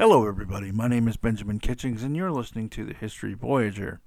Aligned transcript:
Hello, 0.00 0.26
everybody. 0.26 0.72
My 0.72 0.88
name 0.88 1.08
is 1.08 1.18
Benjamin 1.18 1.58
Kitchings, 1.58 2.02
and 2.02 2.16
you're 2.16 2.32
listening 2.32 2.70
to 2.70 2.86
the 2.86 2.94
History 2.94 3.34
Voyager. 3.34 4.00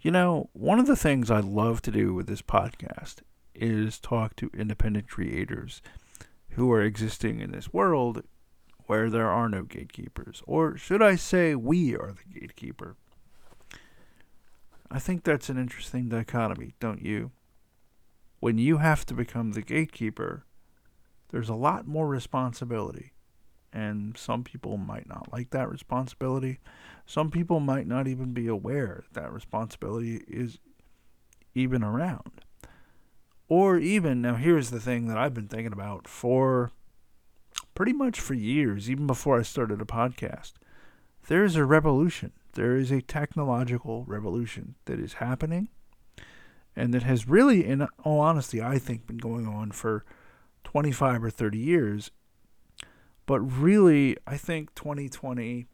You 0.00 0.10
know, 0.10 0.48
one 0.54 0.80
of 0.80 0.86
the 0.86 0.96
things 0.96 1.30
I 1.30 1.40
love 1.40 1.82
to 1.82 1.90
do 1.90 2.14
with 2.14 2.26
this 2.26 2.40
podcast 2.40 3.16
is 3.54 3.98
talk 3.98 4.36
to 4.36 4.50
independent 4.54 5.06
creators 5.06 5.82
who 6.52 6.72
are 6.72 6.80
existing 6.80 7.40
in 7.40 7.50
this 7.50 7.74
world 7.74 8.22
where 8.86 9.10
there 9.10 9.28
are 9.28 9.50
no 9.50 9.64
gatekeepers. 9.64 10.42
Or 10.46 10.78
should 10.78 11.02
I 11.02 11.16
say, 11.16 11.54
we 11.54 11.94
are 11.94 12.14
the 12.14 12.40
gatekeeper? 12.40 12.96
I 14.90 14.98
think 14.98 15.24
that's 15.24 15.50
an 15.50 15.58
interesting 15.58 16.08
dichotomy, 16.08 16.72
don't 16.80 17.02
you? 17.02 17.32
When 18.40 18.56
you 18.56 18.78
have 18.78 19.04
to 19.04 19.12
become 19.12 19.52
the 19.52 19.60
gatekeeper, 19.60 20.46
there's 21.28 21.50
a 21.50 21.54
lot 21.54 21.86
more 21.86 22.08
responsibility. 22.08 23.10
And 23.74 24.16
some 24.16 24.44
people 24.44 24.76
might 24.76 25.08
not 25.08 25.32
like 25.32 25.50
that 25.50 25.68
responsibility. 25.68 26.60
Some 27.06 27.30
people 27.30 27.58
might 27.58 27.88
not 27.88 28.06
even 28.06 28.32
be 28.32 28.46
aware 28.46 29.04
that, 29.12 29.32
responsibility 29.32 30.22
is 30.28 30.58
even 31.54 31.82
around. 31.82 32.42
Or 33.48 33.76
even, 33.76 34.22
now 34.22 34.36
here's 34.36 34.70
the 34.70 34.80
thing 34.80 35.08
that 35.08 35.18
I've 35.18 35.34
been 35.34 35.48
thinking 35.48 35.72
about 35.72 36.06
for 36.06 36.70
pretty 37.74 37.92
much 37.92 38.20
for 38.20 38.34
years, 38.34 38.88
even 38.88 39.08
before 39.08 39.38
I 39.38 39.42
started 39.42 39.82
a 39.82 39.84
podcast. 39.84 40.52
There's 41.26 41.56
a 41.56 41.64
revolution. 41.64 42.32
There 42.52 42.76
is 42.76 42.92
a 42.92 43.02
technological 43.02 44.04
revolution 44.04 44.76
that 44.84 45.00
is 45.00 45.14
happening 45.14 45.68
and 46.76 46.94
that 46.94 47.02
has 47.02 47.28
really, 47.28 47.64
in 47.64 47.86
all 48.04 48.20
honesty, 48.20 48.62
I 48.62 48.78
think, 48.78 49.06
been 49.06 49.18
going 49.18 49.46
on 49.46 49.72
for 49.72 50.04
25 50.64 51.24
or 51.24 51.30
30 51.30 51.58
years. 51.58 52.10
But 53.26 53.40
really, 53.40 54.16
I 54.26 54.36
think 54.36 54.74
2020 54.74 55.66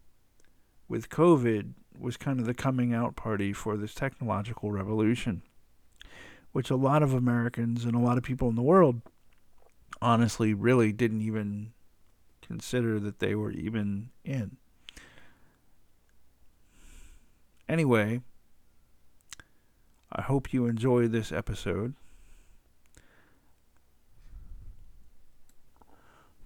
with 0.89 1.09
COVID 1.09 1.73
was 1.99 2.17
kind 2.17 2.41
of 2.41 2.47
the 2.47 2.55
coming 2.55 2.95
out 2.95 3.17
party 3.17 3.53
for 3.53 3.77
this 3.77 3.95
technological 3.95 4.71
revolution, 4.71 5.43
which 6.53 6.71
a 6.71 6.77
lot 6.77 7.03
of 7.03 7.13
Americans 7.13 7.85
and 7.85 7.95
a 7.95 8.01
lot 8.01 8.19
of 8.19 8.25
people 8.25 8.49
in 8.49 8.55
the 8.55 8.63
world 8.63 9.03
honestly 10.01 10.55
really 10.55 10.93
didn't 10.93 11.23
even 11.23 11.73
consider 12.41 12.99
that 13.01 13.19
they 13.19 13.35
were 13.35 13.53
even 13.53 14.11
in. 14.25 14.57
Anyway, 17.69 18.21
I 20.13 20.23
hope 20.23 20.53
you 20.53 20.67
enjoy 20.67 21.07
this 21.07 21.31
episode. 21.31 21.95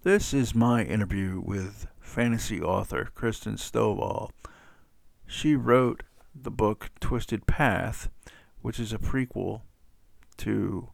This 0.04 0.34
is 0.34 0.54
my 0.54 0.82
interview 0.82 1.40
with 1.42 1.86
fantasy 1.98 2.60
author 2.60 3.08
Christen 3.14 3.54
Stovall. 3.54 4.28
She 5.26 5.56
wrote 5.56 6.02
the 6.34 6.50
book 6.50 6.90
Twisted 7.00 7.46
Path, 7.46 8.10
which 8.60 8.78
is 8.78 8.92
a 8.92 8.98
prequel 8.98 9.62
to 10.36 10.90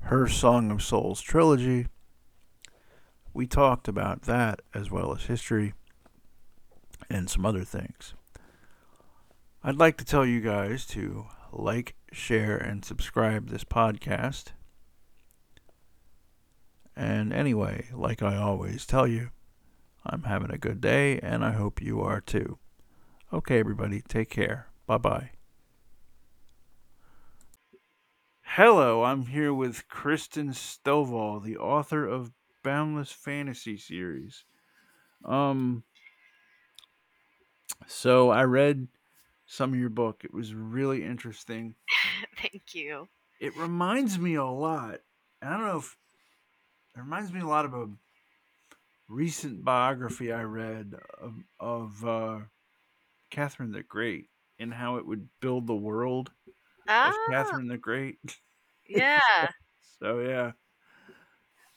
her 0.00 0.26
Song 0.26 0.72
of 0.72 0.82
Souls 0.82 1.20
trilogy. 1.20 1.86
We 3.32 3.46
talked 3.46 3.86
about 3.86 4.22
that 4.22 4.60
as 4.74 4.90
well 4.90 5.14
as 5.14 5.26
history 5.26 5.74
and 7.08 7.30
some 7.30 7.46
other 7.46 7.62
things. 7.62 8.14
I'd 9.62 9.78
like 9.78 9.96
to 9.98 10.04
tell 10.04 10.26
you 10.26 10.40
guys 10.40 10.84
to 10.86 11.26
like, 11.52 11.94
share, 12.10 12.56
and 12.56 12.84
subscribe 12.84 13.50
this 13.50 13.62
podcast. 13.62 14.54
And 16.96 17.32
anyway, 17.32 17.88
like 17.92 18.22
I 18.22 18.36
always 18.36 18.86
tell 18.86 19.06
you, 19.06 19.30
I'm 20.06 20.24
having 20.24 20.50
a 20.50 20.58
good 20.58 20.80
day, 20.80 21.18
and 21.20 21.44
I 21.44 21.52
hope 21.52 21.82
you 21.82 22.00
are 22.00 22.20
too. 22.20 22.58
Okay, 23.32 23.58
everybody, 23.58 24.02
take 24.06 24.30
care. 24.30 24.68
Bye 24.86 24.98
bye. 24.98 25.30
Hello, 28.42 29.02
I'm 29.02 29.26
here 29.26 29.52
with 29.52 29.88
Christen 29.88 30.50
Stovall, 30.50 31.42
the 31.42 31.56
author 31.56 32.06
of 32.06 32.30
Boundless 32.62 33.10
Fantasy 33.10 33.76
series. 33.76 34.44
Um, 35.24 35.82
so 37.88 38.30
I 38.30 38.44
read 38.44 38.86
some 39.46 39.72
of 39.72 39.78
your 39.80 39.88
book. 39.88 40.22
It 40.22 40.32
was 40.32 40.54
really 40.54 41.02
interesting. 41.04 41.74
Thank 42.40 42.74
you. 42.74 43.08
It 43.40 43.56
reminds 43.56 44.18
me 44.18 44.36
a 44.36 44.44
lot. 44.44 45.00
I 45.42 45.50
don't 45.50 45.66
know 45.66 45.78
if 45.78 45.96
it 46.96 47.00
reminds 47.00 47.32
me 47.32 47.40
a 47.40 47.46
lot 47.46 47.64
of 47.64 47.74
a 47.74 47.88
recent 49.08 49.64
biography 49.64 50.32
I 50.32 50.42
read 50.42 50.94
of, 51.20 51.34
of 51.60 52.04
uh, 52.04 52.38
Catherine 53.30 53.72
the 53.72 53.82
Great 53.82 54.26
and 54.58 54.72
how 54.72 54.96
it 54.96 55.06
would 55.06 55.28
build 55.40 55.66
the 55.66 55.74
world 55.74 56.30
ah, 56.88 57.08
of 57.08 57.14
Catherine 57.30 57.68
the 57.68 57.78
Great. 57.78 58.18
Yeah. 58.88 59.20
so 59.98 60.20
yeah. 60.20 60.52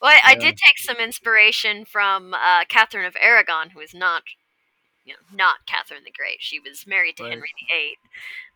Well, 0.00 0.12
I, 0.12 0.14
yeah. 0.14 0.20
I, 0.24 0.34
did 0.36 0.56
take 0.56 0.78
some 0.78 0.98
inspiration 0.98 1.84
from 1.84 2.32
uh, 2.34 2.64
Catherine 2.68 3.04
of 3.04 3.16
Aragon, 3.20 3.70
who 3.70 3.80
is 3.80 3.94
not 3.94 4.22
you 5.08 5.14
know, 5.14 5.36
not 5.36 5.66
Catherine 5.66 6.04
the 6.04 6.12
Great. 6.12 6.36
She 6.40 6.60
was 6.60 6.86
married 6.86 7.16
to 7.16 7.22
right. 7.22 7.30
Henry 7.30 7.50
VIII. 7.68 7.98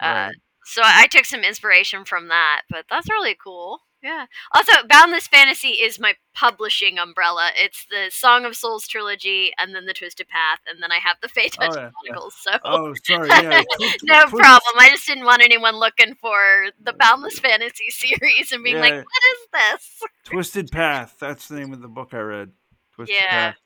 Uh, 0.00 0.06
right. 0.06 0.34
So 0.64 0.82
I 0.84 1.06
took 1.06 1.24
some 1.24 1.40
inspiration 1.40 2.04
from 2.04 2.28
that, 2.28 2.62
but 2.70 2.84
that's 2.88 3.08
really 3.08 3.36
cool. 3.42 3.80
Yeah. 4.02 4.26
Also, 4.52 4.72
Boundless 4.88 5.28
Fantasy 5.28 5.68
is 5.68 6.00
my 6.00 6.14
publishing 6.34 6.98
umbrella. 6.98 7.50
It's 7.54 7.86
the 7.88 8.10
Song 8.10 8.44
of 8.44 8.56
Souls 8.56 8.88
trilogy, 8.88 9.52
and 9.58 9.74
then 9.74 9.86
the 9.86 9.92
Twisted 9.92 10.28
Path, 10.28 10.58
and 10.68 10.82
then 10.82 10.90
I 10.90 10.96
have 10.96 11.18
the 11.22 11.28
Fate 11.28 11.52
Touch 11.52 11.70
oh, 11.72 11.80
yeah, 11.80 11.90
Chronicles. 11.90 12.36
Yeah. 12.44 12.52
So. 12.54 12.58
Oh, 12.64 12.94
sorry. 13.04 13.28
Yeah. 13.28 13.62
no 14.02 14.26
problem. 14.26 14.74
I 14.78 14.90
just 14.90 15.06
didn't 15.06 15.24
want 15.24 15.42
anyone 15.42 15.76
looking 15.76 16.14
for 16.16 16.66
the 16.82 16.92
Boundless 16.92 17.38
Fantasy 17.38 17.90
series 17.90 18.50
and 18.50 18.64
being 18.64 18.76
yeah. 18.76 18.82
like, 18.82 18.94
"What 18.94 19.04
is 19.30 19.48
this?" 19.52 20.02
Twisted 20.24 20.72
Path. 20.72 21.16
That's 21.20 21.46
the 21.46 21.60
name 21.60 21.72
of 21.72 21.80
the 21.80 21.88
book 21.88 22.12
I 22.12 22.20
read. 22.20 22.50
Twisted 22.96 23.16
yeah. 23.16 23.52
Path. 23.52 23.56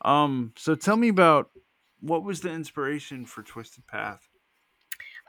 Um. 0.00 0.52
So 0.56 0.74
tell 0.74 0.96
me 0.96 1.08
about 1.08 1.50
what 2.00 2.24
was 2.24 2.40
the 2.40 2.50
inspiration 2.50 3.26
for 3.26 3.42
Twisted 3.42 3.86
Path? 3.86 4.25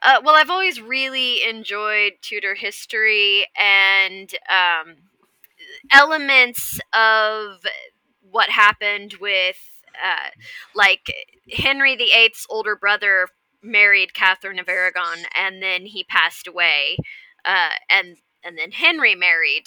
Uh, 0.02 0.22
well, 0.24 0.36
I've 0.36 0.50
always 0.50 0.80
really 0.82 1.44
enjoyed 1.44 2.14
Tudor 2.22 2.56
history 2.56 3.48
and 3.58 4.32
um, 4.50 4.96
elements 5.92 6.80
of 6.94 7.62
what 8.22 8.50
happened 8.50 9.16
with, 9.20 9.58
uh, 10.04 10.30
like, 10.76 11.14
Henry 11.52 11.96
VIII's 11.96 12.46
older 12.50 12.76
brother 12.76 13.28
married 13.64 14.14
Catherine 14.14 14.60
of 14.60 14.70
Aragon, 14.70 15.20
and 15.36 15.62
then 15.64 15.86
he 15.86 16.04
passed 16.04 16.48
away, 16.48 16.98
uh, 17.46 17.72
and 17.90 18.18
and 18.44 18.58
then 18.58 18.72
Henry 18.72 19.16
married 19.16 19.66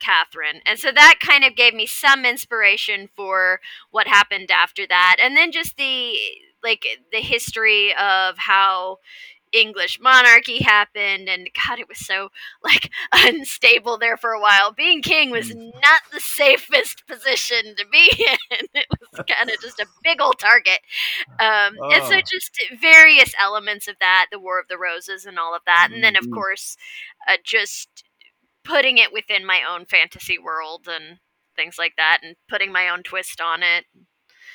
Catherine. 0.00 0.60
And 0.66 0.78
so 0.78 0.92
that 0.92 1.16
kind 1.20 1.44
of 1.44 1.56
gave 1.56 1.74
me 1.74 1.86
some 1.86 2.24
inspiration 2.24 3.08
for 3.16 3.60
what 3.90 4.06
happened 4.06 4.50
after 4.50 4.86
that. 4.86 5.16
And 5.20 5.36
then 5.36 5.52
just 5.52 5.76
the 5.76 6.16
like 6.64 6.86
the 7.12 7.20
history 7.20 7.94
of 7.94 8.38
how 8.38 8.98
English 9.54 10.00
monarchy 10.00 10.62
happened 10.62 11.28
and 11.28 11.48
god 11.54 11.78
it 11.78 11.88
was 11.88 12.04
so 12.04 12.30
like 12.62 12.90
unstable 13.12 13.96
there 13.96 14.16
for 14.16 14.30
a 14.32 14.40
while. 14.40 14.72
Being 14.72 15.00
king 15.00 15.30
was 15.30 15.50
mm. 15.50 15.72
not 15.74 16.02
the 16.12 16.20
safest 16.20 17.06
position 17.06 17.76
to 17.76 17.86
be 17.90 18.10
in. 18.50 18.66
It 18.74 18.86
was 18.90 19.24
kind 19.26 19.48
of 19.48 19.60
just 19.60 19.78
a 19.80 19.86
big 20.02 20.20
old 20.20 20.38
target. 20.38 20.80
Um, 21.38 21.76
oh. 21.80 21.90
and 21.92 22.04
so 22.04 22.16
oh. 22.16 22.20
just 22.20 22.60
various 22.80 23.32
elements 23.40 23.86
of 23.86 23.96
that, 24.00 24.26
the 24.32 24.40
War 24.40 24.58
of 24.58 24.68
the 24.68 24.78
Roses 24.78 25.24
and 25.24 25.38
all 25.38 25.54
of 25.54 25.62
that. 25.66 25.90
And 25.92 26.02
then 26.02 26.16
of 26.16 26.24
mm-hmm. 26.24 26.34
course 26.34 26.76
uh, 27.28 27.36
just 27.44 28.04
putting 28.64 28.98
it 28.98 29.12
within 29.12 29.46
my 29.46 29.60
own 29.68 29.84
fantasy 29.84 30.38
world 30.38 30.88
and 30.88 31.18
things 31.54 31.76
like 31.78 31.94
that 31.96 32.18
and 32.22 32.34
putting 32.48 32.72
my 32.72 32.88
own 32.88 33.02
twist 33.02 33.40
on 33.40 33.62
it. 33.62 33.84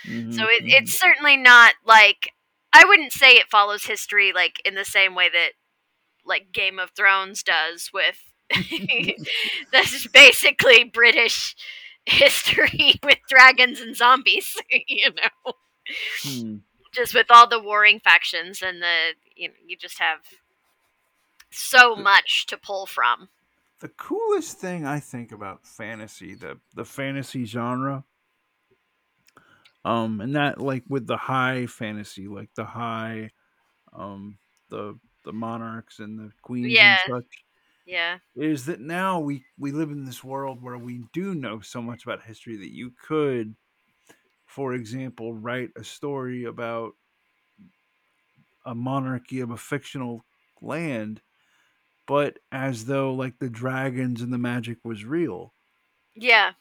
Mm-hmm. 0.08 0.32
So 0.32 0.44
it, 0.44 0.64
it's 0.66 0.92
mm-hmm. 0.92 1.10
certainly 1.10 1.38
not 1.38 1.74
like 1.86 2.32
I 2.74 2.86
wouldn't 2.86 3.12
say 3.12 3.32
it 3.32 3.50
follows 3.50 3.86
history 3.86 4.32
like 4.34 4.62
in 4.66 4.76
the 4.76 4.86
same 4.86 5.16
way 5.16 5.30
that 5.30 5.52
like 6.26 6.52
Game 6.52 6.80
of 6.80 6.92
Thrones 6.92 7.44
does 7.44 7.90
with 7.94 8.22
that's 9.72 10.08
basically 10.08 10.84
British 10.84 11.56
history 12.06 13.00
with 13.04 13.18
dragons 13.28 13.82
and 13.82 13.96
zombies, 13.96 14.56
you 14.88 15.12
know. 15.12 15.54
Hmm. 16.24 16.56
Just 16.92 17.14
with 17.14 17.28
all 17.30 17.48
the 17.48 17.62
warring 17.62 18.00
factions 18.00 18.62
and 18.62 18.82
the 18.82 19.14
you 19.36 19.50
know, 19.50 19.54
you 19.66 19.78
just 19.78 20.00
have 20.00 20.20
so 21.52 21.96
much 21.96 22.46
to 22.48 22.58
pull 22.58 22.86
from 22.86 23.30
the 23.80 23.90
coolest 23.90 24.58
thing 24.58 24.86
I 24.86 25.00
think 25.00 25.32
about 25.32 25.66
fantasy, 25.66 26.36
the 26.36 26.60
the 26.76 26.86
fantasy 26.86 27.46
genre, 27.46 28.04
um, 29.86 30.22
and 30.22 30.36
that 30.36 30.62
like 30.62 30.84
with 30.90 31.08
the 31.08 31.18
high 31.18 31.66
fantasy, 31.68 32.28
like 32.28 32.50
the 32.56 32.66
high, 32.66 33.32
um, 33.94 34.38
the 34.70 35.00
the 35.26 35.34
monarchs 35.34 36.00
and 36.00 36.20
the 36.20 36.32
queens 36.42 36.72
yeah. 36.74 37.00
and 37.08 37.24
such. 37.24 37.46
Yeah. 37.86 38.20
Is 38.36 38.66
that 38.68 38.80
now 38.82 39.20
we 39.20 39.46
we 39.58 39.72
live 39.72 39.92
in 39.92 40.06
this 40.06 40.24
world 40.24 40.62
where 40.62 40.78
we 40.78 41.06
do 41.14 41.36
know 41.36 41.62
so 41.62 41.82
much 41.82 42.04
about 42.04 42.24
history 42.24 42.58
that 42.58 42.74
you 42.74 42.92
could 42.92 43.56
for 44.46 44.74
example, 44.74 45.34
write 45.34 45.72
a 45.78 45.84
story 45.84 46.44
about 46.46 46.94
a 48.66 48.76
monarchy 48.76 49.40
of 49.40 49.52
a 49.52 49.58
fictional 49.58 50.26
land, 50.62 51.22
but 52.08 52.40
as 52.52 52.86
though 52.86 53.14
like 53.14 53.40
the 53.40 53.50
dragons 53.50 54.22
and 54.22 54.34
the 54.34 54.38
magic 54.38 54.80
was 54.84 55.06
real, 55.06 55.54
Yeah. 56.16 56.54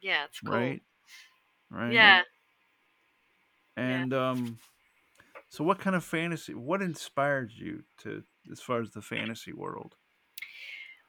Yeah, 0.00 0.24
it's 0.26 0.40
cool. 0.40 0.54
right? 0.54 0.82
Right. 1.70 1.92
Yeah. 1.92 2.22
And 3.76 4.12
um, 4.14 4.58
so 5.48 5.64
what 5.64 5.78
kind 5.78 5.96
of 5.96 6.04
fantasy? 6.04 6.54
What 6.54 6.82
inspired 6.82 7.52
you 7.52 7.84
to 7.98 8.24
as 8.50 8.60
far 8.60 8.80
as 8.80 8.90
the 8.92 9.02
fantasy 9.02 9.52
world? 9.52 9.96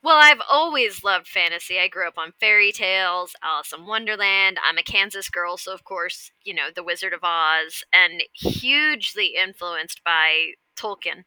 Well, 0.04 0.18
I've 0.18 0.42
always 0.50 1.04
loved 1.04 1.28
fantasy. 1.28 1.80
I 1.80 1.88
grew 1.88 2.08
up 2.08 2.18
on 2.18 2.34
fairy 2.40 2.72
tales, 2.72 3.36
Alice 3.42 3.74
in 3.74 3.86
Wonderland. 3.88 4.60
I'm 4.64 4.78
a 4.78 4.84
Kansas 4.84 5.30
girl, 5.30 5.58
so 5.58 5.74
of 5.74 5.84
course, 5.84 6.32
you 6.44 6.54
know, 6.54 6.70
The 6.74 6.84
Wizard 6.84 7.14
of 7.14 7.22
Oz, 7.24 7.84
and 7.92 8.24
hugely 8.34 9.34
influenced 9.36 10.04
by 10.04 10.52
Tolkien. 10.78 11.24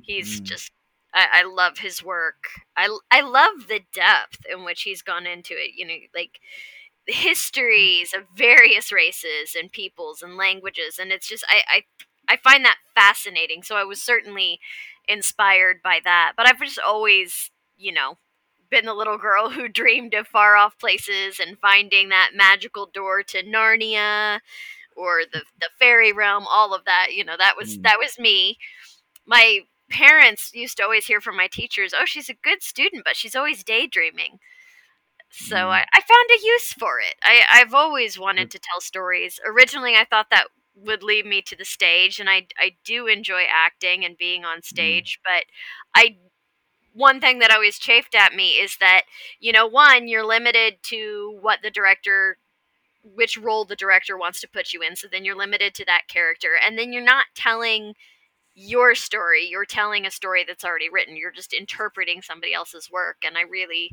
He's 0.00 0.40
Mm. 0.40 0.44
just, 0.44 0.72
I, 1.14 1.28
I 1.32 1.42
love 1.44 1.78
his 1.78 2.02
work. 2.02 2.44
I, 2.76 2.88
I 3.10 3.20
love 3.20 3.68
the 3.68 3.82
depth 3.92 4.44
in 4.50 4.64
which 4.64 4.82
he's 4.82 5.02
gone 5.02 5.26
into 5.26 5.54
it. 5.54 5.74
You 5.76 5.86
know, 5.86 5.96
like 6.14 6.40
histories 7.08 8.12
of 8.14 8.24
various 8.36 8.92
races 8.92 9.56
and 9.58 9.72
peoples 9.72 10.22
and 10.22 10.36
languages, 10.36 10.98
and 11.00 11.12
it's 11.12 11.28
just, 11.28 11.44
I, 11.48 11.62
I, 12.28 12.34
I 12.34 12.36
find 12.36 12.64
that 12.64 12.78
fascinating. 12.94 13.62
So 13.62 13.76
I 13.76 13.84
was 13.84 14.00
certainly 14.02 14.60
inspired 15.08 15.78
by 15.82 16.00
that. 16.04 16.32
But 16.36 16.46
I've 16.46 16.60
just 16.60 16.78
always 16.78 17.50
you 17.80 17.92
know, 17.92 18.18
been 18.70 18.84
the 18.86 18.94
little 18.94 19.18
girl 19.18 19.50
who 19.50 19.68
dreamed 19.68 20.14
of 20.14 20.26
far 20.26 20.56
off 20.56 20.78
places 20.78 21.40
and 21.40 21.58
finding 21.58 22.08
that 22.08 22.30
magical 22.34 22.86
door 22.86 23.22
to 23.22 23.42
Narnia 23.44 24.40
or 24.96 25.22
the 25.32 25.42
the 25.60 25.70
fairy 25.78 26.12
realm, 26.12 26.46
all 26.50 26.74
of 26.74 26.84
that, 26.86 27.08
you 27.12 27.24
know, 27.24 27.36
that 27.38 27.56
was 27.56 27.78
Mm. 27.78 27.82
that 27.84 27.98
was 27.98 28.18
me. 28.18 28.58
My 29.26 29.60
parents 29.90 30.52
used 30.54 30.76
to 30.78 30.84
always 30.84 31.06
hear 31.06 31.20
from 31.20 31.36
my 31.36 31.48
teachers, 31.48 31.94
"Oh, 31.94 32.04
she's 32.06 32.28
a 32.30 32.34
good 32.34 32.62
student, 32.62 33.04
but 33.04 33.16
she's 33.16 33.36
always 33.36 33.64
daydreaming." 33.64 34.40
So 35.30 35.56
Mm. 35.56 35.70
I, 35.70 35.84
I 35.94 36.00
found 36.00 36.30
a 36.30 36.44
use 36.44 36.72
for 36.72 37.00
it. 37.00 37.16
I, 37.22 37.42
I've 37.50 37.74
always 37.74 38.18
wanted 38.18 38.50
to 38.50 38.58
tell 38.58 38.80
stories. 38.80 39.40
Originally, 39.44 39.94
I 39.94 40.04
thought 40.04 40.30
that 40.30 40.48
would 40.74 41.02
lead 41.02 41.26
me 41.26 41.42
to 41.42 41.56
the 41.56 41.64
stage, 41.64 42.20
and 42.20 42.30
I, 42.30 42.46
I 42.58 42.76
do 42.84 43.06
enjoy 43.06 43.44
acting 43.52 44.04
and 44.04 44.16
being 44.16 44.44
on 44.44 44.62
stage, 44.62 45.20
but 45.24 45.44
I 45.94 46.16
one 46.94 47.20
thing 47.20 47.38
that 47.40 47.52
always 47.52 47.78
chafed 47.78 48.14
at 48.14 48.34
me 48.34 48.52
is 48.52 48.76
that 48.80 49.02
you 49.40 49.52
know 49.52 49.66
one 49.66 50.08
you're 50.08 50.26
limited 50.26 50.78
to 50.84 51.38
what 51.40 51.60
the 51.62 51.70
director 51.70 52.38
which 53.04 53.36
role 53.36 53.64
the 53.64 53.76
director 53.76 54.16
wants 54.18 54.40
to 54.40 54.48
put 54.48 54.72
you 54.72 54.82
in 54.82 54.96
so 54.96 55.06
then 55.10 55.24
you're 55.24 55.36
limited 55.36 55.74
to 55.74 55.84
that 55.84 56.08
character 56.08 56.50
and 56.64 56.78
then 56.78 56.92
you're 56.92 57.02
not 57.02 57.26
telling 57.34 57.94
your 58.54 58.94
story 58.94 59.46
you're 59.48 59.64
telling 59.66 60.06
a 60.06 60.10
story 60.10 60.44
that's 60.46 60.64
already 60.64 60.88
written 60.90 61.16
you're 61.16 61.32
just 61.32 61.52
interpreting 61.54 62.22
somebody 62.22 62.54
else's 62.54 62.90
work 62.90 63.18
and 63.26 63.38
i 63.38 63.42
really 63.42 63.92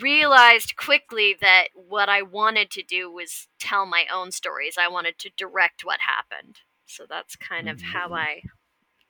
realized 0.00 0.76
quickly 0.76 1.36
that 1.40 1.68
what 1.74 2.08
i 2.08 2.22
wanted 2.22 2.70
to 2.70 2.82
do 2.82 3.10
was 3.10 3.48
tell 3.58 3.86
my 3.86 4.06
own 4.12 4.30
stories. 4.30 4.76
I 4.78 4.88
wanted 4.88 5.18
to 5.20 5.30
direct 5.36 5.84
what 5.84 6.00
happened. 6.00 6.60
So 6.86 7.06
that's 7.08 7.36
kind 7.36 7.68
of 7.68 7.80
how 7.80 8.08
Mhm. 8.10 8.18
i 8.18 8.42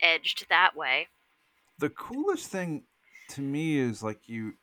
edged 0.01 0.49
that 0.49 0.77
way. 0.77 1.09
The 1.79 1.91
coolest 1.91 2.49
thing 2.49 2.87
to 3.31 3.41
me 3.41 3.77
is 3.79 4.03
like 4.03 4.29
you 4.29 4.55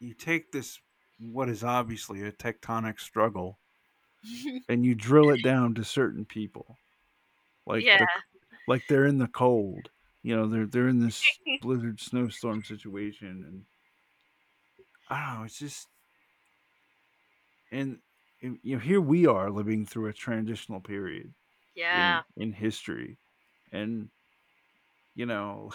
you 0.00 0.14
take 0.14 0.52
this 0.52 0.80
what 1.18 1.48
is 1.48 1.64
obviously 1.64 2.22
a 2.22 2.32
tectonic 2.32 3.00
struggle 3.00 3.58
and 4.68 4.84
you 4.84 4.94
drill 4.94 5.30
it 5.30 5.42
down 5.42 5.74
to 5.74 5.84
certain 5.84 6.24
people. 6.24 6.76
Like 7.66 7.84
yeah. 7.84 7.98
the, 7.98 8.06
like 8.66 8.82
they're 8.88 9.06
in 9.06 9.18
the 9.18 9.28
cold 9.28 9.90
you 10.22 10.34
know 10.34 10.48
they're 10.48 10.66
they're 10.66 10.88
in 10.88 10.98
this 10.98 11.22
blizzard 11.60 12.00
snowstorm 12.00 12.64
situation 12.64 13.44
and 13.46 13.64
i 15.08 15.26
don't 15.26 15.38
know 15.38 15.44
it's 15.44 15.58
just 15.58 15.88
and 17.70 18.00
you 18.40 18.58
know 18.76 18.78
here 18.78 19.00
we 19.00 19.26
are 19.26 19.50
living 19.50 19.86
through 19.86 20.06
a 20.08 20.12
transitional 20.12 20.80
period 20.80 21.34
yeah 21.74 22.22
in, 22.22 22.24
in 22.36 22.52
history 22.52 23.18
and 23.72 24.10
you 25.14 25.26
know 25.26 25.70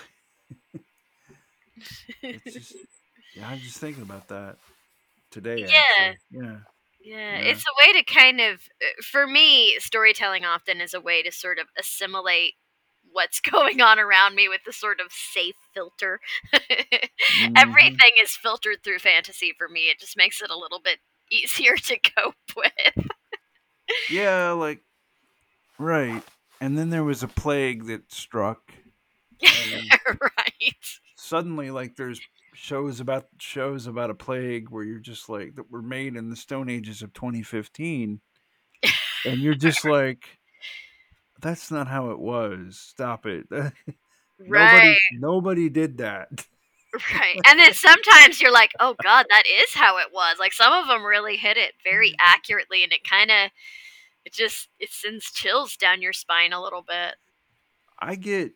it's 2.32 2.54
just 2.54 2.78
yeah 3.34 3.48
i'm 3.50 3.62
just 3.62 3.80
thinking 3.80 4.04
about 4.04 4.28
that 4.28 4.58
today 5.32 5.66
Yeah. 5.66 5.76
actually. 5.78 6.20
yeah 6.32 6.60
Yeah, 7.02 7.38
Yeah. 7.38 7.44
it's 7.44 7.64
a 7.66 7.88
way 7.88 7.94
to 7.94 8.04
kind 8.06 8.42
of, 8.42 8.62
uh, 8.84 9.02
for 9.04 9.28
me, 9.28 9.80
storytelling 9.80 10.46
often 10.46 10.82
is 10.82 10.94
a 10.94 11.02
way 11.02 11.24
to 11.24 11.32
sort 11.32 11.60
of 11.60 11.68
assimilate 11.78 12.56
what's 13.12 13.40
going 13.52 13.82
on 13.82 14.00
around 14.00 14.36
me 14.36 14.48
with 14.50 14.62
the 14.66 14.74
sort 14.74 15.00
of 15.00 15.08
safe 15.12 15.56
filter. 15.74 16.20
Mhm. 17.42 17.54
Everything 17.58 18.12
is 18.22 18.32
filtered 18.36 18.84
through 18.84 19.00
fantasy 19.00 19.54
for 19.58 19.68
me. 19.70 19.90
It 19.90 20.00
just 20.00 20.18
makes 20.18 20.42
it 20.42 20.50
a 20.50 20.58
little 20.58 20.80
bit 20.80 21.00
easier 21.32 21.76
to 21.76 21.98
cope 22.00 22.36
with. 22.56 23.08
yeah 24.10 24.52
like 24.52 24.82
right 25.78 26.24
and 26.62 26.78
then 26.78 26.90
there 26.90 27.04
was 27.04 27.24
a 27.24 27.28
plague 27.28 27.86
that 27.88 28.12
struck 28.12 28.72
right. 29.44 30.76
suddenly 31.16 31.72
like 31.72 31.96
there's 31.96 32.20
shows 32.54 33.00
about 33.00 33.28
shows 33.40 33.88
about 33.88 34.10
a 34.10 34.16
plague 34.16 34.70
where 34.70 34.84
you're 34.84 35.00
just 35.00 35.30
like 35.30 35.56
that 35.56 35.72
were 35.72 35.82
made 35.82 36.16
in 36.16 36.30
the 36.30 36.36
stone 36.36 36.70
ages 36.70 37.02
of 37.02 37.14
2015 37.14 38.20
and 39.26 39.40
you're 39.40 39.54
just 39.56 39.86
like 39.86 40.39
that's 41.40 41.72
not 41.72 41.88
how 41.88 42.12
it 42.12 42.20
was 42.20 42.78
stop 42.78 43.26
it 43.26 43.46
Right. 44.48 44.50
nobody 44.50 44.98
nobody 45.20 45.70
did 45.70 45.98
that 45.98 46.30
Right. 47.14 47.40
And 47.48 47.60
then 47.60 47.74
sometimes 47.74 48.42
you're 48.42 48.52
like, 48.52 48.72
oh 48.80 48.96
God, 49.04 49.28
that 49.30 49.44
is 49.46 49.76
how 49.76 50.00
it 50.00 50.08
was. 50.12 50.38
Like 50.40 50.54
some 50.54 50.74
of 50.74 50.88
them 50.88 51.06
really 51.06 51.38
hit 51.38 51.56
it 51.56 51.74
very 51.84 52.10
mm. 52.10 52.16
accurately 52.20 52.84
and 52.84 52.92
it 52.92 53.08
kind 53.08 53.30
of, 53.30 53.52
it 54.26 54.34
just, 54.34 54.70
it 54.80 54.90
sends 54.92 55.32
chills 55.32 55.78
down 55.78 56.02
your 56.02 56.14
spine 56.14 56.52
a 56.52 56.62
little 56.62 56.82
bit. 56.82 57.16
i 58.00 58.16
get 58.16 58.52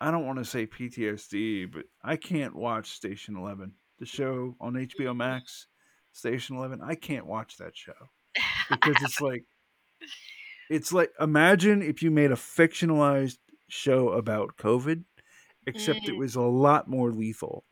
i 0.00 0.10
don't 0.10 0.26
want 0.26 0.38
to 0.38 0.44
say 0.44 0.66
ptsd 0.66 1.70
but 1.70 1.84
i 2.02 2.16
can't 2.16 2.54
watch 2.54 2.90
station 2.90 3.36
11 3.36 3.72
the 3.98 4.06
show 4.06 4.54
on 4.60 4.74
hbo 4.74 5.08
mm. 5.08 5.16
max 5.16 5.66
station 6.12 6.56
11 6.56 6.80
i 6.82 6.94
can't 6.94 7.26
watch 7.26 7.56
that 7.58 7.76
show 7.76 7.92
because 8.70 8.96
it's 9.02 9.20
like 9.20 9.44
it's 10.70 10.92
like 10.92 11.12
imagine 11.20 11.82
if 11.82 12.02
you 12.02 12.10
made 12.10 12.30
a 12.30 12.36
fictionalized 12.36 13.38
show 13.68 14.10
about 14.10 14.56
covid 14.56 15.04
except 15.66 16.08
it 16.08 16.14
Mm. 16.14 16.18
was 16.18 16.34
a 16.36 16.40
lot 16.40 16.88
more 16.88 17.10
lethal 17.12 17.64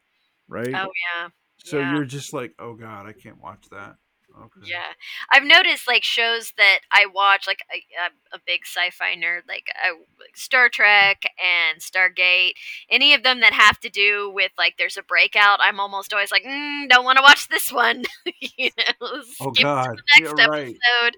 right 0.49 0.69
Oh 0.75 0.91
yeah. 1.19 1.29
so 1.59 1.79
yeah. 1.79 1.95
you're 1.95 2.05
just 2.05 2.33
like 2.33 2.53
oh 2.59 2.75
god 2.75 3.07
i 3.07 3.13
can't 3.13 3.41
watch 3.43 3.65
that 3.71 3.97
okay 4.37 4.61
Yeah, 4.65 4.93
I've 5.33 5.45
noticed 5.45 5.89
like 5.89 6.05
shows 6.05 6.53
that 6.57 6.81
I 6.93 7.07
watch, 7.07 7.47
like 7.47 7.61
I, 7.71 7.81
I'm 8.05 8.13
a 8.33 8.39
big 8.47 8.61
sci-fi 8.65 9.15
nerd, 9.15 9.41
like, 9.49 9.67
I, 9.75 9.91
like 9.91 10.37
Star 10.37 10.69
Trek 10.69 11.23
and 11.39 11.81
Stargate. 11.81 12.53
Any 12.91 13.15
of 13.15 13.23
them 13.23 13.41
that 13.41 13.53
have 13.53 13.81
to 13.81 13.89
do 13.89 14.31
with 14.33 14.53
like 14.59 14.75
there's 14.79 14.97
a 14.97 15.03
breakout, 15.03 15.59
I'm 15.63 15.81
almost 15.81 16.13
always 16.13 16.31
like, 16.33 16.45
mm, 16.45 16.89
don't 16.89 17.05
want 17.05 17.19
to 17.19 17.23
watch 17.23 17.49
this 17.49 17.73
one. 17.73 18.05
you 18.57 18.71
know, 18.77 18.95
oh 19.01 19.23
skip 19.23 19.55
to 19.55 19.63
god 19.63 19.97
the 19.97 20.21
next 20.21 20.39
yeah, 20.39 20.47
right 20.47 20.63
episode. 20.63 21.17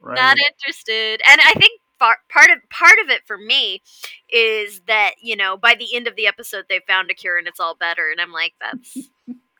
right 0.00 0.16
Not 0.16 0.36
interested. 0.38 1.22
And 1.26 1.40
I 1.40 1.52
think 1.58 1.80
far, 1.98 2.18
part 2.28 2.50
of 2.50 2.58
part 2.70 2.98
of 3.02 3.10
it 3.10 3.22
for 3.26 3.38
me 3.38 3.82
is 4.30 4.82
that 4.86 5.14
you 5.22 5.36
know 5.36 5.56
by 5.56 5.74
the 5.74 5.94
end 5.94 6.06
of 6.06 6.16
the 6.16 6.26
episode 6.26 6.66
they 6.68 6.80
found 6.86 7.10
a 7.10 7.14
cure 7.14 7.38
and 7.38 7.46
it's 7.48 7.60
all 7.60 7.74
better, 7.74 8.10
and 8.10 8.20
I'm 8.20 8.32
like, 8.32 8.54
that's. 8.60 9.08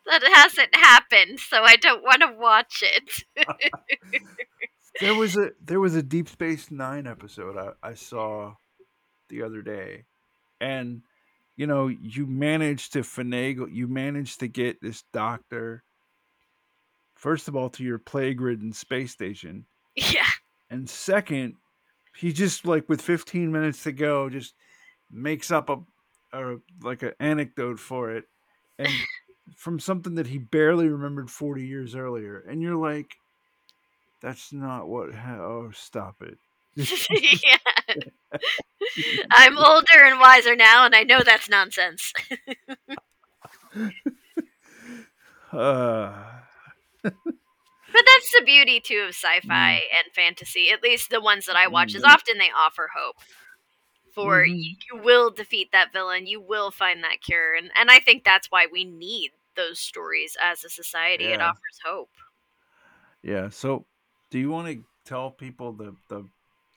That 0.07 0.23
hasn't 0.23 0.75
happened, 0.75 1.41
so 1.41 1.63
I 1.63 1.77
don't 1.77 2.03
want 2.03 2.23
to 2.23 2.33
watch 2.39 2.83
it. 2.83 3.25
there 5.01 5.15
was 5.15 5.37
a 5.37 5.51
there 5.65 5.81
was 5.81 5.95
a 5.95 6.03
deep 6.03 6.29
space 6.29 6.71
nine 6.71 7.07
episode 7.07 7.57
I, 7.57 7.91
I 7.91 7.95
saw 7.95 8.55
the 9.29 9.43
other 9.43 9.63
day 9.63 10.05
and 10.61 11.03
you 11.57 11.67
know 11.67 11.89
you 11.89 12.27
managed 12.27 12.93
to 12.95 13.01
finagle 13.01 13.73
you 13.73 13.89
managed 13.89 14.41
to 14.41 14.49
get 14.49 14.81
this 14.81 15.05
doctor 15.13 15.83
first 17.15 17.49
of 17.49 17.57
all 17.57 17.71
to 17.71 17.85
your 17.85 17.99
plague 17.99 18.41
ridden 18.41 18.73
space 18.73 19.13
station 19.13 19.67
yeah. 19.95 20.31
and 20.71 20.89
second 20.89 21.55
he 22.17 22.33
just 22.33 22.67
like 22.67 22.89
with 22.89 23.01
15 23.01 23.53
minutes 23.53 23.83
to 23.83 23.93
go 23.93 24.31
just 24.31 24.55
makes 25.11 25.51
up 25.51 25.69
a, 25.69 25.79
a 26.33 26.57
like 26.83 27.03
an 27.03 27.13
anecdote 27.21 27.79
for 27.79 28.11
it 28.11 28.25
and 28.79 28.89
from 29.55 29.79
something 29.79 30.15
that 30.17 30.27
he 30.27 30.39
barely 30.39 30.89
remembered 30.89 31.31
40 31.31 31.65
years 31.67 31.95
earlier 31.95 32.39
and 32.49 32.61
you're 32.63 32.77
like 32.77 33.17
that's 34.21 34.53
not 34.53 34.89
what 34.89 35.15
ha- 35.15 35.39
oh 35.41 35.71
stop 35.73 36.17
it 36.23 36.39
yeah. 36.77 37.57
I'm 39.33 39.57
older 39.57 40.05
and 40.05 40.21
wiser 40.21 40.55
now, 40.55 40.85
and 40.85 40.95
I 40.95 41.05
know 41.05 41.23
that's 41.25 41.49
nonsense. 41.49 42.13
uh, 45.53 46.13
But 47.03 48.05
that's 48.05 48.33
the 48.39 48.45
beauty 48.45 48.81
too 48.81 49.05
of 49.09 49.15
sci-fi 49.15 49.73
and 49.75 50.13
fantasy. 50.15 50.71
At 50.71 50.83
least 50.83 51.09
the 51.09 51.21
ones 51.21 51.47
that 51.47 51.57
I 51.57 51.69
watch 51.69 51.95
is 51.95 52.03
Mm. 52.03 52.09
often 52.13 52.37
they 52.39 52.51
offer 52.55 52.89
hope. 52.95 53.17
For 54.17 54.45
Mhm. 54.45 54.47
you, 54.47 54.77
you 54.91 54.99
will 55.03 55.31
defeat 55.31 55.71
that 55.73 55.93
villain, 55.93 56.27
you 56.27 56.41
will 56.41 56.73
find 56.73 57.05
that 57.05 57.23
cure, 57.23 57.55
and 57.55 57.71
and 57.77 57.91
I 57.91 58.01
think 58.01 58.25
that's 58.25 58.51
why 58.51 58.67
we 58.67 58.85
need 58.85 59.33
those 59.57 59.79
stories 59.81 60.37
as 60.43 60.65
a 60.65 60.71
society. 60.71 61.33
It 61.33 61.41
offers 61.41 61.81
hope. 61.85 62.11
Yeah. 63.23 63.49
So, 63.49 63.87
do 64.31 64.39
you 64.39 64.51
want 64.51 64.69
to 64.69 64.85
tell 65.05 65.31
people 65.31 65.73
the 65.73 65.97
the 66.09 66.29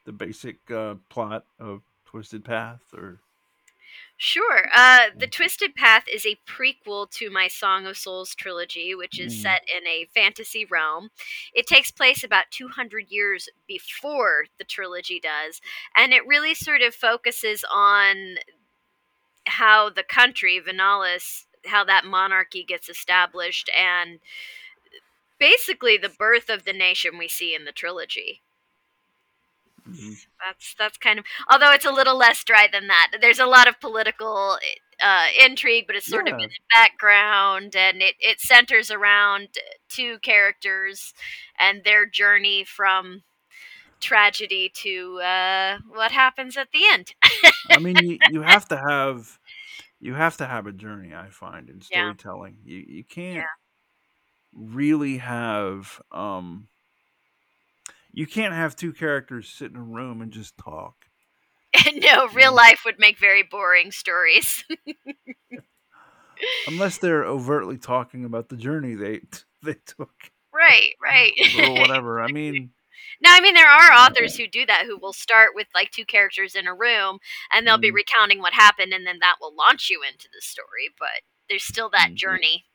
the 0.05 0.11
basic 0.13 0.69
uh, 0.71 0.95
plot 1.09 1.45
of 1.59 1.81
Twisted 2.05 2.43
Path, 2.45 2.81
or 2.93 3.21
Sure. 4.21 4.67
Uh, 4.75 5.11
the 5.17 5.27
Twisted 5.27 5.75
Path 5.75 6.03
is 6.11 6.25
a 6.25 6.37
prequel 6.45 7.09
to 7.11 7.29
my 7.29 7.47
Song 7.47 7.85
of 7.85 7.97
Souls 7.97 8.35
trilogy, 8.35 8.93
which 8.93 9.17
is 9.17 9.33
Mm. 9.33 9.41
set 9.43 9.69
in 9.73 9.87
a 9.87 10.07
fantasy 10.13 10.65
realm. 10.65 11.09
It 11.53 11.65
takes 11.65 11.89
place 11.89 12.21
about 12.21 12.51
200 12.51 13.09
years 13.09 13.47
before 13.65 14.47
the 14.57 14.65
trilogy 14.65 15.21
does, 15.21 15.61
and 15.95 16.13
it 16.13 16.27
really 16.27 16.53
sort 16.53 16.81
of 16.81 16.93
focuses 16.93 17.63
on 17.71 18.39
how 19.47 19.89
the 19.89 20.03
country, 20.03 20.59
Venalis, 20.59 21.45
how 21.67 21.85
that 21.85 22.03
monarchy 22.03 22.65
gets 22.65 22.89
established, 22.89 23.69
and 23.69 24.19
basically 25.39 25.95
the 25.95 26.09
birth 26.09 26.49
of 26.49 26.65
the 26.65 26.73
nation 26.73 27.17
we 27.17 27.29
see 27.29 27.55
in 27.55 27.63
the 27.63 27.71
trilogy. 27.71 28.41
Mhm. 29.89 30.17
That's 30.45 30.75
that's 30.79 30.97
kind 30.97 31.19
of 31.19 31.25
although 31.49 31.71
it's 31.71 31.85
a 31.85 31.91
little 31.91 32.17
less 32.17 32.43
dry 32.43 32.67
than 32.71 32.87
that. 32.87 33.11
There's 33.21 33.39
a 33.39 33.45
lot 33.45 33.67
of 33.67 33.79
political 33.79 34.57
uh, 35.01 35.27
intrigue, 35.43 35.85
but 35.87 35.95
it's 35.97 36.07
sort 36.09 36.27
of 36.27 36.35
in 36.37 36.49
the 36.49 36.75
background, 36.75 37.75
and 37.75 38.01
it 38.01 38.15
it 38.19 38.39
centers 38.39 38.89
around 38.91 39.49
two 39.89 40.19
characters 40.19 41.13
and 41.59 41.83
their 41.83 42.05
journey 42.05 42.63
from 42.63 43.23
tragedy 44.01 44.71
to 44.75 45.19
uh, 45.21 45.79
what 45.89 46.11
happens 46.11 46.57
at 46.57 46.69
the 46.71 46.81
end. 46.91 47.13
I 47.71 47.79
mean, 47.79 47.99
you, 47.99 48.19
you 48.23 48.41
have 48.41 48.67
to 48.69 48.77
have 48.77 49.39
you 49.99 50.13
have 50.15 50.37
to 50.37 50.45
have 50.47 50.67
a 50.67 50.71
journey. 50.73 51.13
I 51.15 51.29
find 51.29 51.69
in 51.69 51.81
Yeah. 51.91 52.13
storytelling, 52.13 52.59
you 52.65 52.77
you 52.87 53.03
can't 53.03 53.35
Yeah. 53.35 53.43
really 54.53 55.17
have 55.17 56.01
um 56.11 56.67
you 58.11 58.25
can't 58.27 58.53
have 58.53 58.75
two 58.75 58.93
characters 58.93 59.49
sit 59.49 59.71
in 59.71 59.77
a 59.77 59.83
room 59.83 60.21
and 60.21 60.31
just 60.31 60.57
talk. 60.57 60.95
no, 61.95 62.27
real 62.29 62.51
Mm. 62.53 62.57
life 62.57 62.81
would 62.85 62.99
make 62.99 63.19
very 63.19 63.43
boring 63.43 63.91
stories. 63.91 64.63
unless 66.67 66.97
they're 66.97 67.25
overtly 67.25 67.77
talking 67.77 68.25
about 68.25 68.49
the 68.49 68.55
journey 68.57 68.95
they 68.95 69.21
they 69.63 69.75
took 69.85 70.31
right, 70.53 70.91
right. 71.01 71.33
or 71.59 71.75
whatever. 71.79 72.21
I 72.21 72.27
mean, 72.27 72.71
No, 73.21 73.29
I 73.31 73.41
mean 73.41 73.53
there 73.53 73.69
are 73.69 73.91
authors 73.91 74.35
who 74.35 74.47
do 74.47 74.65
that 74.65 74.85
who 74.85 74.97
will 74.97 75.13
start 75.13 75.49
with 75.53 75.67
like 75.75 75.91
two 75.91 76.05
characters 76.05 76.55
in 76.55 76.67
a 76.67 76.73
room 76.73 77.19
and 77.51 77.65
they'll 77.65 77.77
be 77.77 77.91
Mhm. 77.91 77.95
recounting 77.95 78.39
what 78.39 78.53
happened 78.53 78.93
and 78.93 79.05
then 79.05 79.19
that 79.19 79.35
will 79.41 79.53
launch 79.55 79.89
you 79.89 80.01
into 80.07 80.27
the 80.33 80.41
story, 80.41 80.89
but 80.97 81.21
there's 81.49 81.63
still 81.63 81.89
that 81.89 82.11
Mhm. 82.11 82.15
journey. 82.15 82.65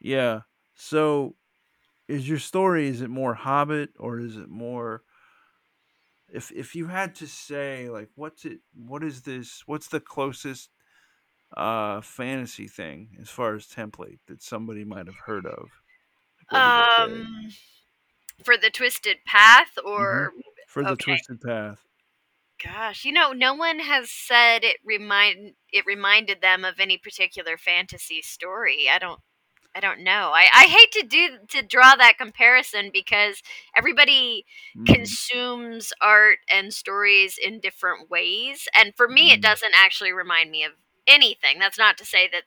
yeah. 0.00 0.40
So, 0.74 1.36
is 2.12 2.28
your 2.28 2.38
story 2.38 2.88
is 2.88 3.00
it 3.00 3.10
more 3.10 3.34
Hobbit 3.34 3.90
or 3.98 4.20
is 4.20 4.36
it 4.36 4.48
more? 4.48 5.02
If 6.28 6.52
if 6.52 6.74
you 6.74 6.86
had 6.86 7.14
to 7.16 7.26
say 7.26 7.88
like 7.88 8.10
what's 8.14 8.44
it 8.44 8.60
what 8.74 9.02
is 9.02 9.22
this 9.22 9.62
what's 9.66 9.88
the 9.88 10.00
closest 10.00 10.70
uh 11.56 12.00
fantasy 12.00 12.68
thing 12.68 13.16
as 13.20 13.28
far 13.28 13.54
as 13.54 13.66
template 13.66 14.18
that 14.26 14.42
somebody 14.42 14.84
might 14.84 15.06
have 15.06 15.18
heard 15.26 15.46
of 15.46 15.68
What 16.48 16.64
would 16.64 16.76
that 16.76 17.06
be? 17.06 17.12
Um 17.12 17.52
for 18.44 18.56
the 18.56 18.70
twisted 18.70 19.18
path 19.26 19.78
or 19.84 20.32
for 20.66 20.82
the 20.82 20.90
okay. 20.92 21.04
twisted 21.12 21.40
path 21.40 21.84
gosh, 22.62 23.04
you 23.04 23.12
know, 23.12 23.32
no 23.32 23.54
one 23.54 23.80
has 23.80 24.10
said 24.10 24.64
it 24.64 24.76
remind 24.84 25.52
it 25.72 25.84
reminded 25.86 26.40
them 26.40 26.64
of 26.64 26.78
any 26.78 26.96
particular 26.96 27.56
fantasy 27.56 28.22
story. 28.22 28.88
I 28.92 28.98
don't 28.98 29.20
I 29.74 29.80
don't 29.80 30.00
know. 30.04 30.32
I, 30.34 30.48
I 30.54 30.64
hate 30.66 30.92
to 30.92 31.06
do 31.06 31.38
to 31.48 31.62
draw 31.62 31.94
that 31.96 32.18
comparison 32.18 32.90
because 32.92 33.42
everybody 33.76 34.44
Mhm. 34.74 34.86
consumes 34.94 35.92
art 36.00 36.38
and 36.52 36.74
stories 36.74 37.38
in 37.42 37.60
different 37.60 38.10
ways. 38.10 38.68
And 38.74 38.94
for 38.96 39.08
me, 39.08 39.30
it 39.30 39.40
Mhm. 39.40 39.42
doesn't 39.42 39.72
actually 39.76 40.12
remind 40.12 40.50
me 40.50 40.64
of 40.64 40.72
anything. 41.06 41.58
That's 41.58 41.78
not 41.78 41.96
to 41.98 42.04
say 42.04 42.28
that, 42.32 42.42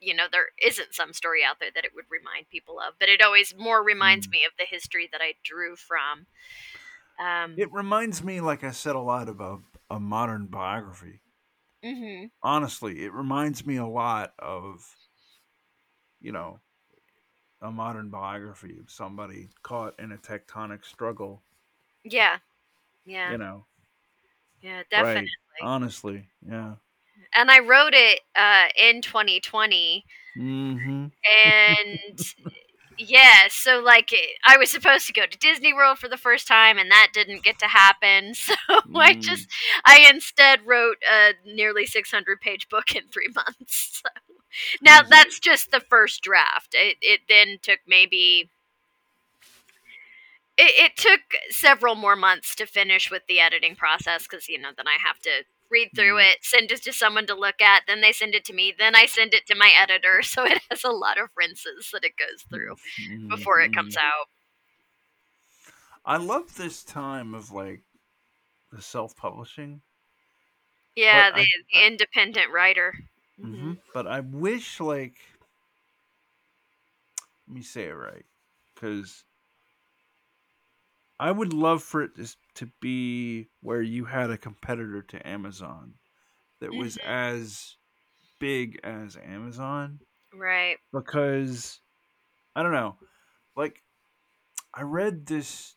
you 0.00 0.14
know, 0.14 0.26
there 0.30 0.46
isn't 0.64 0.94
some 0.94 1.12
story 1.12 1.44
out 1.44 1.56
there 1.60 1.70
that 1.74 1.84
it 1.84 1.92
would 1.94 2.06
remind 2.10 2.48
people 2.48 2.80
of, 2.80 2.94
but 2.98 3.08
it 3.10 3.20
always 3.22 3.54
more 3.58 3.82
reminds 3.84 4.26
Mm. 4.26 4.30
me 4.30 4.44
of 4.46 4.52
the 4.58 4.64
history 4.64 5.08
that 5.12 5.20
I 5.22 5.34
drew 5.44 5.76
from. 5.76 6.26
Um, 7.20 7.56
it 7.56 7.72
reminds 7.72 8.22
me 8.22 8.40
like 8.40 8.62
i 8.64 8.70
said 8.70 8.94
a 8.94 9.00
lot 9.00 9.28
about 9.28 9.62
a 9.90 9.98
modern 10.00 10.46
biography 10.46 11.20
Mm-hmm. 11.84 12.26
honestly, 12.42 13.04
it 13.04 13.12
reminds 13.12 13.66
me 13.66 13.76
a 13.76 13.86
lot 13.86 14.32
of, 14.38 14.84
you 16.22 16.32
know, 16.32 16.58
a 17.60 17.70
modern 17.70 18.08
biography 18.08 18.76
of 18.80 18.90
somebody 18.90 19.48
caught 19.62 19.98
in 19.98 20.12
a 20.12 20.16
tectonic 20.16 20.84
struggle. 20.84 21.42
Yeah. 22.04 22.38
Yeah. 23.04 23.32
You 23.32 23.38
know, 23.38 23.66
yeah, 24.62 24.82
definitely. 24.90 25.22
right? 25.60 25.66
Honestly, 25.68 26.28
yeah. 26.48 26.74
And 27.34 27.50
I 27.50 27.58
wrote 27.60 27.94
it 27.94 28.20
uh, 28.36 28.66
in 28.76 29.02
2020. 29.02 30.04
Mm-hmm. 30.38 31.06
And 31.46 32.18
yeah, 32.98 33.48
so 33.48 33.80
like 33.80 34.12
it- 34.12 34.38
I 34.46 34.56
was 34.56 34.70
supposed 34.70 35.06
to 35.08 35.12
go 35.12 35.26
to 35.26 35.38
Disney 35.38 35.72
World 35.72 35.98
for 35.98 36.08
the 36.08 36.16
first 36.16 36.46
time, 36.46 36.78
and 36.78 36.90
that 36.90 37.08
didn't 37.12 37.42
get 37.44 37.58
to 37.60 37.66
happen. 37.66 38.34
So 38.42 38.54
I 38.96 39.14
Mm. 39.14 39.20
just, 39.20 39.48
I 39.84 40.08
instead 40.12 40.66
wrote 40.66 40.98
a 41.10 41.32
nearly 41.44 41.86
600 41.86 42.40
page 42.40 42.68
book 42.68 42.94
in 42.94 43.08
three 43.08 43.28
months. 43.34 44.02
So. 44.04 44.31
Now 44.80 45.00
Jesus. 45.00 45.10
that's 45.10 45.40
just 45.40 45.70
the 45.70 45.80
first 45.80 46.22
draft. 46.22 46.74
It, 46.74 46.96
it 47.00 47.20
then 47.28 47.58
took 47.62 47.80
maybe. 47.86 48.50
It, 50.58 50.92
it 50.92 50.96
took 50.96 51.20
several 51.50 51.94
more 51.94 52.16
months 52.16 52.54
to 52.56 52.66
finish 52.66 53.10
with 53.10 53.22
the 53.26 53.40
editing 53.40 53.74
process 53.74 54.24
because 54.24 54.48
you 54.48 54.58
know 54.58 54.70
then 54.76 54.86
I 54.88 54.98
have 55.04 55.18
to 55.20 55.44
read 55.70 55.90
through 55.94 56.16
Mm. 56.16 56.32
it, 56.32 56.38
send 56.42 56.70
it 56.70 56.82
to 56.82 56.92
someone 56.92 57.26
to 57.26 57.34
look 57.34 57.62
at, 57.62 57.84
then 57.86 58.02
they 58.02 58.12
send 58.12 58.34
it 58.34 58.44
to 58.44 58.52
me, 58.52 58.74
then 58.78 58.94
I 58.94 59.06
send 59.06 59.32
it 59.34 59.46
to 59.46 59.54
my 59.54 59.72
editor. 59.78 60.20
So 60.22 60.44
it 60.44 60.60
has 60.70 60.84
a 60.84 60.90
lot 60.90 61.18
of 61.18 61.30
rinses 61.34 61.90
that 61.92 62.04
it 62.04 62.12
goes 62.18 62.42
through 62.50 62.76
before 63.28 63.60
it 63.60 63.72
comes 63.72 63.94
mhm. 63.94 64.00
out. 64.00 64.28
I 66.04 66.16
love 66.16 66.54
this 66.56 66.84
time 66.84 67.34
of 67.34 67.50
like 67.50 67.82
the 68.72 68.82
self-publishing. 68.82 69.82
Yeah, 70.96 71.30
the, 71.30 71.42
I- 71.42 71.46
the 71.72 71.86
independent 71.86 72.50
writer. 72.52 72.94
Mhm. 73.40 73.54
hmm 73.54 73.72
But 73.94 74.06
I 74.06 74.20
wish 74.20 74.80
like 74.80 75.18
let 77.48 77.54
me 77.54 77.62
say 77.62 77.84
it 77.84 77.92
right 77.92 78.24
because 78.74 79.24
I 81.20 81.30
would 81.30 81.52
love 81.52 81.82
for 81.82 82.02
it 82.02 82.10
to 82.54 82.66
be 82.80 83.48
where 83.60 83.82
you 83.82 84.06
had 84.06 84.30
a 84.30 84.38
competitor 84.38 85.02
to 85.02 85.26
Amazon 85.26 85.94
that 86.60 86.74
was 86.74 86.96
Mhm. 86.96 87.04
as 87.04 87.76
big 88.38 88.80
as 88.82 89.16
Amazon 89.16 90.00
Right. 90.32 90.78
because 90.92 91.80
I 92.56 92.62
don't 92.62 92.72
know 92.72 92.98
like 93.54 93.82
I 94.74 94.82
read 94.82 95.26
this 95.26 95.76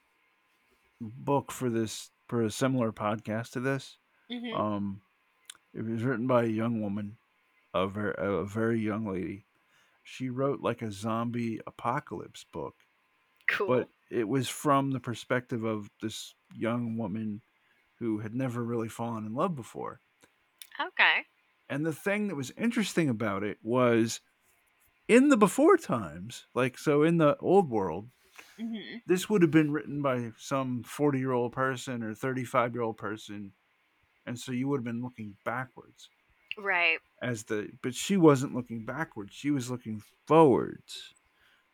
book 1.01 1.51
for 1.51 1.69
this 1.69 2.09
for 2.27 2.43
a 2.43 2.49
similar 2.51 2.91
podcast 2.91 3.51
to 3.51 3.59
this 3.59 3.97
hmm 4.29 4.53
um, 4.53 5.01
it 5.73 5.83
was 5.83 6.03
written 6.03 6.25
by 6.27 6.43
a 6.45 6.47
young 6.47 6.81
woman, 6.81 7.17
a 7.75 7.87
very, 7.89 8.15
a 8.17 8.45
very 8.45 8.79
young 8.81 9.07
lady. 9.07 9.47
She 10.03 10.29
wrote 10.29 10.61
like 10.61 10.81
a 10.83 10.91
zombie 10.91 11.61
apocalypse 11.67 12.45
book, 12.45 12.75
cool. 13.47 13.67
but 13.67 13.89
it 14.11 14.27
was 14.27 14.49
from 14.49 14.91
the 14.91 14.99
perspective 15.01 15.63
of 15.63 15.91
this 16.01 16.35
young 16.55 16.97
woman 16.97 17.43
who 17.95 18.19
had 18.19 18.35
never 18.35 18.63
really 18.65 18.89
fallen 18.89 19.25
in 19.25 19.33
love 19.35 19.55
before. 19.55 20.01
okay. 20.79 21.25
And 21.69 21.85
the 21.85 21.93
thing 21.93 22.27
that 22.27 22.35
was 22.35 22.51
interesting 22.51 23.09
about 23.09 23.43
it 23.43 23.59
was 23.63 24.21
in 25.07 25.29
the 25.29 25.37
before 25.37 25.77
times, 25.77 26.47
like 26.55 26.77
so 26.77 27.03
in 27.03 27.17
the 27.17 27.37
old 27.39 27.69
world, 27.71 28.11
hmm 28.57 29.01
this 29.05 29.29
would 29.29 29.41
have 29.43 29.51
been 29.51 29.71
written 29.71 30.01
by 30.01 30.33
some 30.37 30.83
40 30.83 31.19
year 31.19 31.31
old 31.31 31.53
person 31.53 32.03
or 32.03 32.15
35 32.15 32.73
year 32.73 32.83
old 32.83 32.97
person. 32.97 33.53
And 34.25 34.39
so 34.39 34.51
you 34.51 34.67
would 34.69 34.79
have 34.79 34.85
been 34.85 35.03
looking 35.03 35.37
backwards. 35.45 36.09
Right. 36.57 36.99
as 37.21 37.43
the 37.45 37.69
but 37.81 37.95
she 37.95 38.17
wasn't 38.17 38.55
looking 38.55 38.85
backwards 38.85 39.33
she 39.33 39.51
was 39.51 39.69
looking 39.69 40.01
forwards 40.27 41.13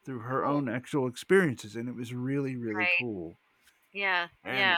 through 0.05 0.19
her 0.19 0.45
oh. 0.45 0.55
own 0.55 0.69
actual 0.69 1.07
experiences 1.07 1.75
and 1.75 1.88
it 1.88 1.95
was 1.95 2.13
really 2.13 2.55
really 2.55 2.75
Right. 2.75 2.89
cool 3.00 3.38
Yeah. 3.93 4.27
and 4.43 4.57
yeah. 4.57 4.77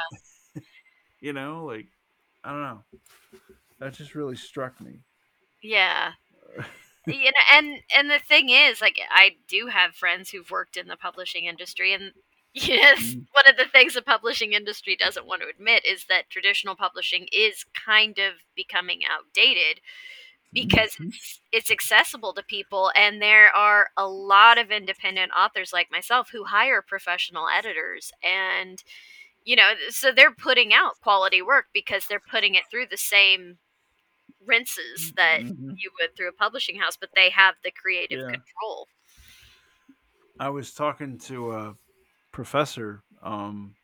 you 1.19 1.33
know 1.33 1.65
like 1.65 1.87
i 2.43 2.51
don't 2.51 2.61
know 2.61 2.83
that 3.79 3.93
just 3.93 4.15
really 4.15 4.35
struck 4.35 4.79
me 4.81 5.01
Yeah. 5.61 6.13
you 7.07 7.23
know, 7.25 7.31
and 7.53 7.79
and 7.95 8.09
the 8.09 8.19
thing 8.19 8.49
is, 8.49 8.79
like, 8.79 8.97
I 9.11 9.31
do 9.47 9.67
have 9.67 9.93
friends 9.95 10.29
who've 10.29 10.49
worked 10.49 10.77
in 10.77 10.87
the 10.87 10.95
publishing 10.95 11.45
industry, 11.45 11.93
and 11.93 12.11
yes, 12.53 13.15
Mm. 13.15 13.25
one 13.33 13.49
of 13.49 13.57
the 13.57 13.65
things 13.65 13.93
the 13.95 14.01
publishing 14.01 14.53
industry 14.53 14.95
doesn't 14.95 15.25
want 15.27 15.41
to 15.41 15.47
admit 15.47 15.85
is 15.85 16.05
that 16.09 16.29
traditional 16.29 16.75
publishing 16.75 17.27
is 17.31 17.65
kind 17.73 18.19
of 18.19 18.33
becoming 18.55 19.01
outdated 19.09 19.81
because 20.53 20.97
Mhm. 20.99 21.13
it's, 21.13 21.41
it's 21.51 21.71
accessible 21.71 22.33
to 22.33 22.43
people 22.43 22.91
and 22.95 23.21
there 23.21 23.49
are 23.55 23.89
a 23.97 24.07
lot 24.07 24.57
of 24.57 24.71
independent 24.71 25.31
authors 25.37 25.73
like 25.73 25.91
myself 25.91 26.29
who 26.31 26.43
hire 26.45 26.81
professional 26.81 27.47
editors 27.49 28.11
and 28.23 28.83
you 29.45 29.55
know 29.55 29.73
so 29.89 30.11
they're 30.11 30.33
putting 30.33 30.73
out 30.73 30.99
quality 31.01 31.41
work 31.41 31.67
because 31.73 32.07
they're 32.07 32.21
putting 32.31 32.55
it 32.55 32.63
through 32.71 32.85
the 32.89 32.97
same 32.97 33.57
rinses 34.45 35.13
that 35.17 35.41
Mhm. 35.41 35.77
you 35.77 35.91
would 35.99 36.15
through 36.15 36.29
a 36.29 36.33
publishing 36.33 36.77
house 36.79 36.97
but 36.97 37.09
they 37.15 37.29
have 37.29 37.55
the 37.63 37.71
creative 37.71 38.19
Yeah. 38.19 38.27
control 38.27 38.87
I 40.39 40.49
was 40.49 40.73
talking 40.73 41.17
to 41.19 41.51
a 41.53 41.77
professor 42.33 43.03
um, 43.21 43.75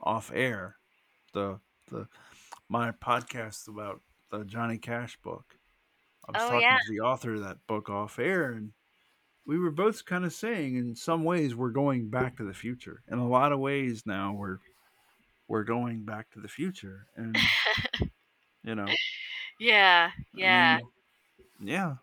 off 0.00 0.32
air, 0.34 0.76
the 1.32 1.60
the 1.90 2.08
my 2.68 2.90
podcast 2.90 3.68
about 3.68 4.00
the 4.32 4.44
Johnny 4.44 4.78
Cash 4.78 5.18
book. 5.22 5.44
I 6.28 6.32
was 6.32 6.42
Oh, 6.42 6.46
talking 6.52 6.62
yeah. 6.62 6.78
to 6.78 6.92
the 6.92 7.00
author 7.00 7.34
of 7.34 7.42
that 7.42 7.58
book 7.68 7.88
off 7.90 8.18
air, 8.18 8.50
and 8.52 8.72
we 9.46 9.58
were 9.58 9.70
both 9.72 10.04
kind 10.04 10.24
of 10.24 10.32
saying, 10.32 10.76
in 10.76 10.94
some 10.96 11.24
ways, 11.24 11.54
we're 11.54 11.70
going 11.70 12.08
back 12.10 12.36
to 12.38 12.44
the 12.44 12.54
future. 12.54 13.02
In 13.10 13.18
a 13.18 13.28
lot 13.28 13.52
of 13.52 13.60
ways, 13.60 14.02
now 14.06 14.32
we're 14.32 14.58
we're 15.48 15.64
going 15.64 16.04
back 16.04 16.30
to 16.32 16.40
the 16.40 16.48
future, 16.48 17.06
and 17.16 17.36
you 18.64 18.74
know, 18.74 18.86
yeah 19.60 20.10
I 20.16 20.22
yeah 20.34 20.76
mean, 20.78 21.68
yeah, 21.68 21.94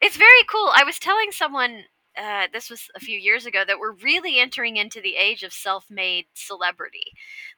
It's 0.00 0.16
very 0.16 0.42
cool. 0.50 0.70
I 0.74 0.84
was 0.84 0.98
telling 0.98 1.30
someone 1.32 1.84
uh, 2.16 2.46
this 2.52 2.70
was 2.70 2.88
a 2.94 3.00
few 3.00 3.18
years 3.18 3.46
ago 3.46 3.62
that 3.66 3.78
we're 3.78 3.92
really 3.92 4.38
entering 4.38 4.76
into 4.76 5.00
the 5.00 5.16
age 5.16 5.42
of 5.42 5.52
self-made 5.52 6.26
celebrity. 6.34 7.12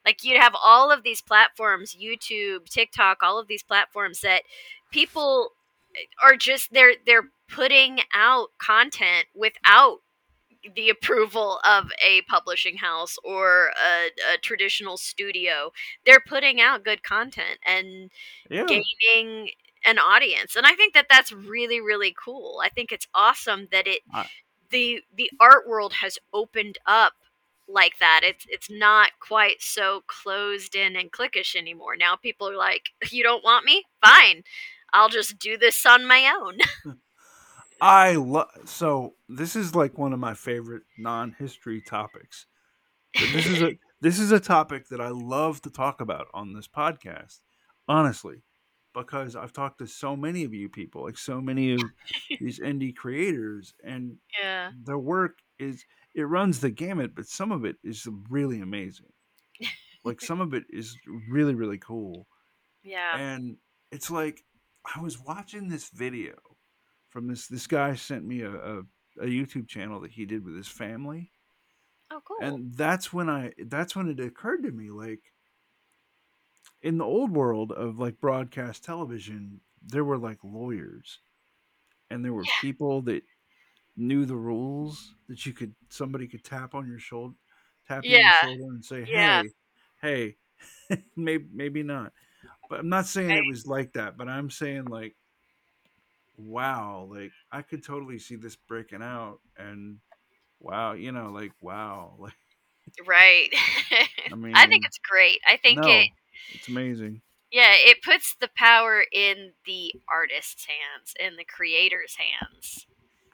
Like 0.05 0.25
you'd 0.25 0.41
have 0.41 0.55
all 0.63 0.91
of 0.91 1.03
these 1.03 1.21
platforms, 1.21 1.97
YouTube, 2.01 2.69
TikTok, 2.69 3.19
all 3.23 3.39
of 3.39 3.49
these 3.49 3.63
platforms 3.63 4.21
that 4.21 4.43
people 4.91 5.53
are 6.23 6.37
just 6.37 6.73
they're 6.73 6.95
they're 7.07 7.31
putting 7.49 8.01
out 8.15 8.49
content 8.59 9.27
without 9.35 9.99
the 10.75 10.91
approval 10.91 11.61
of 11.65 11.91
a 12.05 12.23
publishing 12.23 12.77
house 12.77 13.17
or 13.25 13.69
a, 13.69 14.35
a 14.35 14.39
traditional 14.43 14.97
studio. 14.97 15.73
They're 16.05 16.23
putting 16.27 16.61
out 16.61 16.85
good 16.85 17.03
content 17.03 17.59
and 17.65 18.11
yeah. 18.51 18.67
gaining 18.67 19.51
an 19.85 19.97
audience 19.97 20.57
and 20.57 20.67
i 20.67 20.75
think 20.75 20.93
that 20.93 21.07
that's 21.09 21.31
really 21.31 21.81
really 21.81 22.13
cool 22.23 22.61
i 22.65 22.69
think 22.69 22.91
it's 22.91 23.07
awesome 23.15 23.69
that 23.71 23.87
it 23.87 24.01
I- 24.13 24.27
the 24.71 25.01
the 25.15 25.31
art 25.41 25.69
world 25.69 25.93
has 25.95 26.19
opened 26.33 26.79
up 26.87 27.13
like 27.69 27.99
that 28.01 28.21
it's 28.23 28.47
it's 28.49 28.71
not 28.71 29.11
quite 29.21 29.61
so 29.61 30.03
closed 30.07 30.75
in 30.75 30.97
and 30.97 31.13
cliquish 31.13 31.55
anymore 31.55 31.97
now 31.97 32.17
people 32.17 32.49
are 32.49 32.57
like 32.57 32.91
you 33.11 33.23
don't 33.23 33.45
want 33.45 33.65
me 33.65 33.85
fine 34.05 34.43
i'll 34.93 35.09
just 35.09 35.39
do 35.39 35.59
this 35.59 35.85
on 35.85 36.07
my 36.07 36.33
own 36.41 36.59
I 37.81 38.17
love. 38.17 38.49
So 38.65 39.15
this 39.29 39.55
is 39.55 39.75
like 39.75 39.99
one 39.99 40.13
of 40.13 40.19
my 40.19 40.35
favorite 40.35 40.83
non-history 40.97 41.83
topics. 41.83 42.47
This 43.15 43.47
is 43.47 43.63
a 43.63 43.79
this 44.01 44.19
is 44.19 44.33
a 44.33 44.41
topic 44.41 44.89
that 44.89 45.01
I 45.01 45.09
love 45.09 45.63
to 45.63 45.71
talk 45.71 46.01
about 46.01 46.27
on 46.35 46.53
this 46.53 46.69
podcast. 46.69 47.39
Honestly, 47.87 48.43
because 48.99 49.37
I've 49.37 49.53
talked 49.53 49.79
to 49.79 49.87
so 49.87 50.17
many 50.17 50.45
of 50.45 50.55
you 50.55 50.69
people, 50.69 51.05
like 51.05 51.19
so 51.19 51.41
many 51.41 51.75
of 51.75 51.83
these 52.41 52.61
indie 52.61 52.95
creators, 52.95 53.75
and 53.85 54.17
yeah 54.41 54.71
their 54.85 54.99
work 54.99 55.39
is 55.59 55.85
it 56.15 56.23
runs 56.23 56.61
the 56.61 56.71
gamut, 56.71 57.15
but 57.15 57.27
some 57.27 57.53
of 57.53 57.65
it 57.65 57.77
is 57.85 58.07
really 58.29 58.61
amazing. 58.61 59.13
Like 60.05 60.21
some 60.21 60.41
of 60.41 60.55
it 60.55 60.65
is 60.71 60.97
really 61.29 61.55
really 61.55 61.79
cool. 61.79 62.27
yeah 62.85 63.19
and 63.19 63.57
it's 63.91 64.11
like 64.11 64.45
I 64.97 65.01
was 65.01 65.19
watching 65.19 65.69
this 65.69 65.91
video 65.91 66.35
from 67.11 67.27
this 67.27 67.49
this 67.49 67.67
guy 67.67 67.95
sent 67.95 68.25
me 68.25 68.43
a, 68.43 68.51
a, 68.51 68.79
a 69.21 69.27
YouTube 69.27 69.69
channel 69.69 70.01
that 70.01 70.13
he 70.13 70.25
did 70.25 70.45
with 70.45 70.57
his 70.57 70.69
family, 70.69 71.33
oh 72.11 72.21
cool 72.27 72.39
and 72.41 72.75
that's 72.75 73.13
when 73.13 73.29
I 73.29 73.53
that's 73.67 73.97
when 73.97 74.09
it 74.09 74.21
occurred 74.21 74.63
to 74.63 74.71
me 74.71 74.91
like 74.91 75.21
in 76.83 76.99
the 76.99 77.05
old 77.05 77.33
world 77.33 77.73
of 77.73 77.99
like 77.99 78.21
broadcast 78.21 78.85
television, 78.85 79.61
there 79.83 80.05
were 80.05 80.19
like 80.19 80.39
lawyers, 80.45 81.21
and 82.11 82.25
there 82.25 82.33
were 82.35 82.47
Yeah. 82.47 82.53
people 82.61 83.03
that 83.03 83.25
knew 83.97 84.27
the 84.27 84.37
rules 84.37 85.17
that 85.29 85.47
you 85.47 85.53
could 85.55 85.77
somebody 85.91 86.29
could 86.29 86.45
tap 86.45 86.75
on 86.75 86.89
your 86.89 86.99
shoulder, 87.01 87.37
tap 87.87 88.09
you 88.09 88.17
on 88.17 88.23
Yeah. 88.23 88.23
your 88.25 88.33
shoulder 88.33 88.65
and 88.65 88.85
say, 88.85 89.05
Yeah. 89.07 89.43
"Hey, 89.45 89.53
hey," 90.01 90.39
maybe 91.17 91.49
maybe 91.53 91.83
not. 91.85 92.15
But 92.69 92.81
I'm 92.81 92.89
not 92.91 93.07
saying 93.07 93.35
Right. 93.35 93.39
it 93.39 93.47
was 93.47 93.67
like 93.67 93.95
that. 93.95 94.17
But 94.19 94.29
I'm 94.29 94.51
saying 94.51 94.89
like, 94.89 95.17
wow, 96.37 97.09
like 97.11 97.35
I 97.51 97.63
could 97.63 97.83
totally 97.85 98.19
see 98.19 98.37
this 98.37 98.57
breaking 98.57 99.03
out, 99.03 99.41
and 99.57 100.01
wow, 100.61 100.93
you 100.95 101.13
know, 101.13 101.31
like 101.33 101.55
wow, 101.61 102.17
like 102.21 102.35
right 103.07 103.49
I 104.31 104.35
mean, 104.37 104.63
i 104.63 104.67
think 104.67 104.85
it's 104.85 104.99
great 104.99 105.41
i 105.47 105.57
think 105.57 105.81
no, 105.81 105.87
it 105.87 106.11
it's 106.51 106.69
amazing. 106.69 107.23
Yeah, 107.51 107.75
it 107.77 108.03
puts 108.03 108.35
the 108.37 108.51
power 108.57 109.05
in 109.11 109.55
the 109.65 109.95
artist's 110.09 110.67
hands, 110.67 111.15
in 111.19 111.37
the 111.37 111.45
creator's 111.45 112.17
hands. 112.17 112.87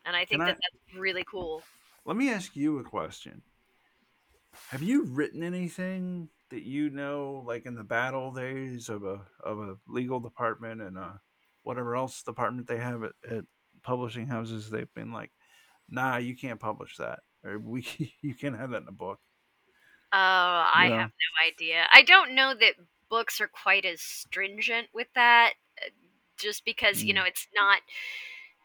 And 0.04 0.14
I 0.16 0.24
think 0.24 0.44
that 0.44 0.56
I- 0.56 0.60
that's 0.62 0.98
really 1.00 1.24
cool. 1.24 1.66
Let 2.06 2.16
me 2.16 2.30
ask 2.30 2.56
you 2.56 2.78
a 2.78 2.84
question. 2.84 3.42
Have 4.68 4.82
you 4.82 5.04
written 5.04 5.42
anything 5.42 6.30
that 6.50 6.62
you 6.62 6.90
know, 6.90 7.42
like 7.46 7.66
in 7.66 7.74
the 7.74 7.84
battle 7.84 8.32
days 8.32 8.88
of 8.88 9.04
a 9.04 9.26
of 9.40 9.58
a 9.58 9.78
legal 9.86 10.20
department 10.20 10.80
and 10.80 10.98
uh 10.98 11.14
whatever 11.62 11.96
else 11.96 12.22
department 12.22 12.66
they 12.68 12.78
have 12.78 13.02
at, 13.02 13.12
at 13.28 13.44
publishing 13.82 14.26
houses? 14.26 14.70
They've 14.70 14.92
been 14.94 15.12
like, 15.12 15.32
"Nah, 15.88 16.16
you 16.18 16.36
can't 16.36 16.60
publish 16.60 16.96
that, 16.98 17.20
or 17.44 17.58
we 17.58 17.86
you 18.22 18.34
can't 18.34 18.56
have 18.56 18.70
that 18.70 18.82
in 18.82 18.88
a 18.88 18.92
book." 18.92 19.20
Oh, 20.12 20.16
I 20.16 20.90
Yeah. 20.90 20.96
have 20.96 21.10
no 21.10 21.46
idea. 21.46 21.86
I 21.92 22.02
don't 22.02 22.34
know 22.34 22.54
that 22.54 22.76
books 23.10 23.40
are 23.40 23.48
quite 23.48 23.84
as 23.84 24.00
stringent 24.02 24.88
with 24.94 25.08
that, 25.14 25.54
uh, 25.84 25.90
just 26.38 26.64
because, 26.64 27.02
you 27.04 27.12
Mm. 27.12 27.14
know, 27.14 27.24
it's 27.24 27.48
not 27.54 27.80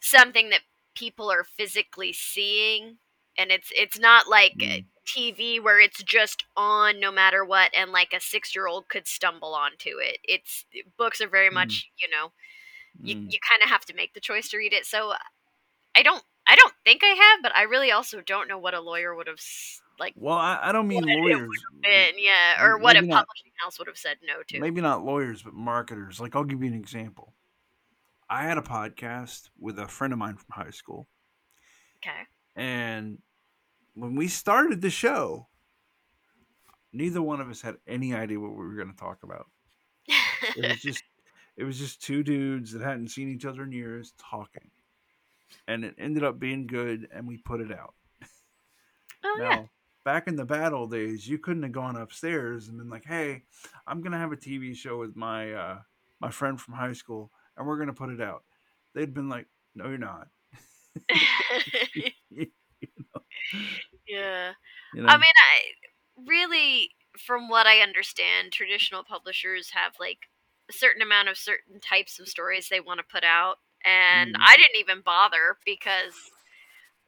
something 0.02 0.50
that 0.50 0.62
people 0.96 1.32
are 1.32 1.44
physically 1.44 2.14
seeing. 2.14 2.98
And 3.38 3.52
it's 3.52 3.72
it's 3.76 4.00
not 4.00 4.28
like 4.30 4.56
uh, 4.64 4.78
Mm. 4.78 4.86
TV 5.08 5.60
where 5.60 5.80
it's 5.80 6.04
just 6.04 6.46
on 6.58 7.00
no 7.00 7.12
matter 7.12 7.46
what, 7.46 7.72
and 7.76 7.92
like 7.92 8.14
a 8.14 8.20
six 8.20 8.56
year 8.56 8.68
old 8.68 8.90
could 8.90 9.08
stumble 9.08 9.56
onto 9.56 9.98
it. 10.00 10.20
It's 10.24 10.66
books 10.98 11.22
are 11.22 11.30
very 11.30 11.50
Mm. 11.52 11.52
much, 11.52 11.92
you 12.02 12.10
know, 12.10 12.34
you, 13.04 13.16
Mm. 13.16 13.30
you 13.30 13.40
kind 13.50 13.64
of 13.64 13.70
have 13.70 13.86
to 13.86 13.96
make 13.96 14.14
the 14.14 14.22
choice 14.22 14.50
to 14.50 14.58
read 14.58 14.74
it. 14.74 14.86
So 14.86 15.14
I 15.96 16.04
don't 16.04 16.24
I 16.48 16.56
don't 16.56 16.74
think 16.86 17.04
I 17.04 17.08
have, 17.16 17.42
but 17.44 17.56
I 17.56 17.64
really 17.64 17.92
also 17.92 18.22
don't 18.22 18.48
know 18.48 18.58
what 18.60 18.74
a 18.74 18.82
lawyer 18.82 19.16
would 19.16 19.28
have 19.28 19.40
like 20.00 20.14
Well, 20.16 20.38
I, 20.38 20.60
I 20.62 20.72
don't 20.72 20.88
mean 20.88 21.04
lawyers. 21.06 21.50
been, 21.82 22.14
yeah, 22.18 22.64
or 22.64 22.78
what 22.78 22.96
a 22.96 23.02
Maybe 23.02 23.12
not. 23.12 23.26
publishing 23.28 23.52
house 23.64 23.78
would 23.80 23.88
have 23.88 23.98
said 23.98 24.18
no 24.26 24.42
to. 24.48 24.60
Maybe 24.60 24.82
not 24.82 25.04
lawyers, 25.04 25.44
but 25.44 25.54
marketers. 25.54 26.20
Like 26.20 26.36
I'll 26.36 26.44
give 26.44 26.62
you 26.62 26.68
an 26.68 26.74
example. 26.74 27.34
I 28.30 28.44
had 28.44 28.58
a 28.58 28.62
podcast 28.62 29.50
with 29.60 29.80
a 29.80 29.88
friend 29.88 30.14
of 30.14 30.20
mine 30.20 30.36
from 30.38 30.48
high 30.52 30.70
school. 30.72 31.08
Okay. 31.98 32.22
And 32.56 33.18
when 33.96 34.16
we 34.16 34.28
started 34.28 34.82
the 34.82 34.90
show, 34.90 35.48
neither 36.94 37.22
one 37.22 37.42
of 37.42 37.50
us 37.50 37.62
had 37.62 37.76
any 37.88 38.14
idea 38.14 38.40
what 38.40 38.52
we 38.52 38.66
were 38.66 38.76
going 38.76 38.92
to 38.92 38.96
talk 39.00 39.24
about. 39.24 39.48
It 40.56 40.70
was 40.70 40.82
just 40.82 41.04
it 41.58 41.64
was 41.64 41.78
just 41.78 42.02
two 42.02 42.24
dudes 42.24 42.72
that 42.72 42.82
hadn't 42.82 43.10
seen 43.10 43.30
each 43.30 43.46
other 43.46 43.64
in 43.64 43.72
years 43.72 44.14
talking. 44.18 44.70
And 45.68 45.84
it 45.84 45.96
ended 45.98 46.24
up 46.24 46.40
being 46.40 46.68
good 46.68 47.08
and 47.12 47.28
we 47.28 47.38
put 47.38 47.62
it 47.62 47.72
out. 47.72 47.96
oh 49.24 49.36
now, 49.40 49.50
yeah. 49.50 49.64
Back 50.10 50.28
in 50.28 50.36
the 50.36 50.46
battle 50.46 50.88
days, 50.88 51.28
you 51.28 51.38
couldn't 51.38 51.62
have 51.62 51.72
gone 51.72 51.96
upstairs 51.96 52.68
and 52.68 52.80
been 52.80 52.90
like, 52.90 53.06
"Hey, 53.06 53.44
I'm 53.86 54.02
going 54.02 54.12
to 54.12 54.18
have 54.18 54.32
a 54.32 54.38
TV 54.38 54.74
show 54.74 54.98
with 54.98 55.16
my 55.16 55.54
uh 55.54 55.82
my 56.20 56.32
friend 56.32 56.60
from 56.60 56.74
high 56.74 56.94
school 56.94 57.32
and 57.56 57.68
we're 57.68 57.78
going 57.78 57.94
to 57.94 57.94
put 57.94 58.10
it 58.10 58.20
out." 58.20 58.44
They'd 58.96 59.14
been 59.14 59.30
like, 59.30 59.46
"No, 59.76 59.88
you're 59.88 60.00
not." 60.00 60.30
yeah. 64.08 64.54
You 64.94 65.04
know? 65.04 65.10
I 65.10 65.18
mean, 65.18 65.36
I 65.38 65.62
really, 66.28 66.90
from 67.20 67.50
what 67.50 67.68
I 67.68 67.82
understand, 67.82 68.52
traditional 68.52 69.04
publishers 69.04 69.70
have 69.72 69.94
like 70.00 70.30
a 70.70 70.74
certain 70.74 71.04
amount 71.04 71.30
of 71.30 71.38
certain 71.38 71.80
types 71.80 72.20
of 72.20 72.28
stories 72.28 72.70
they 72.70 72.80
want 72.80 73.00
to 73.00 73.06
put 73.12 73.24
out, 73.24 73.58
and 73.86 74.32
Mm. 74.32 74.40
I 74.44 74.58
didn't 74.58 74.80
even 74.80 75.02
bother 75.02 75.60
because 75.66 76.32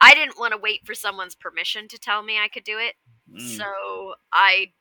I 0.02 0.14
didn't 0.16 0.40
want 0.40 0.52
to 0.54 0.58
wait 0.58 0.86
for 0.86 0.96
someone's 0.96 1.36
permission 1.36 1.88
to 1.90 2.00
tell 2.00 2.24
me 2.24 2.40
I 2.40 2.48
could 2.48 2.64
do 2.64 2.78
it. 2.80 2.96
Mm. 3.32 3.40
So 3.58 4.16
I 4.34 4.74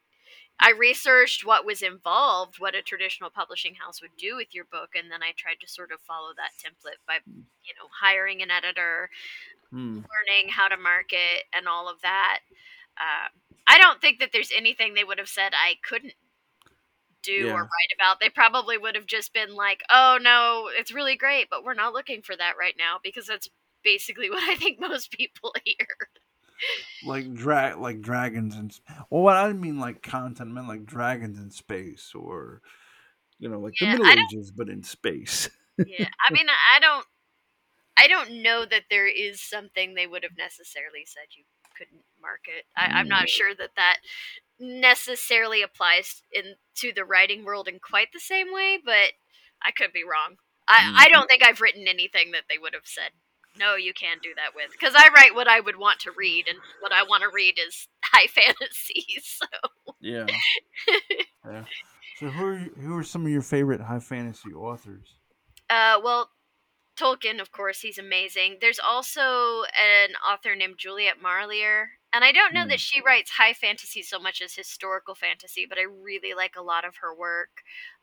I 0.61 0.72
researched 0.72 1.44
what 1.46 1.64
was 1.66 1.83
involved, 1.83 2.61
what 2.61 2.74
a 2.74 2.83
traditional 2.83 3.30
publishing 3.30 3.74
house 3.76 4.02
would 4.02 4.16
do 4.18 4.37
with 4.37 4.54
your 4.54 4.66
book, 4.66 4.90
and 4.94 5.11
then 5.11 5.22
I 5.22 5.33
tried 5.37 5.61
to 5.62 5.68
sort 5.68 5.92
of 5.92 6.00
follow 6.02 6.30
that 6.37 6.52
template 6.62 7.00
by, 7.06 7.20
you 7.64 7.74
know, 7.78 7.88
hiring 8.00 8.42
an 8.42 8.50
editor, 8.50 9.11
Hmm. 9.70 10.00
learning 10.00 10.50
how 10.50 10.68
to 10.68 10.76
market, 10.76 11.44
and 11.54 11.68
all 11.68 11.88
of 11.88 12.00
that. 12.02 12.40
Uh, 12.98 13.28
I 13.68 13.78
don't 13.78 14.00
think 14.00 14.20
that 14.20 14.33
there's 14.33 14.52
anything 14.56 14.94
they 14.94 15.04
would 15.04 15.18
have 15.18 15.28
said 15.28 15.52
I 15.54 15.76
couldn't 15.83 16.14
do 17.22 17.33
Yeah. 17.33 17.52
or 17.52 17.62
write 17.62 17.92
about. 17.94 18.18
They 18.20 18.30
probably 18.30 18.78
would 18.78 18.94
have 18.94 19.06
just 19.06 19.33
been 19.35 19.54
like, 19.54 19.83
"Oh 19.90 20.18
no, 20.20 20.68
it's 20.72 20.92
really 20.92 21.16
great, 21.16 21.48
but 21.50 21.62
we're 21.64 21.74
not 21.74 21.92
looking 21.92 22.22
for 22.22 22.35
that 22.37 22.56
right 22.56 22.76
now," 22.76 22.98
because 23.02 23.26
that's 23.26 23.48
basically 23.84 24.30
what 24.30 24.42
I 24.42 24.56
think 24.56 24.80
most 24.80 25.10
people 25.12 25.54
hear. 25.64 25.86
Like 27.02 27.32
drag, 27.32 27.78
like 27.78 28.00
dragons 28.02 28.54
and 28.56 28.78
well, 29.10 29.22
what 29.22 29.36
I 29.36 29.46
didn't 29.46 29.62
mean 29.62 29.78
like 29.80 30.02
content, 30.02 30.50
I 30.50 30.52
meant 30.52 30.68
like 30.68 30.84
dragons 30.84 31.38
in 31.38 31.50
space, 31.50 32.12
or 32.14 32.60
you 33.38 33.48
know, 33.48 33.60
like 33.60 33.78
Yeah, 33.80 33.80
the 33.80 33.86
Middle 33.86 34.12
Ages, 34.12 34.52
but 34.52 34.68
in 34.70 34.82
space. 34.84 35.50
yeah, 35.84 36.06
I 36.28 36.30
mean, 36.32 36.46
I 36.48 36.80
don't, 36.80 37.06
I 37.98 38.08
don't 38.08 38.42
know 38.42 38.64
that 38.66 38.84
there 38.90 39.08
is 39.08 39.42
something 39.42 39.94
they 39.94 40.06
would 40.06 40.22
have 40.24 40.36
necessarily 40.38 41.04
said 41.06 41.24
you 41.36 41.44
couldn't 41.76 42.04
market. 42.20 42.64
I, 42.76 42.90
I'm 42.94 43.08
Mm. 43.08 43.08
not 43.08 43.28
sure 43.28 43.54
that 43.54 43.70
that 43.76 43.98
necessarily 44.60 45.62
applies 45.62 46.22
in 46.32 46.56
to 46.76 46.92
the 46.94 47.04
writing 47.04 47.44
world 47.44 47.68
in 47.68 47.80
quite 47.80 48.08
the 48.12 48.20
same 48.20 48.52
way, 48.52 48.78
but 48.84 49.12
I 49.62 49.72
could 49.72 49.92
be 49.92 50.04
wrong. 50.04 50.36
I, 50.68 50.82
I 50.98 51.08
Mm. 51.08 51.10
don't 51.10 51.28
think 51.28 51.44
I've 51.44 51.60
written 51.60 51.88
anything 51.88 52.32
that 52.32 52.44
they 52.50 52.58
would 52.58 52.74
have 52.74 52.86
said. 52.86 53.12
No, 53.58 53.74
you 53.76 53.92
can't 53.92 54.22
do 54.22 54.30
that 54.36 54.54
with 54.54 54.70
because 54.72 54.94
I 54.96 55.08
write 55.14 55.34
what 55.34 55.48
I 55.48 55.60
would 55.60 55.76
want 55.76 56.00
to 56.00 56.12
read, 56.16 56.46
and 56.48 56.58
what 56.80 56.92
I 56.92 57.02
want 57.02 57.22
to 57.22 57.28
read 57.32 57.58
is 57.58 57.88
high 58.04 58.26
fantasy. 58.28 59.06
So 59.22 59.46
Yeah. 60.00 60.26
yeah. 61.46 61.64
So 62.18 62.28
who 62.28 62.44
are 62.46 62.58
you- 62.58 62.74
who 62.80 62.96
are 62.98 63.02
some 63.04 63.24
of 63.26 63.32
your 63.32 63.42
favorite 63.42 63.80
high 63.80 63.98
fantasy 64.00 64.52
authors? 64.52 65.14
Uh, 65.68 66.00
well, 66.02 66.30
Tolkien, 66.96 67.40
of 67.40 67.50
course, 67.52 67.80
he's 67.80 67.98
amazing. 67.98 68.58
There's 68.60 68.78
also 68.80 69.62
an 69.80 70.10
author 70.30 70.54
named 70.54 70.76
Juliet 70.78 71.14
Marillier, 71.22 71.86
and 72.12 72.24
I 72.24 72.32
don't 72.32 72.52
know 72.52 72.62
Hmm. 72.64 72.68
that 72.70 72.80
she 72.80 73.00
writes 73.00 73.30
high 73.32 73.54
fantasy 73.54 74.02
so 74.02 74.18
much 74.18 74.42
as 74.42 74.54
historical 74.54 75.14
fantasy, 75.14 75.64
but 75.66 75.78
I 75.78 75.82
really 75.82 76.34
like 76.34 76.56
a 76.56 76.62
lot 76.62 76.84
of 76.84 76.96
her 76.96 77.14
work. 77.14 77.62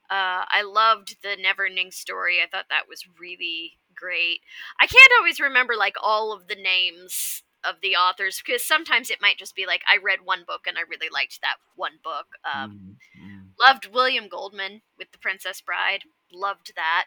Uh, 0.10 0.48
I 0.50 0.62
loved 0.64 1.18
the 1.22 1.36
Neverending 1.38 1.94
Story. 1.94 2.42
I 2.42 2.48
thought 2.48 2.68
that 2.70 2.88
was 2.88 3.04
really 3.20 3.78
great. 3.98 4.42
I 4.80 4.88
can't 4.88 5.12
always 5.20 5.40
remember 5.40 5.76
like 5.76 5.96
all 6.02 6.34
of 6.34 6.48
the 6.48 6.56
names 6.56 7.44
of 7.64 7.76
the 7.82 7.96
authors 7.96 8.42
because 8.46 8.64
sometimes 8.64 9.10
it 9.10 9.22
might 9.22 9.38
just 9.38 9.56
be 9.56 9.66
like 9.66 9.82
I 9.92 9.98
read 9.98 10.20
one 10.24 10.44
book 10.48 10.62
and 10.68 10.78
I 10.78 10.82
really 10.90 11.10
liked 11.12 11.42
that 11.42 11.58
one 11.76 12.00
book. 12.04 12.28
Um, 12.46 12.72
Mm, 12.72 12.96
mm, 13.22 13.44
Loved 13.60 13.88
William 13.94 14.28
Goldman 14.30 14.82
with 14.98 15.12
The 15.12 15.20
Princess 15.20 15.62
Bride. 15.62 16.04
Loved 16.32 16.74
that. 16.76 17.06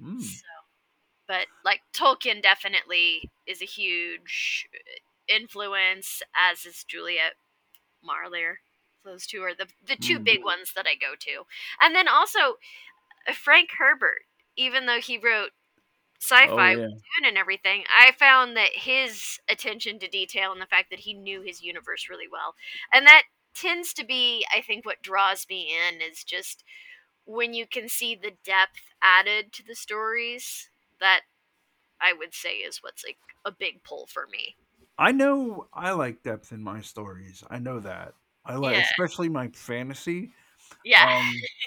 mm. 0.00 0.20
So, 0.22 0.46
but 1.28 1.46
like 1.64 1.80
Tolkien 1.96 2.42
definitely 2.42 3.30
is 3.46 3.62
a 3.62 3.66
huge 3.66 4.68
influence, 5.28 6.22
as 6.34 6.64
is 6.66 6.84
Juliet 6.84 7.34
Marillier. 8.04 8.56
Those 9.04 9.26
two 9.26 9.42
are 9.42 9.54
the 9.54 9.66
the 9.86 9.96
two 9.96 10.18
Hmm. 10.18 10.24
big 10.24 10.44
ones 10.44 10.72
that 10.76 10.86
I 10.86 10.94
go 10.94 11.14
to, 11.18 11.44
and 11.80 11.94
then 11.94 12.08
also 12.08 12.58
uh, 13.28 13.32
Frank 13.34 13.70
Herbert. 13.78 14.22
Even 14.56 14.86
though 14.86 15.00
he 15.00 15.16
wrote 15.18 15.50
sci-fi 16.22 16.44
Oh, 16.44 16.76
yeah. 16.76 16.88
and 17.24 17.36
everything, 17.38 17.84
I 17.94 18.12
found 18.12 18.56
that 18.56 18.72
his 18.74 19.38
attention 19.48 19.98
to 20.00 20.08
detail 20.08 20.52
and 20.52 20.60
the 20.60 20.66
fact 20.66 20.90
that 20.90 21.00
he 21.00 21.14
knew 21.14 21.42
his 21.42 21.62
universe 21.62 22.08
really 22.08 22.28
well, 22.30 22.54
and 22.92 23.06
that 23.06 23.24
tends 23.54 23.92
to 23.94 24.04
be, 24.04 24.46
I 24.54 24.62
think, 24.62 24.86
what 24.86 25.02
draws 25.02 25.46
me 25.48 25.76
in 25.76 26.00
is 26.00 26.24
just 26.24 26.64
when 27.26 27.54
you 27.54 27.66
can 27.66 27.88
see 27.88 28.14
the 28.16 28.32
depth 28.44 28.80
added 29.02 29.52
to 29.54 29.64
the 29.66 29.74
stories. 29.76 30.70
That 31.00 31.22
I 32.00 32.12
would 32.12 32.34
say 32.34 32.56
is 32.58 32.82
what's 32.82 33.04
like 33.04 33.18
a 33.44 33.52
big 33.52 33.84
pull 33.84 34.06
for 34.06 34.26
me. 34.28 34.56
I 34.98 35.12
know 35.12 35.68
I 35.72 35.92
like 35.92 36.22
depth 36.22 36.52
in 36.52 36.62
my 36.62 36.80
stories. 36.80 37.42
I 37.50 37.58
know 37.58 37.80
that. 37.80 38.14
I 38.44 38.56
like 38.56 38.76
Yeah. 38.76 38.82
especially 38.84 39.28
my 39.28 39.48
fantasy. 39.48 40.32
Yeah. 40.84 41.06
Um 41.06 41.48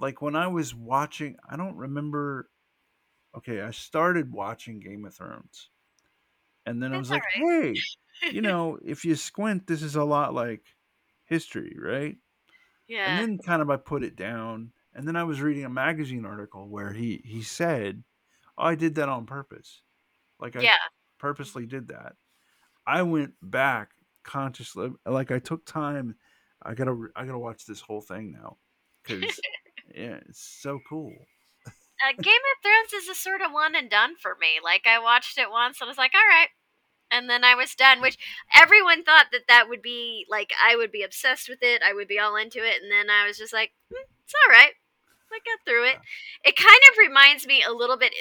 like 0.00 0.22
when 0.22 0.36
I 0.36 0.48
was 0.48 0.74
watching 0.74 1.36
I 1.48 1.56
don't 1.56 1.76
remember 1.76 2.50
okay, 3.36 3.60
I 3.62 3.70
started 3.70 4.32
watching 4.32 4.80
Game 4.80 5.04
of 5.04 5.14
Thrones. 5.14 5.70
And 6.66 6.82
then 6.82 6.92
I 6.92 6.98
was 6.98 7.10
like, 7.10 7.22
"Hey, 7.32 7.74
you 8.30 8.42
know, 8.42 8.78
if 8.84 9.04
you 9.04 9.16
squint, 9.16 9.66
this 9.66 9.82
is 9.82 9.96
a 9.96 10.04
lot 10.04 10.34
like 10.34 10.62
history, 11.24 11.76
right?" 11.80 12.16
yeah. 12.86 13.10
And 13.10 13.18
then 13.18 13.38
kind 13.38 13.62
of 13.62 13.70
I 13.70 13.76
put 13.76 14.02
it 14.02 14.16
down. 14.16 14.72
And 14.94 15.06
then 15.06 15.16
I 15.16 15.24
was 15.24 15.40
reading 15.40 15.64
a 15.64 15.70
magazine 15.70 16.24
article 16.26 16.68
where 16.68 16.92
he 16.92 17.22
he 17.24 17.42
said, 17.42 18.02
oh, 18.58 18.64
"I 18.64 18.74
did 18.74 18.96
that 18.96 19.08
on 19.08 19.26
purpose. 19.26 19.82
Like 20.40 20.56
I 20.56 20.60
yeah. 20.60 20.70
Mm-hmm. 20.70 21.18
purposely 21.18 21.66
did 21.66 21.88
that." 21.88 22.16
I 22.86 23.02
went 23.02 23.34
back 23.42 23.90
consciously, 24.24 24.90
like 25.06 25.30
I 25.30 25.38
took 25.38 25.64
time. 25.64 26.16
I 26.62 26.74
gotta 26.74 27.08
I 27.14 27.24
gotta 27.24 27.38
watch 27.38 27.66
this 27.66 27.80
whole 27.80 28.00
thing 28.00 28.32
now 28.32 28.56
because 29.02 29.40
yeah, 29.94 30.18
it's 30.28 30.40
so 30.40 30.80
cool. 30.88 31.12
Uh, 32.04 32.12
Game 32.12 32.44
of 32.52 32.62
Thrones 32.62 32.92
is 32.92 33.08
a 33.08 33.14
sort 33.14 33.40
of 33.42 33.52
one 33.52 33.74
and 33.74 33.90
done 33.90 34.14
for 34.20 34.36
me. 34.40 34.60
Like 34.62 34.86
I 34.86 34.98
watched 34.98 35.38
it 35.38 35.50
once 35.50 35.80
and 35.80 35.88
I 35.88 35.90
was 35.90 35.98
like, 35.98 36.12
all 36.14 36.28
right, 36.28 36.48
and 37.10 37.28
then 37.28 37.44
I 37.44 37.54
was 37.54 37.74
done. 37.74 38.00
Which 38.00 38.18
everyone 38.54 39.04
thought 39.04 39.26
that 39.32 39.48
that 39.48 39.68
would 39.68 39.82
be 39.82 40.26
like 40.28 40.52
I 40.62 40.76
would 40.76 40.92
be 40.92 41.02
obsessed 41.02 41.48
with 41.48 41.58
it. 41.62 41.82
I 41.84 41.92
would 41.92 42.08
be 42.08 42.18
all 42.18 42.36
into 42.36 42.58
it, 42.58 42.82
and 42.82 42.90
then 42.90 43.10
I 43.10 43.26
was 43.26 43.38
just 43.38 43.52
like, 43.52 43.72
hmm, 43.90 44.04
it's 44.24 44.34
all 44.34 44.52
right. 44.52 44.72
I 45.30 45.38
got 45.44 45.64
through 45.66 45.84
it. 45.84 45.96
It 46.44 46.56
kind 46.56 46.80
of 46.90 46.98
reminds 46.98 47.46
me 47.46 47.62
a 47.62 47.72
little 47.72 47.98
bit 47.98 48.14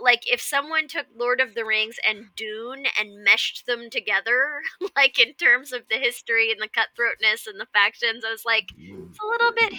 like 0.00 0.22
if 0.30 0.40
someone 0.40 0.88
took 0.88 1.06
Lord 1.14 1.40
of 1.40 1.54
the 1.54 1.64
Rings 1.64 1.96
and 2.06 2.26
Dune 2.36 2.84
and 2.98 3.24
meshed 3.24 3.66
them 3.66 3.90
together, 3.90 4.62
like 4.96 5.18
in 5.18 5.34
terms 5.34 5.72
of 5.72 5.82
the 5.90 5.96
history 5.96 6.50
and 6.50 6.60
the 6.60 6.68
cutthroatness 6.68 7.46
and 7.46 7.60
the 7.60 7.66
factions. 7.72 8.24
I 8.24 8.30
was 8.30 8.44
like, 8.44 8.70
it's 8.78 9.18
a 9.22 9.26
little 9.26 9.52
bit 9.52 9.72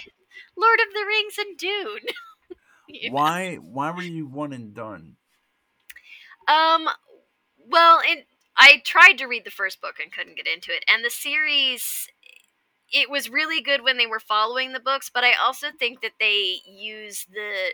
Lord 0.56 0.78
of 0.80 0.92
the 0.92 1.04
Rings 1.06 1.38
and 1.38 1.56
Dune. 1.58 2.12
You? 2.94 3.10
Why 3.12 3.56
why 3.56 3.90
were 3.90 4.02
you 4.02 4.26
one 4.26 4.52
and 4.52 4.74
done? 4.74 5.16
Um, 6.46 6.88
well, 7.68 8.00
in 8.00 8.24
I 8.56 8.82
tried 8.84 9.18
to 9.18 9.26
read 9.26 9.44
the 9.44 9.50
first 9.50 9.80
book 9.80 9.96
and 10.00 10.12
couldn't 10.12 10.36
get 10.36 10.46
into 10.46 10.74
it, 10.74 10.84
and 10.92 11.04
the 11.04 11.10
series. 11.10 12.08
It 12.92 13.10
was 13.10 13.28
really 13.30 13.60
good 13.60 13.82
when 13.82 13.96
they 13.96 14.06
were 14.06 14.20
following 14.20 14.72
the 14.72 14.78
books, 14.78 15.10
but 15.12 15.24
I 15.24 15.32
also 15.32 15.68
think 15.76 16.00
that 16.02 16.12
they 16.20 16.60
use 16.64 17.26
the 17.32 17.72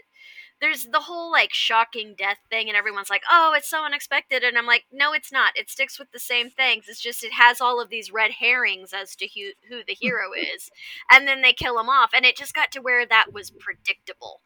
there's 0.60 0.84
the 0.92 1.00
whole 1.00 1.30
like 1.30 1.52
shocking 1.52 2.14
death 2.16 2.38
thing 2.50 2.68
and 2.68 2.76
everyone's 2.76 3.10
like 3.10 3.22
oh 3.30 3.54
it's 3.56 3.68
so 3.68 3.84
unexpected 3.84 4.42
and 4.42 4.58
i'm 4.58 4.66
like 4.66 4.84
no 4.92 5.12
it's 5.12 5.32
not 5.32 5.52
it 5.56 5.70
sticks 5.70 5.98
with 5.98 6.10
the 6.12 6.18
same 6.18 6.50
things 6.50 6.84
it's 6.88 7.00
just 7.00 7.24
it 7.24 7.32
has 7.32 7.60
all 7.60 7.80
of 7.80 7.88
these 7.88 8.12
red 8.12 8.30
herrings 8.30 8.92
as 8.92 9.16
to 9.16 9.26
who, 9.34 9.50
who 9.68 9.82
the 9.86 9.96
hero 9.98 10.32
is 10.54 10.70
and 11.10 11.26
then 11.26 11.42
they 11.42 11.52
kill 11.52 11.78
him 11.78 11.88
off 11.88 12.10
and 12.14 12.24
it 12.24 12.36
just 12.36 12.54
got 12.54 12.70
to 12.70 12.80
where 12.80 13.06
that 13.06 13.32
was 13.32 13.50
predictable 13.50 14.40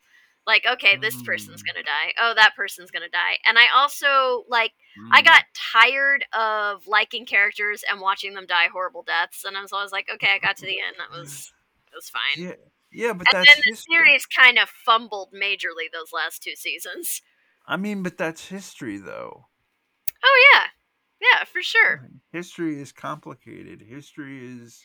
like 0.46 0.64
okay 0.70 0.96
this 1.00 1.20
person's 1.22 1.62
Mm. 1.62 1.66
gonna 1.66 1.84
die 1.84 2.12
oh 2.20 2.32
that 2.36 2.54
person's 2.56 2.90
gonna 2.90 3.08
die 3.08 3.36
and 3.46 3.58
i 3.58 3.64
also 3.74 4.44
like 4.48 4.72
I 5.12 5.20
Mm. 5.20 5.24
got 5.26 5.42
tired 5.54 6.24
of 6.32 6.86
liking 6.86 7.26
characters 7.26 7.84
and 7.88 8.00
watching 8.00 8.34
them 8.34 8.46
die 8.46 8.68
horrible 8.72 9.02
deaths, 9.02 9.44
and 9.44 9.56
I 9.56 9.60
was 9.60 9.72
always 9.72 9.92
like, 9.92 10.08
okay, 10.12 10.28
I 10.34 10.38
got 10.38 10.56
to 10.56 10.66
the 10.66 10.80
end. 10.80 10.96
That 10.98 11.10
was 11.16 11.52
that 11.92 11.96
was 11.96 12.08
fine. 12.08 12.44
yeah 12.44 12.54
yeah, 12.92 13.12
but 13.12 13.26
and 13.28 13.36
then 13.46 13.56
the 13.58 13.70
history. 13.70 13.94
series 13.94 14.26
kind 14.26 14.58
of 14.58 14.68
fumbled 14.68 15.32
majorly 15.32 15.90
those 15.92 16.12
last 16.12 16.42
two 16.42 16.54
seasons. 16.56 17.22
I 17.66 17.76
mean, 17.76 18.02
but 18.02 18.16
that's 18.18 18.48
history 18.48 18.98
though. 18.98 19.48
Oh 20.24 20.50
yeah, 20.54 20.64
yeah, 21.20 21.44
for 21.44 21.62
sure. 21.62 22.08
History 22.32 22.80
is 22.80 22.92
complicated. 22.92 23.82
History 23.82 24.46
is 24.62 24.82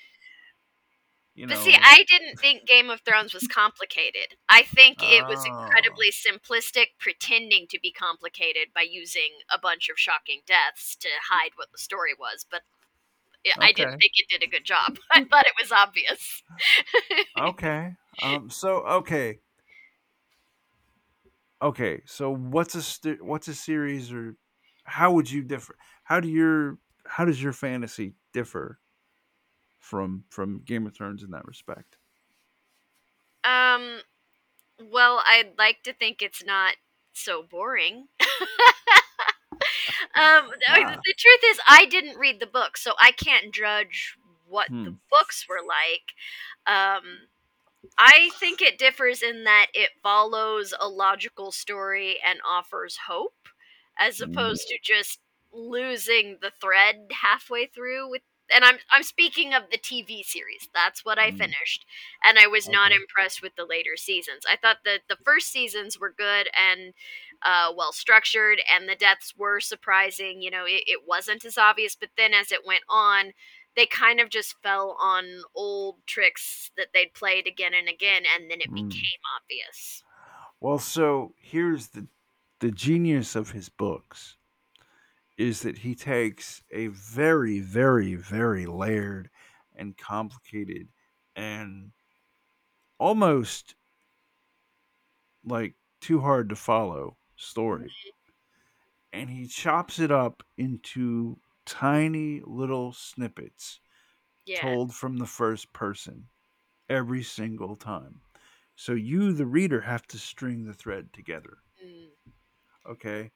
you 1.40 1.48
know 1.48 1.56
But 1.56 1.64
see, 1.64 1.76
I 1.82 2.04
didn't 2.10 2.38
think 2.38 2.68
Game 2.68 2.90
of 2.90 3.00
Thrones 3.02 3.34
was 3.34 3.48
complicated. 3.48 4.36
I 4.50 4.64
think 4.64 4.98
it 5.02 5.26
was 5.26 5.46
Oh. 5.46 5.48
incredibly 5.48 6.12
simplistic, 6.12 6.88
pretending 7.00 7.66
to 7.70 7.80
be 7.80 7.94
complicated 7.94 8.74
by 8.76 8.82
using 8.82 9.40
a 9.50 9.58
bunch 9.58 9.88
of 9.88 9.98
shocking 9.98 10.42
deaths 10.46 10.98
to 10.98 11.08
hide 11.30 11.52
what 11.56 11.72
the 11.72 11.78
story 11.78 12.12
was. 12.14 12.46
But 12.50 12.64
I 13.58 13.72
didn't 13.72 14.00
think 14.00 14.12
it 14.16 14.28
did 14.30 14.44
a 14.44 14.52
good 14.52 14.66
job. 14.66 14.98
I 15.12 15.24
thought 15.24 15.46
it 15.48 15.54
was 15.62 15.72
obvious. 15.72 16.44
okay. 17.40 17.96
Um. 18.22 18.50
So 18.50 18.80
okay. 18.86 19.40
Okay. 21.62 22.02
So 22.06 22.36
what's 22.36 22.76
a 22.76 22.82
st- 22.82 23.24
what's 23.24 23.48
a 23.48 23.56
series 23.56 24.12
or 24.12 24.36
how 24.84 25.14
would 25.14 25.32
you 25.32 25.42
differ? 25.44 25.76
How 26.04 26.20
do 26.20 26.28
your 26.28 26.80
how 27.06 27.24
does 27.24 27.42
your 27.42 27.54
fantasy 27.54 28.16
differ 28.34 28.80
from 29.90 30.24
from 30.30 30.62
Game 30.66 30.86
of 30.88 30.94
Thrones 30.96 31.24
in 31.24 31.32
that 31.32 31.46
respect? 31.46 31.98
Um, 33.44 34.02
well, 34.92 35.22
I'd 35.26 35.54
like 35.58 35.84
to 35.84 35.94
think 35.94 36.22
it's 36.22 36.44
not 36.44 36.76
so 37.14 37.44
boring. 37.44 38.08
um, 40.16 40.50
Ah. 40.68 41.02
the 41.06 41.16
truth 41.18 41.42
is, 41.52 41.60
I 41.68 41.86
didn't 41.86 42.18
read 42.18 42.40
the 42.40 42.46
book, 42.48 42.78
so 42.78 42.94
I 43.02 43.12
can't 43.12 43.54
judge 43.54 44.16
what 44.48 44.70
Hmm. 44.70 44.84
the 44.84 44.96
books 45.10 45.46
were 45.48 45.62
like. 45.66 46.14
Um, 46.68 47.28
I 47.98 48.32
think 48.40 48.62
it 48.62 48.78
differs 48.78 49.24
in 49.24 49.44
that 49.46 49.68
it 49.74 49.92
follows 50.04 50.74
a 50.80 50.88
logical 50.90 51.52
story 51.52 52.20
and 52.26 52.40
offers 52.48 52.98
hope, 53.08 53.50
as 53.98 54.20
Mm. 54.20 54.26
opposed 54.26 54.68
to 54.70 54.78
just 54.84 55.20
losing 55.52 56.38
the 56.42 56.52
thread 56.52 57.08
halfway 57.12 57.66
through 57.68 58.10
with. 58.10 58.22
And 58.54 58.64
I'm 58.66 58.78
I'm 58.92 59.04
speaking 59.04 59.54
of 59.54 59.64
the 59.72 59.78
TV 59.78 60.24
series. 60.24 60.70
That's 60.74 61.06
what 61.06 61.20
I 61.20 61.32
Mm. 61.32 61.32
finished, 61.32 61.86
and 62.24 62.38
I 62.40 62.48
was 62.48 62.70
not 62.70 62.92
impressed 62.92 63.42
with 63.42 63.56
the 63.56 63.66
later 63.66 63.96
seasons. 63.98 64.44
I 64.50 64.56
thought 64.58 64.80
that 64.86 65.02
the 65.10 65.18
first 65.26 65.52
seasons 65.52 66.00
were 66.00 66.14
good 66.18 66.50
and 66.58 66.94
uh, 67.42 67.74
well 67.76 67.92
structured, 67.94 68.62
and 68.74 68.88
the 68.90 68.96
deaths 68.96 69.34
were 69.38 69.60
surprising. 69.60 70.42
You 70.42 70.52
know, 70.52 70.66
it, 70.66 70.84
it 70.88 71.08
wasn't 71.08 71.46
as 71.46 71.58
obvious, 71.58 71.96
but 71.96 72.10
then 72.18 72.34
as 72.34 72.52
it 72.52 72.66
went 72.66 72.84
on, 72.90 73.34
they 73.76 73.86
kind 73.86 74.20
of 74.20 74.30
just 74.30 74.56
fell 74.64 74.98
on 75.00 75.42
old 75.56 76.06
tricks 76.08 76.72
that 76.78 76.90
they'd 76.94 77.14
played 77.14 77.48
again 77.48 77.74
and 77.74 77.88
again, 77.88 78.24
and 78.36 78.50
then 78.52 78.62
it 78.62 78.70
Mm. 78.70 78.70
became 78.74 79.20
obvious. 79.38 80.04
Well, 80.60 80.80
so 80.80 81.34
here's 81.38 81.90
the 81.90 82.08
the 82.60 82.72
genius 82.72 83.36
of 83.36 83.52
his 83.52 83.70
books 83.70 84.38
is 85.40 85.64
that 85.64 85.80
he 85.80 85.96
takes 85.96 86.64
a 86.72 86.90
very, 86.90 87.62
very, 87.62 88.16
very 88.16 88.68
layered 88.68 89.32
and 89.76 89.98
complicated 89.98 90.90
and 91.36 91.94
almost 93.00 93.76
like 95.44 95.76
too 96.00 96.22
hard 96.22 96.48
to 96.50 96.56
follow 96.56 97.18
story. 97.36 97.98
And 99.14 99.30
he 99.30 99.46
chops 99.46 100.00
it 100.00 100.10
up 100.10 100.42
into 100.58 101.40
tiny 101.64 102.42
little 102.42 102.92
snippets 102.92 103.82
Yeah. 104.46 104.60
told 104.60 104.96
from 104.96 105.18
the 105.18 105.28
first 105.28 105.74
person 105.74 106.30
every 106.90 107.24
single 107.24 107.76
time. 107.78 108.22
So 108.76 108.94
you, 108.94 109.34
the 109.34 109.48
reader, 109.48 109.82
have 109.82 110.08
to 110.08 110.20
string 110.20 110.66
the 110.66 110.74
thread 110.74 111.14
together. 111.14 111.64
Mm. 111.84 112.34
Okay. 112.86 113.32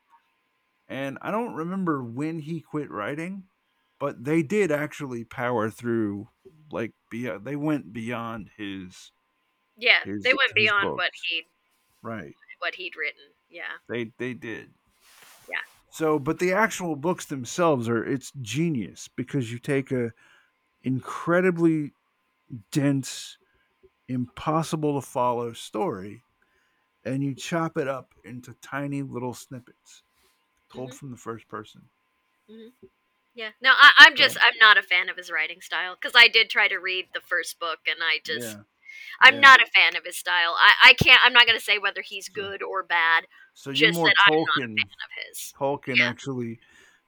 And 0.87 1.17
I 1.21 1.31
don't 1.31 1.53
remember 1.55 2.03
when 2.03 2.39
he 2.39 2.61
quit 2.61 2.91
writing, 2.91 3.43
but 3.99 4.23
they 4.23 4.43
did 4.43 4.71
actually 4.71 5.23
power 5.23 5.69
through 5.69 6.29
like 6.71 6.93
be 7.09 7.29
they 7.41 7.55
went 7.55 7.93
beyond 7.93 8.49
his 8.57 9.11
Yeah, 9.77 10.03
His- 10.03 10.23
they 10.23 10.33
went 10.33 10.53
beyond 10.53 10.91
what 10.95 11.11
he 11.29 11.43
right. 12.01 12.33
what 12.59 12.75
he'd 12.75 12.95
written. 12.97 13.23
Yeah. 13.49 13.71
They 13.87 14.11
they 14.17 14.33
did. 14.33 14.71
Yeah. 15.49 15.57
So, 15.91 16.17
but 16.19 16.39
the 16.39 16.53
actual 16.53 16.95
books 16.95 17.25
themselves 17.25 17.87
are 17.87 18.03
it's 18.03 18.31
genius 18.41 19.07
because 19.15 19.51
you 19.51 19.59
take 19.59 19.91
a 19.91 20.11
incredibly 20.83 21.93
dense, 22.71 23.37
impossible 24.07 24.99
to 24.99 25.05
follow 25.07 25.53
story 25.53 26.23
and 27.05 27.23
you 27.23 27.35
chop 27.35 27.77
it 27.77 27.87
up 27.87 28.13
into 28.25 28.53
tiny 28.61 29.01
little 29.01 29.33
snippets 29.33 30.03
told 30.73 30.89
Mhm. 30.91 30.97
from 30.97 31.11
the 31.11 31.17
first 31.17 31.47
person. 31.47 31.89
Yeah. 33.35 33.49
No, 33.61 33.71
I, 33.71 33.91
I'm 33.97 34.15
just 34.15 34.37
I'm 34.39 34.57
not 34.59 34.77
a 34.77 34.83
fan 34.83 35.09
of 35.09 35.17
his 35.17 35.31
writing 35.31 35.61
style 35.61 35.95
because 35.95 36.13
I 36.15 36.27
did 36.27 36.49
try 36.49 36.67
to 36.67 36.77
read 36.77 37.07
the 37.13 37.21
first 37.21 37.59
book 37.59 37.79
and 37.87 37.97
I 38.01 38.19
just 38.23 38.45
yeah. 38.45 38.63
I'm 39.21 39.35
yeah. 39.35 39.41
not 39.41 39.61
a 39.61 39.65
fan 39.65 39.95
of 39.95 40.05
his 40.05 40.17
style. 40.17 40.55
I 40.59 40.73
I 40.89 40.93
can't 40.93 41.21
I'm 41.23 41.33
not 41.33 41.47
gonna 41.47 41.59
say 41.59 41.79
whether 41.79 42.01
he's 42.01 42.29
good 42.29 42.61
or 42.61 42.83
bad. 42.83 43.25
So 43.55 43.71
you're 43.71 43.89
Just 43.89 43.99
more 43.99 44.07
that 44.07 44.15
I'm 44.27 44.33
not 44.33 44.39
a 44.39 44.61
Tolkien. 44.61 44.75
fan 44.77 44.97
of 45.03 45.09
his. 45.27 45.53
Tolkien 45.57 45.97
Yeah. 45.97 46.09
actually 46.09 46.59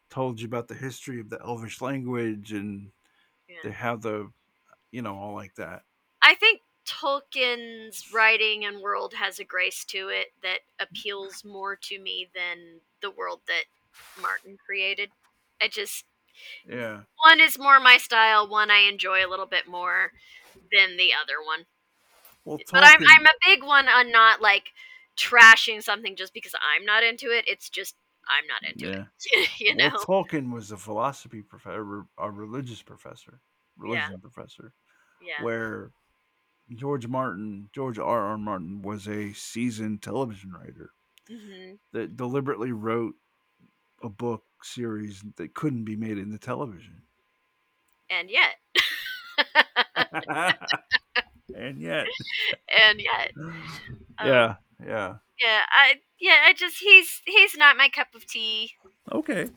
told 0.10 0.40
you 0.40 0.48
about 0.48 0.68
the 0.68 0.76
history 0.76 1.20
of 1.20 1.30
the 1.30 1.40
Elvish 1.42 1.82
language 1.82 2.54
and 2.54 2.92
they 3.64 3.72
have 3.72 4.02
the, 4.02 4.32
you 4.92 5.02
know, 5.02 5.16
all 5.16 5.34
like 5.34 5.56
that. 5.56 5.84
I 6.22 6.36
think 6.36 6.62
Tolkien's 6.88 8.14
writing 8.14 8.66
and 8.66 8.80
world 8.80 9.14
has 9.16 9.40
a 9.40 9.44
grace 9.44 9.84
to 9.86 10.10
it 10.10 10.28
that 10.44 10.60
appeals 10.80 11.44
more 11.44 11.76
to 11.76 12.00
me 12.00 12.30
than 12.34 12.82
the 13.02 13.12
world 13.12 13.42
that 13.48 13.64
Martin 14.22 14.58
created. 14.66 15.10
I 15.62 15.68
just 15.68 16.06
Yeah. 16.68 17.04
one 17.24 17.40
is 17.40 17.58
more 17.58 17.80
my 17.80 17.98
style, 17.98 18.48
one 18.48 18.70
I 18.70 18.80
enjoy 18.80 19.26
a 19.26 19.30
little 19.30 19.46
bit 19.46 19.68
more 19.68 20.12
than 20.72 20.98
the 20.98 21.14
other 21.14 21.42
one. 21.44 21.66
Well, 22.44 22.58
Tolkien. 22.58 22.72
But 22.72 22.84
I'm 22.84 23.04
I'm 23.08 23.26
a 23.26 23.48
big 23.48 23.64
one 23.64 23.88
on 23.88 24.12
not 24.12 24.42
like 24.42 24.74
trashing 25.18 25.82
something 25.82 26.16
just 26.16 26.34
because 26.34 26.54
I'm 26.56 26.86
not 26.86 27.04
into 27.04 27.32
it. 27.36 27.46
It's 27.48 27.70
just 27.70 27.96
I'm 28.28 28.46
not 28.48 28.64
into 28.64 28.88
yeah. 28.88 29.06
it. 29.32 29.50
you 29.60 29.76
know. 29.76 29.92
Well, 30.08 30.24
Tolkien 30.24 30.52
was 30.52 30.72
a 30.72 30.78
philosophy 30.78 31.42
professor, 31.42 32.06
a 32.18 32.30
religious 32.30 32.82
professor, 32.82 33.40
religion 33.78 34.20
professor, 34.20 34.74
yeah. 35.22 35.44
where 35.44 35.92
George 36.74 37.08
Martin, 37.08 37.70
George 37.74 38.00
R. 38.00 38.26
R. 38.28 38.38
Martin, 38.38 38.82
was 38.82 39.08
a 39.08 39.34
seasoned 39.34 40.02
television 40.02 40.52
writer 40.52 40.92
hmm 41.28 41.76
that 41.94 42.18
deliberately 42.18 42.72
wrote 42.72 43.16
a 44.04 44.10
book 44.10 44.44
series 44.64 45.24
that 45.38 45.54
couldn't 45.54 45.84
be 45.86 45.96
made 45.96 46.18
into 46.18 46.38
television. 46.38 47.04
And 48.10 48.30
yet. 48.30 48.56
and 51.56 51.80
yet, 51.82 52.06
and 52.70 53.00
yet. 53.00 53.32
Um, 54.18 54.28
yeah, 54.28 54.56
yeah, 54.86 55.16
Yeah, 55.42 55.62
I 55.70 55.96
yeah, 56.20 56.44
I 56.46 56.54
just 56.54 56.78
he's 56.80 57.22
he's 57.26 57.58
not 57.58 57.76
my 57.76 57.90
cup 57.90 58.16
of 58.16 58.26
tea. 58.26 58.72
okay, 59.12 59.50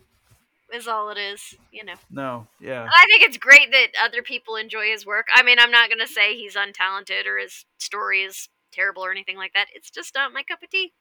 Is 0.73 0.87
all 0.87 1.09
it 1.11 1.19
is, 1.19 1.55
you 1.73 1.85
know. 1.85 1.95
no, 2.11 2.47
yeah, 2.61 2.83
And 2.83 2.91
I 2.95 3.07
think 3.07 3.23
it's 3.23 3.39
great 3.39 3.71
that 3.73 3.89
other 4.05 4.23
people 4.23 4.57
enjoy 4.57 4.91
his 4.91 5.07
work. 5.07 5.27
I 5.35 5.43
mean, 5.43 5.59
I'm 5.59 5.71
not 5.71 5.89
gonna 5.89 6.07
say 6.07 6.37
he's 6.37 6.57
untalented 6.57 7.27
or 7.27 7.39
his 7.39 7.65
story 7.79 8.23
is 8.23 8.49
terrible 8.73 9.03
or 9.05 9.11
anything 9.11 9.37
like 9.37 9.53
that. 9.55 9.67
It's 9.75 9.91
just 9.91 10.15
not 10.15 10.33
my 10.33 10.43
cup 10.43 10.63
of 10.63 10.71
tea. 10.71 10.93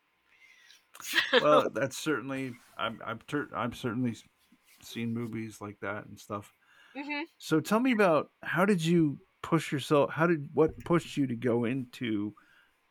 well, 1.41 1.69
that's 1.73 1.97
certainly 1.97 2.53
I'm 2.77 2.99
I'm 3.05 3.19
ter- 3.27 3.49
I've 3.55 3.75
certainly 3.75 4.15
seen 4.81 5.13
movies 5.13 5.57
like 5.59 5.79
that 5.81 6.05
and 6.05 6.19
stuff. 6.19 6.51
hmm 6.95 7.23
So 7.37 7.59
tell 7.59 7.79
me 7.79 7.91
about 7.91 8.29
how 8.43 8.65
did 8.65 8.83
you 8.83 9.19
push 9.43 9.71
yourself? 9.71 10.11
How 10.11 10.27
did 10.27 10.49
what 10.53 10.77
pushed 10.85 11.17
you 11.17 11.27
to 11.27 11.35
go 11.35 11.65
into 11.65 12.33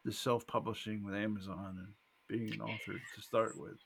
the 0.05 0.13
self 0.13 0.47
publishing 0.47 1.05
with 1.05 1.15
Amazon 1.15 1.77
and 1.79 1.95
being 2.29 2.53
an 2.53 2.61
author 2.61 2.93
to 3.15 3.23
start 3.23 3.59
with? 3.59 3.79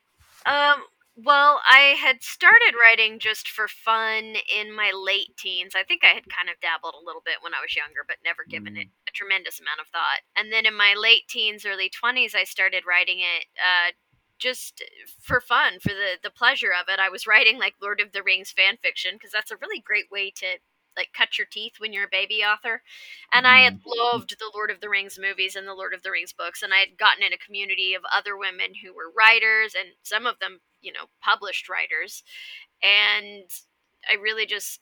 Um. 0.46 0.82
Well, 1.22 1.60
I 1.68 1.96
had 2.00 2.22
started 2.22 2.72
writing 2.78 3.18
just 3.18 3.48
for 3.48 3.68
fun 3.68 4.36
in 4.48 4.74
my 4.74 4.90
late 4.94 5.36
teens. 5.36 5.74
I 5.76 5.82
think 5.82 6.02
I 6.02 6.14
had 6.14 6.24
kind 6.32 6.48
of 6.48 6.60
dabbled 6.62 6.94
a 6.94 7.04
little 7.04 7.20
bit 7.24 7.42
when 7.42 7.52
I 7.52 7.60
was 7.60 7.76
younger, 7.76 8.04
but 8.06 8.16
never 8.24 8.44
given 8.48 8.76
it 8.76 8.88
a 9.08 9.12
tremendous 9.12 9.60
amount 9.60 9.80
of 9.80 9.88
thought. 9.92 10.24
And 10.36 10.52
then 10.52 10.64
in 10.64 10.74
my 10.74 10.94
late 10.96 11.28
teens, 11.28 11.66
early 11.66 11.90
20s, 11.90 12.34
I 12.34 12.44
started 12.44 12.84
writing 12.86 13.18
it 13.20 13.46
uh, 13.58 13.92
just 14.38 14.82
for 15.20 15.40
fun, 15.40 15.78
for 15.80 15.90
the, 15.90 16.16
the 16.22 16.30
pleasure 16.30 16.72
of 16.72 16.88
it. 16.88 16.98
I 16.98 17.10
was 17.10 17.26
writing 17.26 17.58
like 17.58 17.74
Lord 17.82 18.00
of 18.00 18.12
the 18.12 18.22
Rings 18.22 18.52
fan 18.52 18.78
fiction 18.80 19.14
because 19.14 19.32
that's 19.32 19.50
a 19.50 19.60
really 19.60 19.80
great 19.80 20.10
way 20.10 20.30
to 20.36 20.58
like 20.96 21.10
cut 21.16 21.38
your 21.38 21.46
teeth 21.50 21.74
when 21.78 21.92
you're 21.92 22.04
a 22.04 22.10
baby 22.10 22.42
author. 22.42 22.82
And 23.32 23.46
I 23.46 23.60
had 23.62 23.80
loved 23.86 24.36
the 24.38 24.50
Lord 24.54 24.70
of 24.70 24.80
the 24.80 24.88
Rings 24.88 25.18
movies 25.20 25.56
and 25.56 25.66
the 25.66 25.74
Lord 25.74 25.94
of 25.94 26.02
the 26.02 26.10
Rings 26.10 26.32
books, 26.32 26.62
and 26.62 26.74
I 26.74 26.78
had 26.78 26.98
gotten 26.98 27.22
in 27.22 27.32
a 27.32 27.38
community 27.38 27.94
of 27.94 28.02
other 28.14 28.36
women 28.36 28.74
who 28.82 28.94
were 28.94 29.12
writers, 29.14 29.74
and 29.78 29.94
some 30.02 30.26
of 30.26 30.38
them, 30.40 30.60
you 30.82 30.92
know, 30.92 31.06
published 31.22 31.68
writers. 31.68 32.22
And 32.82 33.50
I 34.08 34.14
really 34.14 34.46
just 34.46 34.80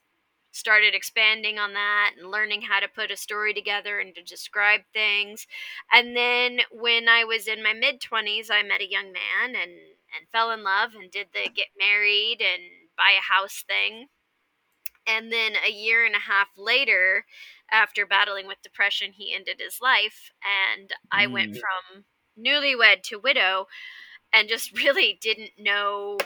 started 0.52 0.94
expanding 0.94 1.58
on 1.58 1.74
that 1.74 2.12
and 2.18 2.30
learning 2.30 2.62
how 2.62 2.80
to 2.80 2.88
put 2.88 3.10
a 3.10 3.16
story 3.16 3.54
together 3.54 4.00
and 4.00 4.14
to 4.14 4.22
describe 4.22 4.80
things. 4.92 5.46
And 5.92 6.16
then 6.16 6.60
when 6.72 7.08
I 7.08 7.24
was 7.24 7.46
in 7.46 7.62
my 7.62 7.72
mid 7.74 8.00
20s, 8.00 8.50
I 8.50 8.62
met 8.62 8.80
a 8.80 8.90
young 8.90 9.12
man 9.12 9.54
and 9.56 9.72
and 10.16 10.26
fell 10.32 10.50
in 10.50 10.62
love 10.64 10.94
and 10.94 11.10
did 11.10 11.28
the 11.34 11.50
get 11.54 11.68
married 11.78 12.38
and 12.40 12.62
buy 12.96 13.12
a 13.18 13.32
house 13.32 13.62
thing. 13.66 14.08
And 15.06 15.32
then 15.32 15.54
a 15.56 15.70
year 15.70 16.04
and 16.04 16.14
a 16.14 16.18
half 16.20 16.48
later, 16.56 17.26
after 17.70 18.06
battling 18.06 18.46
with 18.46 18.62
depression, 18.62 19.12
he 19.12 19.34
ended 19.34 19.60
his 19.60 19.80
life. 19.80 20.30
And 20.44 20.92
I 21.10 21.26
went 21.26 21.52
Mm. 21.52 21.60
from 21.60 22.04
newlywed 22.38 23.02
to 23.04 23.18
widow 23.18 23.66
and 24.32 24.48
just 24.48 24.76
really 24.84 25.18
didn't 25.20 25.52
know 25.58 26.18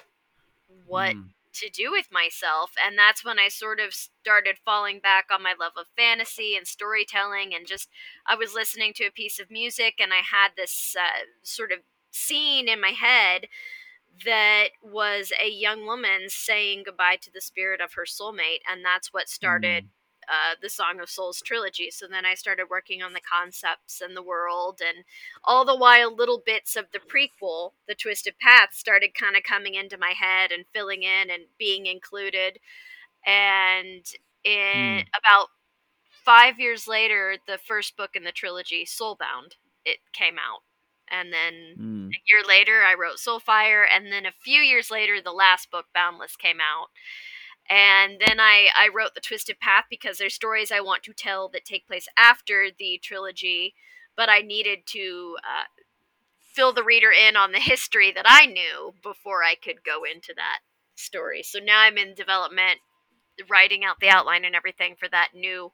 what 0.86 1.14
Mm. 1.16 1.30
to 1.54 1.68
do 1.68 1.90
with 1.90 2.06
myself. 2.10 2.72
And 2.84 2.96
that's 2.96 3.24
when 3.24 3.38
I 3.38 3.48
sort 3.48 3.78
of 3.78 3.92
started 3.92 4.56
falling 4.64 5.00
back 5.00 5.26
on 5.30 5.42
my 5.42 5.54
love 5.58 5.72
of 5.76 5.86
fantasy 5.96 6.56
and 6.56 6.66
storytelling. 6.66 7.54
And 7.54 7.66
just, 7.66 7.88
I 8.26 8.34
was 8.36 8.54
listening 8.54 8.92
to 8.94 9.04
a 9.04 9.10
piece 9.10 9.38
of 9.38 9.50
music 9.50 9.96
and 10.00 10.12
I 10.12 10.22
had 10.30 10.52
this 10.56 10.96
uh, 10.98 11.26
sort 11.42 11.70
of 11.72 11.80
scene 12.10 12.68
in 12.68 12.80
my 12.80 12.90
head 12.90 13.48
that 14.24 14.68
was 14.82 15.32
a 15.42 15.50
young 15.50 15.86
woman 15.86 16.28
saying 16.28 16.84
goodbye 16.86 17.16
to 17.22 17.30
the 17.32 17.40
spirit 17.40 17.80
of 17.80 17.94
her 17.94 18.04
soulmate. 18.04 18.60
And 18.70 18.84
that's 18.84 19.12
what 19.12 19.28
started 19.28 19.88
uh, 20.32 20.54
the 20.62 20.70
Song 20.70 21.00
of 21.00 21.10
Souls 21.10 21.42
trilogy. 21.44 21.90
So 21.90 22.06
then 22.08 22.24
I 22.26 22.34
started 22.34 22.66
working 22.70 23.02
on 23.02 23.12
the 23.12 23.20
concepts 23.20 24.00
and 24.00 24.16
the 24.16 24.22
world, 24.22 24.80
and 24.86 25.04
all 25.44 25.64
the 25.66 25.76
while, 25.76 26.14
little 26.14 26.42
bits 26.46 26.76
of 26.76 26.86
the 26.92 27.00
prequel, 27.00 27.72
The 27.88 27.94
Twisted 27.94 28.38
Path, 28.40 28.70
started 28.72 29.14
kind 29.14 29.36
of 29.36 29.42
coming 29.44 29.74
into 29.74 29.98
my 29.98 30.12
head 30.12 30.52
and 30.52 30.64
filling 30.74 31.02
in 31.02 31.30
and 31.30 31.44
being 31.58 31.86
included. 31.86 32.58
And 33.26 34.04
in 34.44 35.00
about 35.18 35.48
five 36.24 36.58
years 36.60 36.88
later, 36.88 37.36
the 37.46 37.58
first 37.58 37.96
book 37.96 38.10
in 38.16 38.24
the 38.24 38.32
trilogy, 38.32 38.84
Soulbound, 38.86 39.56
it 39.84 39.98
came 40.12 40.36
out. 40.38 40.62
And 41.10 41.32
then 41.32 41.78
Mm. 41.78 42.10
a 42.14 42.20
year 42.26 42.42
later, 42.46 42.82
I 42.82 42.94
wrote 42.94 43.18
Soulfire. 43.18 43.86
And 43.90 44.12
then 44.12 44.26
a 44.26 44.32
few 44.32 44.60
years 44.60 44.90
later, 44.90 45.20
the 45.20 45.32
last 45.32 45.70
book, 45.70 45.86
Boundless, 45.94 46.36
came 46.36 46.60
out. 46.60 46.88
And 47.68 48.20
then 48.20 48.40
I, 48.40 48.68
I 48.76 48.88
wrote 48.88 49.14
The 49.14 49.20
Twisted 49.20 49.60
Path 49.60 49.84
because 49.88 50.18
there's 50.18 50.34
stories 50.34 50.70
I 50.70 50.80
want 50.80 51.02
to 51.04 51.12
tell 51.12 51.48
that 51.50 51.64
take 51.64 51.86
place 51.86 52.06
after 52.18 52.68
the 52.76 53.00
trilogy, 53.02 53.74
but 54.16 54.28
I 54.28 54.40
needed 54.40 54.80
to 54.86 55.36
uh, 55.38 55.64
fill 56.52 56.72
the 56.72 56.84
reader 56.84 57.10
in 57.10 57.36
on 57.36 57.52
the 57.52 57.58
history 57.58 58.12
that 58.12 58.26
I 58.28 58.46
knew 58.46 58.94
before 59.02 59.42
I 59.42 59.54
could 59.54 59.84
go 59.84 60.02
into 60.04 60.34
that 60.36 60.58
story. 60.94 61.42
So 61.42 61.58
now 61.58 61.80
I'm 61.80 61.96
in 61.96 62.14
development, 62.14 62.80
writing 63.48 63.84
out 63.84 64.00
the 64.00 64.08
outline 64.08 64.44
and 64.44 64.54
everything 64.54 64.96
for 64.98 65.08
that 65.08 65.30
new 65.34 65.72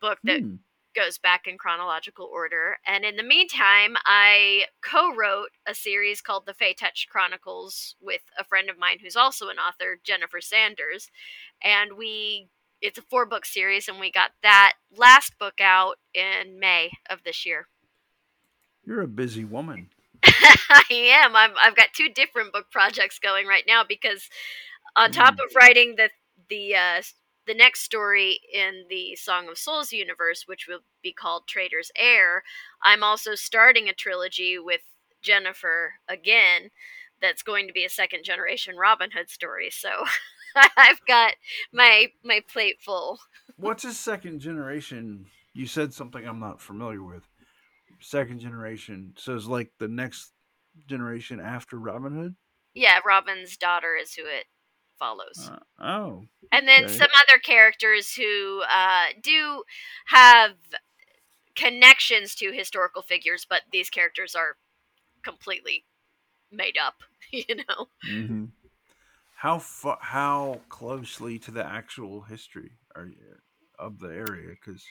book 0.00 0.18
that 0.24 0.40
Hmm. 0.40 0.56
Goes 0.96 1.18
back 1.18 1.46
in 1.46 1.58
chronological 1.58 2.26
order. 2.32 2.78
And 2.86 3.04
in 3.04 3.16
the 3.16 3.22
meantime, 3.22 3.96
I 4.06 4.64
co 4.82 5.14
wrote 5.14 5.50
a 5.68 5.74
series 5.74 6.22
called 6.22 6.46
The 6.46 6.54
Fey 6.54 6.74
Touch 6.74 7.06
Chronicles 7.10 7.94
with 8.00 8.22
a 8.38 8.44
friend 8.44 8.70
of 8.70 8.78
mine 8.78 8.98
who's 9.02 9.16
also 9.16 9.48
an 9.48 9.58
author, 9.58 10.00
Jennifer 10.02 10.40
Sanders. 10.40 11.10
And 11.62 11.92
we, 11.98 12.48
it's 12.80 12.98
a 12.98 13.02
four 13.02 13.26
book 13.26 13.44
series, 13.44 13.88
and 13.88 14.00
we 14.00 14.10
got 14.10 14.30
that 14.42 14.74
last 14.96 15.38
book 15.38 15.60
out 15.60 15.96
in 16.14 16.58
May 16.58 16.90
of 17.10 17.20
this 17.24 17.46
year. 17.46 17.68
You're 18.86 19.02
a 19.02 19.08
busy 19.08 19.44
woman. 19.44 19.90
I 20.24 20.84
am. 20.90 21.36
I'm, 21.36 21.52
I've 21.62 21.76
got 21.76 21.88
two 21.94 22.08
different 22.08 22.52
book 22.52 22.66
projects 22.70 23.18
going 23.18 23.46
right 23.46 23.64
now 23.66 23.84
because, 23.86 24.28
on 24.96 25.10
top 25.10 25.34
Mm. 25.34 25.44
of 25.44 25.54
writing 25.54 25.94
the 25.96 26.10
the 26.48 26.74
uh, 26.74 27.02
the 27.46 27.54
next 27.54 27.82
story 27.82 28.40
in 28.52 28.84
the 28.88 29.14
Song 29.16 29.48
of 29.48 29.58
Souls 29.58 29.92
universe, 29.92 30.44
which 30.46 30.66
will 30.68 30.80
be 31.02 31.12
called 31.12 31.46
Trader's 31.46 31.90
Heir, 31.96 32.42
I'm 32.82 33.02
also 33.02 33.34
starting 33.34 33.88
a 33.88 33.94
trilogy 33.94 34.58
with 34.58 34.80
Jennifer 35.22 35.94
again. 36.08 36.70
That's 37.20 37.42
going 37.42 37.66
to 37.66 37.72
be 37.72 37.84
a 37.84 37.90
second 37.90 38.24
generation 38.24 38.76
Robin 38.76 39.10
Hood 39.10 39.30
story. 39.30 39.70
So 39.70 39.88
I've 40.76 41.00
got 41.06 41.34
my 41.72 42.08
my 42.22 42.42
plate 42.52 42.76
full. 42.80 43.18
What's 43.56 43.84
a 43.84 43.94
second 43.94 44.40
generation? 44.40 45.26
You 45.54 45.66
said 45.66 45.94
something 45.94 46.26
I'm 46.26 46.40
not 46.40 46.60
familiar 46.60 47.02
with. 47.02 47.26
Second 48.00 48.40
generation. 48.40 49.14
So 49.16 49.34
it's 49.34 49.46
like 49.46 49.70
the 49.78 49.88
next 49.88 50.32
generation 50.86 51.40
after 51.40 51.78
Robin 51.78 52.12
Hood? 52.12 52.34
Yeah, 52.74 52.98
Robin's 53.06 53.56
daughter 53.56 53.96
is 54.00 54.12
who 54.14 54.24
it 54.26 54.44
follows. 54.98 55.50
Uh, 55.50 55.84
oh. 55.84 56.24
and 56.52 56.66
then 56.68 56.84
okay. 56.84 56.92
some 56.92 57.08
other 57.22 57.38
characters 57.38 58.14
who 58.14 58.62
uh, 58.70 59.06
do 59.22 59.62
have 60.06 60.52
connections 61.54 62.34
to 62.36 62.52
historical 62.52 63.02
figures, 63.02 63.46
but 63.48 63.62
these 63.72 63.90
characters 63.90 64.34
are 64.34 64.56
completely 65.22 65.84
made 66.52 66.76
up. 66.78 66.94
You 67.32 67.56
know, 67.56 67.88
hmm 68.04 68.44
How 69.34 69.58
fu- 69.58 69.98
how 70.00 70.60
closely 70.68 71.40
to 71.40 71.50
the 71.50 71.64
actual 71.66 72.20
history 72.22 72.70
are 72.94 73.06
you 73.06 73.16
of 73.80 73.98
the 73.98 74.08
area? 74.08 74.50
Because 74.50 74.84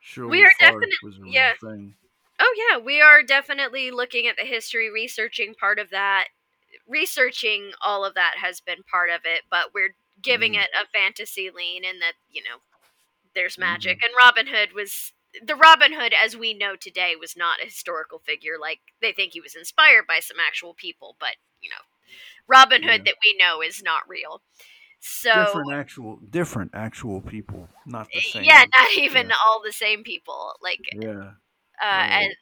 sure, 0.00 0.26
We 0.26 0.42
are 0.42 0.50
definite- 0.58 0.88
was 1.02 1.18
a 1.18 1.20
real 1.20 1.32
yeah. 1.34 1.52
thing. 1.60 1.94
oh 2.40 2.54
yeah, 2.70 2.78
we 2.78 3.02
are 3.02 3.22
definitely 3.22 3.90
looking 3.90 4.26
at 4.26 4.36
the 4.38 4.44
history, 4.44 4.88
researching 4.90 5.54
part 5.54 5.78
of 5.78 5.90
that. 5.90 6.28
Researching 6.88 7.72
all 7.84 8.04
of 8.04 8.14
that 8.14 8.34
has 8.38 8.60
been 8.60 8.82
part 8.82 9.10
of 9.10 9.22
it, 9.24 9.42
but 9.50 9.74
we're 9.74 9.94
giving 10.22 10.54
Mhm. 10.54 10.62
it 10.62 10.70
a 10.80 10.86
fantasy 10.86 11.50
lean 11.50 11.84
in 11.84 11.98
that 12.00 12.14
you 12.30 12.42
know 12.42 12.58
there's 13.34 13.58
magic. 13.58 14.02
And 14.02 14.12
Robin 14.18 14.46
Hood 14.48 14.72
was 14.74 15.12
the 15.42 15.54
Robin 15.56 15.92
Hood 15.92 16.12
as 16.14 16.36
we 16.36 16.54
know 16.54 16.76
today 16.76 17.14
was 17.16 17.36
not 17.36 17.60
a 17.62 17.66
historical 17.66 18.18
figure. 18.18 18.54
Like 18.60 18.80
they 19.00 19.12
think 19.12 19.32
he 19.32 19.40
was 19.40 19.54
inspired 19.54 20.06
by 20.06 20.20
some 20.20 20.38
actual 20.40 20.74
people, 20.74 21.16
but 21.20 21.36
you 21.60 21.70
know, 21.70 21.84
Robin 22.48 22.82
Hood 22.82 23.02
Yeah. 23.02 23.04
that 23.04 23.16
we 23.24 23.36
know 23.38 23.62
is 23.62 23.82
not 23.82 24.08
real. 24.08 24.42
So 25.00 25.32
different 25.32 25.72
actual 25.72 26.16
different 26.30 26.70
actual 26.74 27.20
people, 27.20 27.68
not 27.86 28.12
the 28.12 28.20
same. 28.20 28.44
yeah, 28.44 28.64
not 28.76 28.92
even 28.98 29.28
Yeah. 29.28 29.34
all 29.46 29.62
the 29.62 29.72
same 29.72 30.02
people. 30.04 30.54
Like 30.62 30.80
Yeah. 30.92 31.32
uh, 31.82 31.84
Right. 31.96 32.10
and 32.10 32.34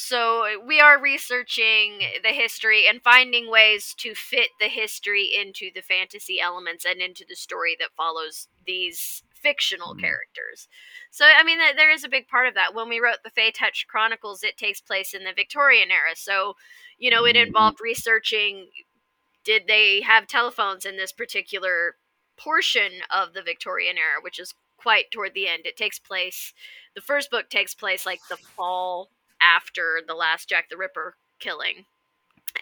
so 0.00 0.62
we 0.64 0.80
are 0.80 1.00
researching 1.00 2.00
the 2.22 2.28
history 2.30 2.86
and 2.88 3.02
finding 3.02 3.50
ways 3.50 3.94
to 3.98 4.14
fit 4.14 4.50
the 4.60 4.68
history 4.68 5.24
into 5.34 5.70
the 5.74 5.82
fantasy 5.82 6.40
elements 6.40 6.84
and 6.84 7.00
into 7.00 7.24
the 7.28 7.34
story 7.34 7.76
that 7.80 7.90
follows 7.96 8.48
these 8.66 9.22
fictional 9.34 9.94
Mm. 9.94 10.00
characters. 10.00 10.68
So 11.10 11.24
I 11.26 11.42
mean, 11.42 11.58
th- 11.58 11.76
there 11.76 11.90
is 11.90 12.04
a 12.04 12.08
big 12.08 12.28
part 12.28 12.46
of 12.46 12.54
that. 12.54 12.74
When 12.74 12.88
we 12.88 13.00
wrote 13.00 13.22
the 13.24 13.30
Fey 13.30 13.50
Touch 13.50 13.86
Chronicles, 13.88 14.42
it 14.44 14.56
takes 14.56 14.80
place 14.80 15.14
in 15.14 15.24
the 15.24 15.32
Victorian 15.32 15.90
era, 15.90 16.14
so 16.16 16.56
you 16.98 17.10
know 17.10 17.24
it 17.26 17.36
Mhm. 17.36 17.46
involved 17.48 17.80
researching. 17.80 18.70
Did 19.44 19.66
they 19.66 20.02
have 20.02 20.26
telephones 20.28 20.86
in 20.86 20.96
this 20.96 21.12
particular 21.12 21.98
portion 22.36 23.02
of 23.10 23.32
the 23.32 23.42
Victorian 23.42 23.98
era, 23.98 24.20
which 24.20 24.38
is 24.38 24.54
quite 24.76 25.10
toward 25.10 25.34
the 25.34 25.48
end? 25.48 25.66
It 25.66 25.76
takes 25.76 25.98
place 25.98 26.54
the 26.94 27.00
first 27.00 27.30
book 27.30 27.50
takes 27.50 27.74
place 27.74 28.06
like 28.06 28.26
the 28.28 28.38
fall 28.38 29.10
after 29.48 30.00
the 30.06 30.14
last 30.14 30.48
Jack 30.48 30.68
the 30.68 30.76
Ripper 30.76 31.16
killing. 31.40 31.86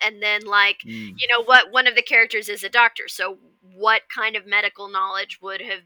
And 0.05 0.23
then 0.23 0.45
like 0.45 0.81
Mm. 0.87 1.15
you 1.19 1.29
know 1.29 1.43
what 1.43 1.71
one 1.73 1.87
of 1.87 1.95
the 1.95 2.03
characters 2.03 2.49
is 2.49 2.65
a 2.65 2.69
doctor. 2.69 3.09
So 3.09 3.39
what 3.63 4.03
kind 4.15 4.37
of 4.37 4.47
medical 4.47 4.89
knowledge 4.89 5.39
would 5.41 5.61
have 5.63 5.83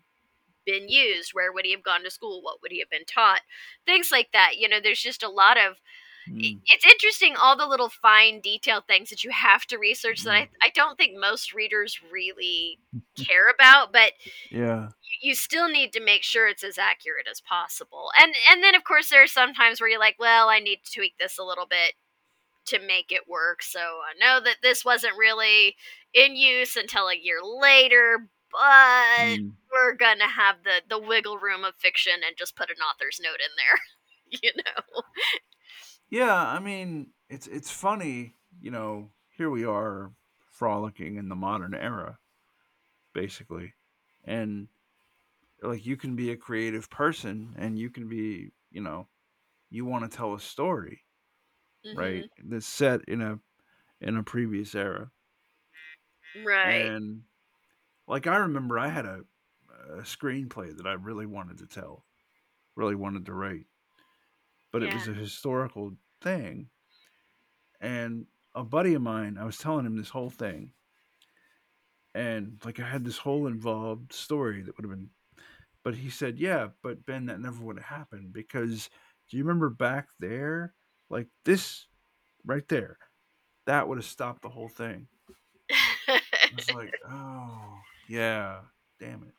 been 0.66 0.88
used? 0.88 1.30
Where 1.32 1.52
would 1.52 1.64
he 1.64 1.72
have 1.72 1.82
gone 1.82 2.02
to 2.04 2.10
school? 2.10 2.42
What 2.42 2.60
would 2.62 2.72
he 2.72 2.80
have 2.80 2.90
been 2.90 3.04
taught? 3.06 3.42
Things 3.86 4.10
like 4.12 4.28
that. 4.32 4.58
You 4.58 4.68
know, 4.68 4.80
there's 4.82 5.02
just 5.02 5.22
a 5.22 5.28
lot 5.28 5.56
of 5.58 5.76
Mm. 6.31 6.61
it's 6.66 6.87
interesting 6.87 7.35
all 7.37 7.57
the 7.57 7.66
little 7.66 7.88
fine 7.88 8.40
detailed 8.40 8.85
things 8.87 9.11
that 9.11 9.25
you 9.25 9.31
have 9.31 9.66
to 9.66 9.79
research 9.79 10.23
that 10.25 10.33
I, 10.33 10.49
I 10.62 10.71
don't 10.75 10.97
think 10.97 11.19
most 11.19 11.53
readers 11.53 11.99
really 12.12 12.79
care 13.19 13.49
about 13.53 13.93
but 13.93 14.12
Yeah. 14.51 14.88
you, 15.21 15.31
you 15.31 15.35
still 15.35 15.69
need 15.69 15.93
to 15.95 16.01
make 16.05 16.23
sure 16.23 16.47
it's 16.47 16.64
as 16.64 16.79
accurate 16.79 17.27
as 17.31 17.40
possible. 17.40 18.11
And 18.21 18.35
and 18.51 18.62
then 18.62 18.75
of 18.75 18.85
course 18.85 19.11
there 19.11 19.23
are 19.23 19.27
some 19.27 19.55
times 19.55 19.81
where 19.81 19.90
you're 19.90 19.99
like, 19.99 20.16
well, 20.19 20.49
I 20.49 20.61
need 20.61 20.81
to 20.85 20.93
tweak 20.93 21.14
this 21.19 21.38
a 21.38 21.45
little 21.45 21.66
bit 21.66 21.95
to 22.66 22.79
make 22.79 23.11
it 23.12 23.29
work. 23.29 23.62
So 23.62 23.81
I 23.81 24.12
know 24.21 24.40
that 24.45 24.57
this 24.62 24.85
wasn't 24.85 25.16
really 25.19 25.77
in 26.14 26.37
use 26.37 26.77
until 26.77 27.09
a 27.09 27.16
year 27.16 27.40
later, 27.43 28.29
but 28.53 29.38
Mm. 29.40 29.53
we're 29.73 29.95
gonna 29.95 30.29
have 30.29 30.57
the 30.64 30.83
the 30.88 30.99
wiggle 30.99 31.38
room 31.38 31.64
of 31.64 31.75
fiction 31.79 32.14
and 32.27 32.37
just 32.37 32.57
put 32.57 32.71
an 32.71 32.77
author's 32.83 33.21
note 33.23 33.40
in 33.40 33.53
there. 33.57 33.79
you 34.43 34.53
know. 34.57 35.03
Yeah, 36.11 36.35
I 36.35 36.59
mean, 36.59 37.12
it's 37.29 37.46
it's 37.46 37.70
funny, 37.70 38.37
you 38.61 38.70
know, 38.70 39.12
here 39.29 39.49
we 39.51 39.64
are 39.64 40.12
frolicking 40.51 41.16
in 41.16 41.29
the 41.29 41.37
modern 41.37 41.75
era 41.75 42.18
basically. 43.14 43.75
And 44.25 44.68
like 45.62 45.87
you 45.87 45.96
can 45.96 46.16
be 46.16 46.31
a 46.33 46.37
creative 46.38 46.90
person 46.90 47.55
and 47.59 47.79
you 47.79 47.90
can 47.90 48.09
be, 48.09 48.53
you 48.70 48.81
know, 48.83 49.09
you 49.70 49.85
want 49.87 50.11
to 50.11 50.16
tell 50.16 50.35
a 50.35 50.40
story, 50.40 51.05
right? 51.92 52.27
That's 52.44 52.66
set 52.66 53.05
in 53.07 53.23
a 53.23 53.40
in 54.01 54.16
a 54.16 54.25
previous 54.25 54.75
era. 54.75 55.12
Mhm. 56.35 56.44
Right. 56.44 56.94
And 57.01 57.25
like 58.07 58.27
I 58.27 58.37
remember 58.38 58.79
I 58.79 58.88
had 58.88 59.07
a, 59.07 59.25
a 59.70 60.03
screenplay 60.03 60.77
that 60.77 60.87
I 60.87 60.94
really 60.94 61.27
wanted 61.27 61.59
to 61.59 61.66
tell, 61.66 62.07
really 62.77 62.96
wanted 62.96 63.27
to 63.27 63.35
write. 63.35 63.66
But 64.72 64.83
it 64.83 64.92
was 64.94 65.09
a 65.09 65.14
historical 65.14 65.92
thing. 66.22 66.68
And 67.80 68.26
a 68.54 68.62
buddy 68.62 68.94
of 68.94 69.02
mine, 69.02 69.37
I 69.38 69.44
was 69.44 69.59
telling 69.59 69.87
him 69.87 69.96
this 69.96 70.11
whole 70.11 70.30
thing. 70.30 70.72
And 72.14 72.59
like 72.64 72.80
I 72.80 72.88
had 72.88 73.04
this 73.04 73.18
whole 73.18 73.46
involved 73.46 74.12
story 74.12 74.62
that 74.62 74.76
would 74.76 74.85
have 74.85 74.90
been 74.90 75.11
but 75.83 75.94
he 75.94 76.11
said, 76.11 76.38
"Yeah, 76.38 76.68
but 76.83 77.06
Ben 77.06 77.26
that 77.26 77.40
never 77.40 77.62
would 77.64 77.78
have 77.78 77.87
happened 77.87 78.33
because 78.33 78.90
do 79.30 79.37
you 79.37 79.44
remember 79.44 79.70
back 79.70 80.09
there? 80.18 80.74
Like 81.09 81.28
this 81.44 81.87
right 82.44 82.66
there. 82.68 82.98
That 83.66 83.88
would 83.88 83.98
have 83.98 84.04
stopped 84.04 84.42
the 84.42 84.49
whole 84.49 84.68
thing." 84.68 85.09
I 85.70 86.20
was 86.55 86.72
like, 86.74 86.95
oh, 87.11 87.78
yeah, 88.09 88.61
damn 88.99 89.32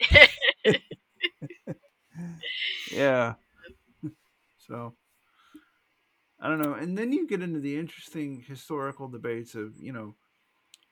it. 0.00 0.80
yeah. 2.92 3.34
So, 4.66 4.94
I 6.40 6.48
don't 6.48 6.60
know. 6.62 6.74
And 6.74 6.96
then 6.98 7.12
you 7.12 7.26
get 7.26 7.42
into 7.42 7.60
the 7.60 7.78
interesting 7.78 8.44
historical 8.46 9.08
debates 9.08 9.54
of, 9.54 9.80
you 9.80 9.92
know, 9.92 10.14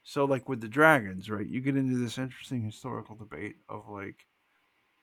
so 0.03 0.25
like 0.25 0.49
with 0.49 0.61
the 0.61 0.69
dragons, 0.69 1.29
right? 1.31 1.47
You 1.47 1.61
get 1.61 1.77
into 1.77 1.97
this 1.97 2.19
interesting 2.19 2.63
historical 2.63 3.17
debate 3.17 3.57
of 3.69 3.89
like, 3.89 4.27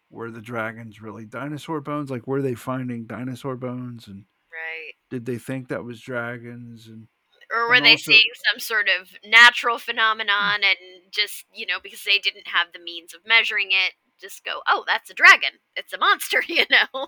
were 0.09 0.32
the 0.32 0.41
dragons 0.41 1.01
really 1.01 1.26
dinosaur 1.26 1.82
bones? 1.82 2.09
Like, 2.09 2.26
were 2.28 2.41
they 2.41 2.55
finding 2.55 3.05
dinosaur 3.05 3.55
bones? 3.55 4.07
And 4.07 4.26
right. 4.51 4.93
did 5.09 5.26
they 5.26 5.38
think 5.38 5.67
that 5.67 5.84
was 5.84 6.01
dragons? 6.01 6.88
And 6.88 7.07
Or 7.53 7.67
were 7.67 7.76
And 7.76 7.86
they 7.86 7.91
also- 7.91 8.11
seeing 8.11 8.32
some 8.49 8.59
sort 8.59 8.89
of 8.89 9.09
natural 9.24 9.78
phenomenon 9.78 10.63
and 10.63 11.11
just, 11.11 11.45
you 11.53 11.65
know, 11.67 11.80
because 11.82 12.03
they 12.03 12.17
didn't 12.17 12.47
have 12.47 12.72
the 12.74 12.80
means 12.80 13.13
of 13.13 13.22
measuring 13.26 13.70
it, 13.72 13.93
just 14.20 14.43
go, 14.43 14.61
"Oh, 14.67 14.84
that's 14.88 15.09
a 15.09 15.13
dragon. 15.13 15.59
It's 15.76 15.93
a 15.93 15.97
monster," 15.97 16.43
you 16.47 16.65
know. 16.70 17.07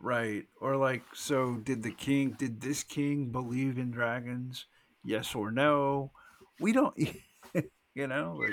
Right. 0.00 0.46
Or 0.60 0.76
like, 0.76 1.02
so 1.14 1.56
did 1.56 1.82
the 1.82 1.90
king? 1.90 2.36
Did 2.38 2.60
this 2.60 2.82
king 2.82 3.26
believe 3.30 3.78
in 3.78 3.90
dragons? 3.90 4.66
Yes 5.04 5.34
or 5.34 5.50
no? 5.50 6.10
We 6.58 6.72
don't. 6.72 6.96
you 7.94 8.06
know. 8.06 8.36
Like, 8.40 8.52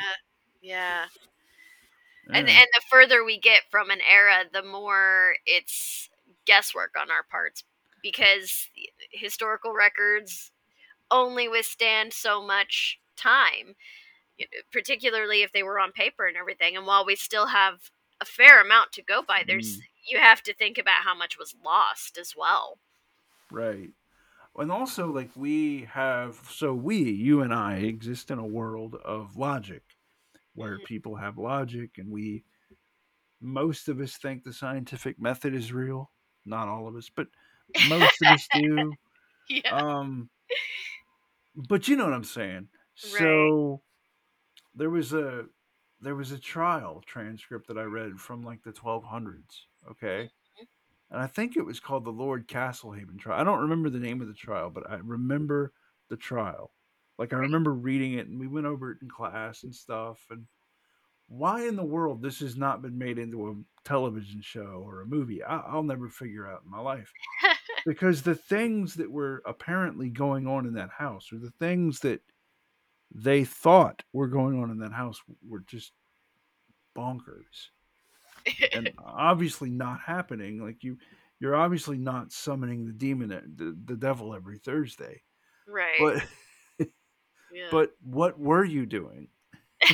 yeah. 0.61 1.05
And 2.29 2.49
and 2.49 2.67
the 2.73 2.81
further 2.91 3.23
we 3.23 3.39
get 3.39 3.61
from 3.71 3.89
an 3.89 3.99
era, 4.09 4.43
the 4.51 4.63
more 4.63 5.35
it's 5.45 6.09
guesswork 6.45 6.95
on 6.99 7.09
our 7.09 7.23
parts 7.23 7.63
because 8.01 8.69
historical 9.11 9.73
records 9.73 10.51
only 11.09 11.47
withstand 11.47 12.13
so 12.13 12.45
much 12.45 12.99
time, 13.15 13.75
particularly 14.71 15.41
if 15.41 15.51
they 15.51 15.63
were 15.63 15.79
on 15.79 15.91
paper 15.91 16.25
and 16.25 16.37
everything. 16.37 16.75
And 16.75 16.85
while 16.85 17.05
we 17.05 17.15
still 17.15 17.47
have 17.47 17.89
a 18.19 18.25
fair 18.25 18.61
amount 18.61 18.91
to 18.93 19.01
go 19.01 19.21
by, 19.21 19.43
there's 19.45 19.77
mm. 19.77 19.81
You 20.07 20.19
have 20.19 20.41
to 20.43 20.53
think 20.53 20.77
about 20.77 21.03
how 21.03 21.15
much 21.15 21.37
was 21.37 21.55
lost 21.63 22.17
as 22.17 22.33
well. 22.37 22.79
Right. 23.51 23.89
And 24.57 24.71
also 24.71 25.11
like 25.11 25.29
we 25.35 25.87
have 25.91 26.39
so 26.49 26.73
we, 26.73 26.97
you 26.97 27.41
and 27.41 27.53
I 27.53 27.75
exist 27.75 28.31
in 28.31 28.39
a 28.39 28.45
world 28.45 28.95
of 29.05 29.37
logic 29.37 29.83
where 30.55 30.75
mm-hmm. 30.75 30.85
people 30.85 31.15
have 31.15 31.37
logic 31.37 31.91
and 31.97 32.11
we 32.11 32.43
most 33.39 33.87
of 33.87 33.99
us 33.99 34.17
think 34.17 34.43
the 34.43 34.53
scientific 34.53 35.21
method 35.21 35.53
is 35.53 35.71
real. 35.71 36.09
Not 36.45 36.67
all 36.67 36.87
of 36.87 36.95
us, 36.95 37.09
but 37.15 37.27
most 37.87 38.17
of 38.25 38.31
us 38.31 38.47
do. 38.53 38.93
Yeah. 39.49 39.75
Um 39.75 40.29
but 41.55 41.87
you 41.87 41.95
know 41.95 42.05
what 42.05 42.13
I'm 42.13 42.23
saying. 42.23 42.69
Right. 43.13 43.19
So 43.19 43.81
there 44.75 44.89
was 44.89 45.13
a 45.13 45.45
there 46.01 46.15
was 46.15 46.31
a 46.31 46.39
trial 46.39 47.03
transcript 47.05 47.67
that 47.67 47.77
I 47.77 47.83
read 47.83 48.19
from 48.19 48.43
like 48.43 48.63
the 48.63 48.71
1200s, 48.71 49.65
okay? 49.91 50.29
Mm-hmm. 50.29 50.63
And 51.11 51.21
I 51.21 51.27
think 51.27 51.55
it 51.55 51.65
was 51.65 51.79
called 51.79 52.05
the 52.05 52.11
Lord 52.11 52.47
Castlehaven 52.47 53.19
trial. 53.19 53.39
I 53.39 53.43
don't 53.43 53.61
remember 53.61 53.89
the 53.89 53.99
name 53.99 54.21
of 54.21 54.27
the 54.27 54.33
trial, 54.33 54.69
but 54.69 54.89
I 54.89 54.95
remember 54.95 55.71
the 56.09 56.17
trial. 56.17 56.71
Like 57.17 57.33
I 57.33 57.37
remember 57.37 57.73
reading 57.73 58.13
it 58.13 58.27
and 58.27 58.39
we 58.39 58.47
went 58.47 58.67
over 58.67 58.91
it 58.91 58.99
in 59.01 59.09
class 59.09 59.63
and 59.63 59.73
stuff 59.73 60.19
and 60.29 60.45
why 61.29 61.67
in 61.67 61.75
the 61.75 61.83
world 61.83 62.21
this 62.21 62.39
has 62.39 62.55
not 62.55 62.81
been 62.81 62.97
made 62.97 63.19
into 63.19 63.49
a 63.49 63.87
television 63.87 64.41
show 64.41 64.83
or 64.85 65.01
a 65.01 65.05
movie 65.05 65.43
I, 65.43 65.75
will 65.75 65.83
never 65.83 66.09
figure 66.09 66.47
out 66.47 66.61
in 66.63 66.71
my 66.71 66.79
life 66.79 67.11
because 67.85 68.21
the 68.21 68.35
things 68.35 68.93
that 68.95 69.11
were 69.11 69.41
apparently 69.45 70.09
going 70.09 70.47
on 70.47 70.65
in 70.65 70.73
that 70.75 70.89
house 70.89 71.31
or 71.33 71.37
the 71.37 71.51
things 71.59 71.99
that 72.01 72.21
they 73.13 73.43
thought 73.43 74.03
were 74.13 74.27
going 74.27 74.61
on 74.61 74.69
in 74.69 74.79
that 74.79 74.93
house 74.93 75.21
were 75.45 75.63
just 75.67 75.91
bonkers 76.95 77.71
and 78.73 78.91
obviously 79.05 79.69
not 79.69 79.99
happening 79.99 80.63
like 80.63 80.83
you 80.83 80.97
you're 81.39 81.55
obviously 81.55 81.97
not 81.97 82.31
summoning 82.31 82.85
the 82.85 82.93
demon 82.93 83.29
the, 83.29 83.77
the 83.85 83.97
devil 83.97 84.33
every 84.33 84.57
thursday 84.57 85.21
right 85.67 85.99
but 86.79 86.87
yeah. 87.53 87.67
but 87.71 87.91
what 88.01 88.39
were 88.39 88.63
you 88.63 88.85
doing 88.85 89.27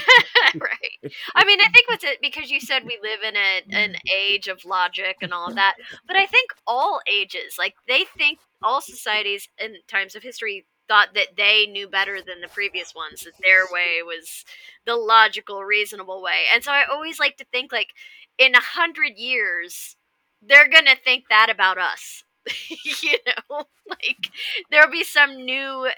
right. 0.56 1.14
I 1.36 1.44
mean, 1.44 1.60
I 1.60 1.68
think 1.68 1.90
what's 1.90 2.04
it 2.04 2.20
because 2.22 2.50
you 2.50 2.60
said 2.60 2.84
we 2.84 2.98
live 3.02 3.20
in 3.28 3.36
a, 3.36 3.64
an 3.76 3.96
age 4.16 4.48
of 4.48 4.64
logic 4.66 5.18
and 5.22 5.34
all 5.34 5.48
of 5.48 5.56
that, 5.56 5.76
but 6.08 6.16
I 6.16 6.26
think 6.26 6.52
all 6.66 7.02
ages, 7.12 7.56
like 7.58 7.76
they 7.88 8.06
think 8.18 8.40
all 8.62 8.82
societies 8.82 9.50
in 9.60 9.76
times 9.88 10.16
of 10.16 10.24
history 10.24 10.66
thought 10.88 11.10
that 11.16 11.36
they 11.38 11.66
knew 11.66 11.88
better 11.88 12.20
than 12.22 12.42
the 12.42 12.48
previous 12.48 12.94
ones, 12.96 13.24
that 13.24 13.34
their 13.42 13.64
way 13.72 14.02
was 14.06 14.46
the 14.86 14.96
logical, 14.96 15.64
reasonable 15.64 16.22
way. 16.22 16.44
And 16.54 16.64
so 16.64 16.72
I 16.72 16.84
always 16.92 17.20
like 17.20 17.38
to 17.38 17.46
think 17.52 17.72
like 17.72 17.90
in 18.38 18.56
a 18.56 18.62
hundred 18.62 19.14
years, 19.18 19.96
they're 20.42 20.70
gonna 20.70 20.96
think 20.96 21.26
that 21.30 21.50
about 21.50 21.78
us. 21.78 22.24
you 23.04 23.18
know, 23.26 23.66
like 23.90 24.30
there'll 24.72 24.92
be 24.92 25.04
some 25.04 25.46
new 25.46 25.88
uh, 25.88 25.92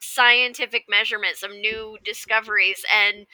scientific 0.00 0.84
measurement, 0.88 1.36
some 1.36 1.60
new 1.60 1.96
discoveries, 2.04 2.84
and 2.92 3.26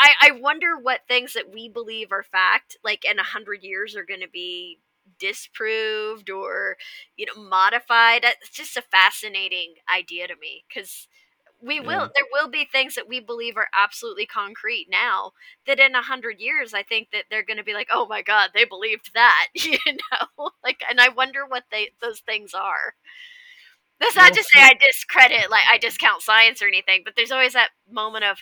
I, 0.00 0.28
I 0.28 0.32
wonder 0.32 0.78
what 0.78 1.02
things 1.08 1.34
that 1.34 1.52
we 1.52 1.68
believe 1.68 2.12
are 2.12 2.22
fact, 2.24 2.76
like 2.84 3.04
in 3.04 3.18
a 3.18 3.24
hundred 3.24 3.62
years, 3.64 3.96
are 3.96 4.04
going 4.04 4.20
to 4.20 4.28
be 4.28 4.80
disproved 5.20 6.30
or 6.30 6.76
you 7.16 7.26
know 7.26 7.42
modified. 7.42 8.24
It's 8.24 8.50
just 8.50 8.76
a 8.76 8.82
fascinating 8.82 9.76
idea 9.94 10.28
to 10.28 10.36
me 10.40 10.64
because 10.68 11.08
we 11.60 11.80
will 11.80 12.02
yeah. 12.02 12.08
there 12.14 12.26
will 12.32 12.48
be 12.48 12.64
things 12.64 12.94
that 12.94 13.08
we 13.08 13.18
believe 13.20 13.56
are 13.56 13.68
absolutely 13.76 14.26
concrete 14.26 14.86
now 14.90 15.32
that 15.66 15.80
in 15.80 15.94
a 15.94 16.02
hundred 16.02 16.38
years 16.38 16.72
i 16.72 16.82
think 16.82 17.08
that 17.10 17.24
they're 17.30 17.44
going 17.44 17.56
to 17.56 17.64
be 17.64 17.74
like 17.74 17.88
oh 17.92 18.06
my 18.06 18.22
god 18.22 18.50
they 18.54 18.64
believed 18.64 19.10
that 19.14 19.46
you 19.54 19.78
know 19.86 20.50
like 20.64 20.80
and 20.88 21.00
i 21.00 21.08
wonder 21.08 21.40
what 21.46 21.64
they 21.70 21.90
those 22.00 22.20
things 22.20 22.54
are 22.54 22.94
that's 24.00 24.16
not 24.16 24.32
to 24.32 24.44
say 24.44 24.60
I 24.60 24.74
discredit, 24.74 25.50
like 25.50 25.64
I 25.70 25.78
discount 25.78 26.22
science 26.22 26.62
or 26.62 26.66
anything, 26.66 27.02
but 27.04 27.14
there's 27.16 27.32
always 27.32 27.54
that 27.54 27.70
moment 27.90 28.24
of, 28.24 28.38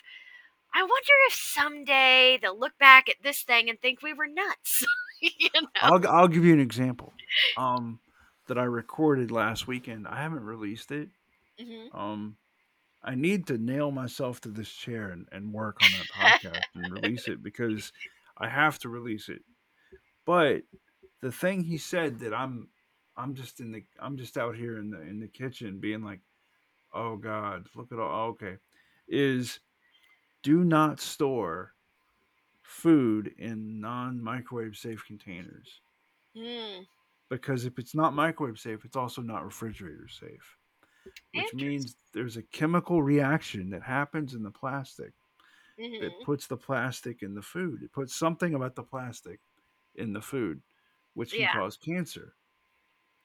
I 0.73 0.81
wonder 0.81 1.13
if 1.27 1.33
someday 1.33 2.37
they'll 2.41 2.59
look 2.59 2.77
back 2.79 3.09
at 3.09 3.15
this 3.23 3.41
thing 3.41 3.69
and 3.69 3.79
think 3.79 4.03
we 4.03 4.13
were 4.13 4.27
nuts. 4.27 4.85
you 5.21 5.49
know? 5.55 5.67
I'll 5.81 6.07
I'll 6.07 6.27
give 6.27 6.45
you 6.45 6.53
an 6.53 6.59
example, 6.59 7.13
um, 7.57 7.99
that 8.47 8.59
I 8.59 8.63
recorded 8.63 9.31
last 9.31 9.67
weekend. 9.67 10.07
I 10.07 10.21
haven't 10.21 10.43
released 10.43 10.91
it. 10.91 11.09
Mm-hmm. 11.59 11.97
Um, 11.97 12.35
I 13.07 13.15
need 13.15 13.47
to 13.47 13.57
nail 13.57 13.89
myself 13.89 14.41
to 14.41 14.49
this 14.49 14.69
chair 14.69 15.11
and, 15.11 15.27
and 15.31 15.53
work 15.53 15.77
on 15.81 15.89
that 15.91 16.07
podcast 16.13 16.61
and 16.75 16.91
release 16.91 17.29
it 17.29 17.41
because 17.41 17.93
I 18.37 18.49
have 18.49 18.77
to 18.79 18.89
release 18.89 19.29
it. 19.29 19.41
But 20.25 20.63
the 21.21 21.31
thing 21.31 21.63
he 21.63 21.77
said 21.77 22.19
that 22.19 22.33
I'm 22.33 22.67
I'm 23.15 23.33
just 23.33 23.61
in 23.61 23.71
the 23.71 23.83
I'm 24.01 24.17
just 24.17 24.37
out 24.37 24.57
here 24.57 24.77
in 24.77 24.91
the 24.91 24.99
in 25.01 25.21
the 25.21 25.27
kitchen 25.29 25.79
being 25.79 26.03
like, 26.03 26.19
oh 26.93 27.15
God, 27.15 27.67
look 27.75 27.93
at 27.93 27.99
all 27.99 28.31
okay. 28.31 28.57
Is 29.07 29.61
do 30.43 30.65
not 30.65 30.99
store 30.99 31.71
food 32.61 33.33
in 33.37 33.79
non 33.79 34.21
microwave 34.21 34.75
safe 34.75 35.05
containers. 35.07 35.79
Mm. 36.35 36.85
Because 37.29 37.63
if 37.63 37.79
it's 37.79 37.95
not 37.95 38.13
microwave 38.13 38.59
safe, 38.59 38.83
it's 38.83 38.97
also 38.97 39.21
not 39.21 39.45
refrigerator 39.45 40.09
safe. 40.09 40.56
Which 41.33 41.53
means 41.53 41.95
there's 42.13 42.37
a 42.37 42.43
chemical 42.43 43.01
reaction 43.01 43.69
that 43.71 43.83
happens 43.83 44.33
in 44.33 44.43
the 44.43 44.51
plastic 44.51 45.13
mm-hmm. 45.79 46.03
that 46.03 46.11
puts 46.25 46.47
the 46.47 46.57
plastic 46.57 47.23
in 47.23 47.35
the 47.35 47.41
food. 47.41 47.83
It 47.83 47.91
puts 47.91 48.15
something 48.15 48.55
about 48.55 48.75
the 48.75 48.83
plastic 48.83 49.39
in 49.95 50.13
the 50.13 50.21
food, 50.21 50.61
which 51.13 51.31
can 51.31 51.41
yeah. 51.41 51.53
cause 51.53 51.77
cancer. 51.77 52.33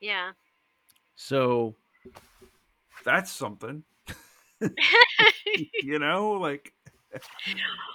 Yeah. 0.00 0.32
So 1.14 1.76
that's 3.04 3.30
something. 3.30 3.84
you 5.82 5.98
know, 5.98 6.32
like 6.32 6.72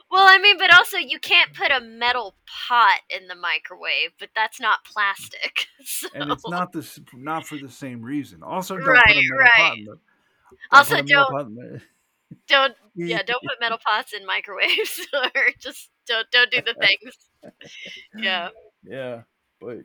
Well, 0.09 0.24
I 0.26 0.38
mean, 0.38 0.57
but 0.57 0.74
also 0.74 0.97
you 0.97 1.20
can't 1.20 1.53
put 1.53 1.72
a 1.72 1.82
metal 1.82 2.36
pot 2.45 2.99
in 3.09 3.28
the 3.28 3.36
microwave, 3.36 4.11
but 4.20 4.30
that's 4.36 4.59
not 4.59 4.84
plastic. 4.84 5.68
So. 5.89 6.09
And 6.13 6.32
it's 6.32 6.45
not 6.45 6.74
this 6.74 6.99
not 7.13 7.47
for 7.47 7.57
the 7.57 7.70
same 7.70 8.01
reason. 8.01 8.43
Also 8.43 8.76
don't 8.76 8.88
right, 8.88 9.03
put 9.05 9.15
a 9.15 9.22
metal 9.22 9.38
right. 9.38 9.51
pot 9.55 9.78
in 9.78 9.86
the, 9.86 9.91
don't 10.72 10.80
also 10.80 11.01
don't 11.01 11.82
don't 12.47 12.76
yeah, 12.95 13.24
don't 13.24 13.41
put 13.41 13.61
metal 13.61 13.78
pots 13.86 14.11
in 14.11 14.26
microwaves 14.26 15.07
or 15.13 15.32
just 15.59 15.91
don't 16.07 16.30
don't 16.32 16.51
do 16.51 16.61
the 16.61 16.74
things. 16.74 17.18
Yeah. 18.18 18.49
Yeah, 18.84 19.22
but 19.61 19.80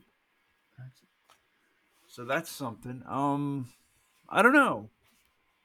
so 2.09 2.24
that's 2.24 2.51
something. 2.51 3.03
Um, 3.09 3.68
I 4.28 4.43
don't 4.43 4.53
know. 4.53 4.91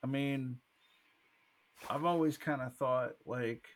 I 0.03 0.07
mean, 0.07 0.59
I've 1.89 2.05
always 2.05 2.38
kind 2.38 2.61
of 2.61 2.75
thought 2.75 3.13
like, 3.25 3.67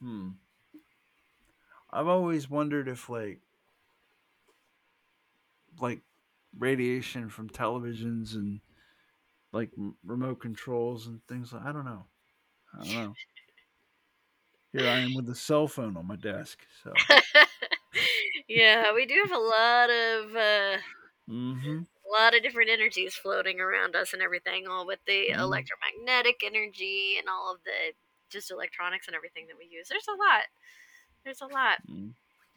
hmm. 0.00 0.30
I've 1.92 2.06
always 2.06 2.48
wondered 2.48 2.88
if 2.88 3.08
like, 3.08 3.40
like, 5.80 6.00
radiation 6.58 7.28
from 7.28 7.48
televisions 7.48 8.34
and 8.34 8.60
like 9.52 9.70
remote 10.04 10.40
controls 10.40 11.06
and 11.06 11.20
things. 11.26 11.52
Like, 11.52 11.64
I 11.64 11.72
don't 11.72 11.84
know. 11.84 12.04
I 12.74 12.84
don't 12.84 12.94
know. 12.94 13.14
Here 14.72 14.88
I 14.88 15.00
am 15.00 15.14
with 15.14 15.28
a 15.28 15.34
cell 15.34 15.66
phone 15.66 15.96
on 15.96 16.06
my 16.06 16.16
desk. 16.16 16.60
So. 16.84 16.92
yeah, 18.48 18.94
we 18.94 19.04
do 19.04 19.14
have 19.26 19.36
a 19.36 19.42
lot 19.42 19.90
of 19.90 20.36
uh, 20.36 20.76
mm-hmm. 21.28 21.78
A 22.10 22.22
lot 22.22 22.34
of 22.34 22.42
different 22.42 22.70
energies 22.70 23.14
floating 23.14 23.60
around 23.60 23.94
us 23.94 24.12
and 24.12 24.22
everything, 24.22 24.66
all 24.68 24.86
with 24.86 25.00
the 25.06 25.28
mm. 25.30 25.38
electromagnetic 25.38 26.42
energy 26.44 27.14
and 27.18 27.28
all 27.28 27.52
of 27.52 27.60
the 27.64 27.94
just 28.30 28.50
electronics 28.50 29.06
and 29.06 29.16
everything 29.16 29.46
that 29.48 29.56
we 29.58 29.66
use. 29.70 29.88
There's 29.88 30.08
a 30.08 30.12
lot. 30.12 30.44
There's 31.24 31.40
a 31.40 31.46
lot. 31.46 31.78
Mm. 31.90 32.12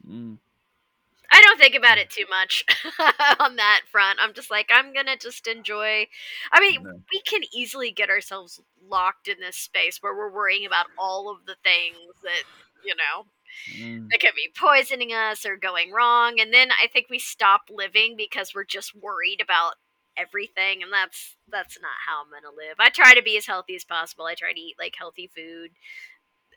Mm. 0.08 0.38
I 1.32 1.40
don't 1.40 1.58
think 1.58 1.74
about 1.74 1.98
it 1.98 2.10
too 2.10 2.26
much 2.30 2.64
on 3.40 3.56
that 3.56 3.82
front. 3.90 4.18
I'm 4.22 4.34
just 4.34 4.50
like, 4.50 4.68
I'm 4.70 4.92
gonna 4.92 5.16
just 5.16 5.46
enjoy. 5.46 6.06
I 6.52 6.60
mean, 6.60 6.82
No. 6.82 7.00
we 7.12 7.20
can 7.22 7.42
easily 7.52 7.90
get 7.90 8.10
ourselves 8.10 8.60
locked 8.88 9.28
in 9.28 9.40
this 9.40 9.56
space 9.56 9.98
where 10.00 10.14
we're 10.14 10.32
worrying 10.32 10.66
about 10.66 10.86
all 10.98 11.30
of 11.30 11.46
the 11.46 11.56
things 11.64 11.96
that 12.22 12.44
you 12.84 12.94
know 12.94 13.26
Mm, 13.76 14.08
that 14.10 14.20
could 14.20 14.34
be 14.34 14.52
poisoning 14.56 15.12
us 15.12 15.44
or 15.46 15.56
going 15.56 15.92
wrong, 15.92 16.40
and 16.40 16.52
then 16.52 16.70
I 16.70 16.88
think 16.88 17.06
we 17.10 17.18
stop 17.18 17.62
living 17.70 18.14
because 18.16 18.52
we're 18.54 18.64
just 18.64 18.94
worried 18.94 19.40
about 19.42 19.74
everything, 20.16 20.82
and 20.82 20.92
that's 20.92 21.36
that's 21.50 21.78
not 21.80 21.90
how 22.06 22.22
I'm 22.22 22.30
gonna 22.30 22.54
live. 22.54 22.76
I 22.78 22.90
try 22.90 23.14
to 23.14 23.22
be 23.22 23.36
as 23.36 23.46
healthy 23.46 23.74
as 23.74 23.84
possible. 23.84 24.26
I 24.26 24.34
try 24.34 24.52
to 24.52 24.60
eat 24.60 24.76
like 24.78 24.94
healthy 24.98 25.30
food 25.34 25.70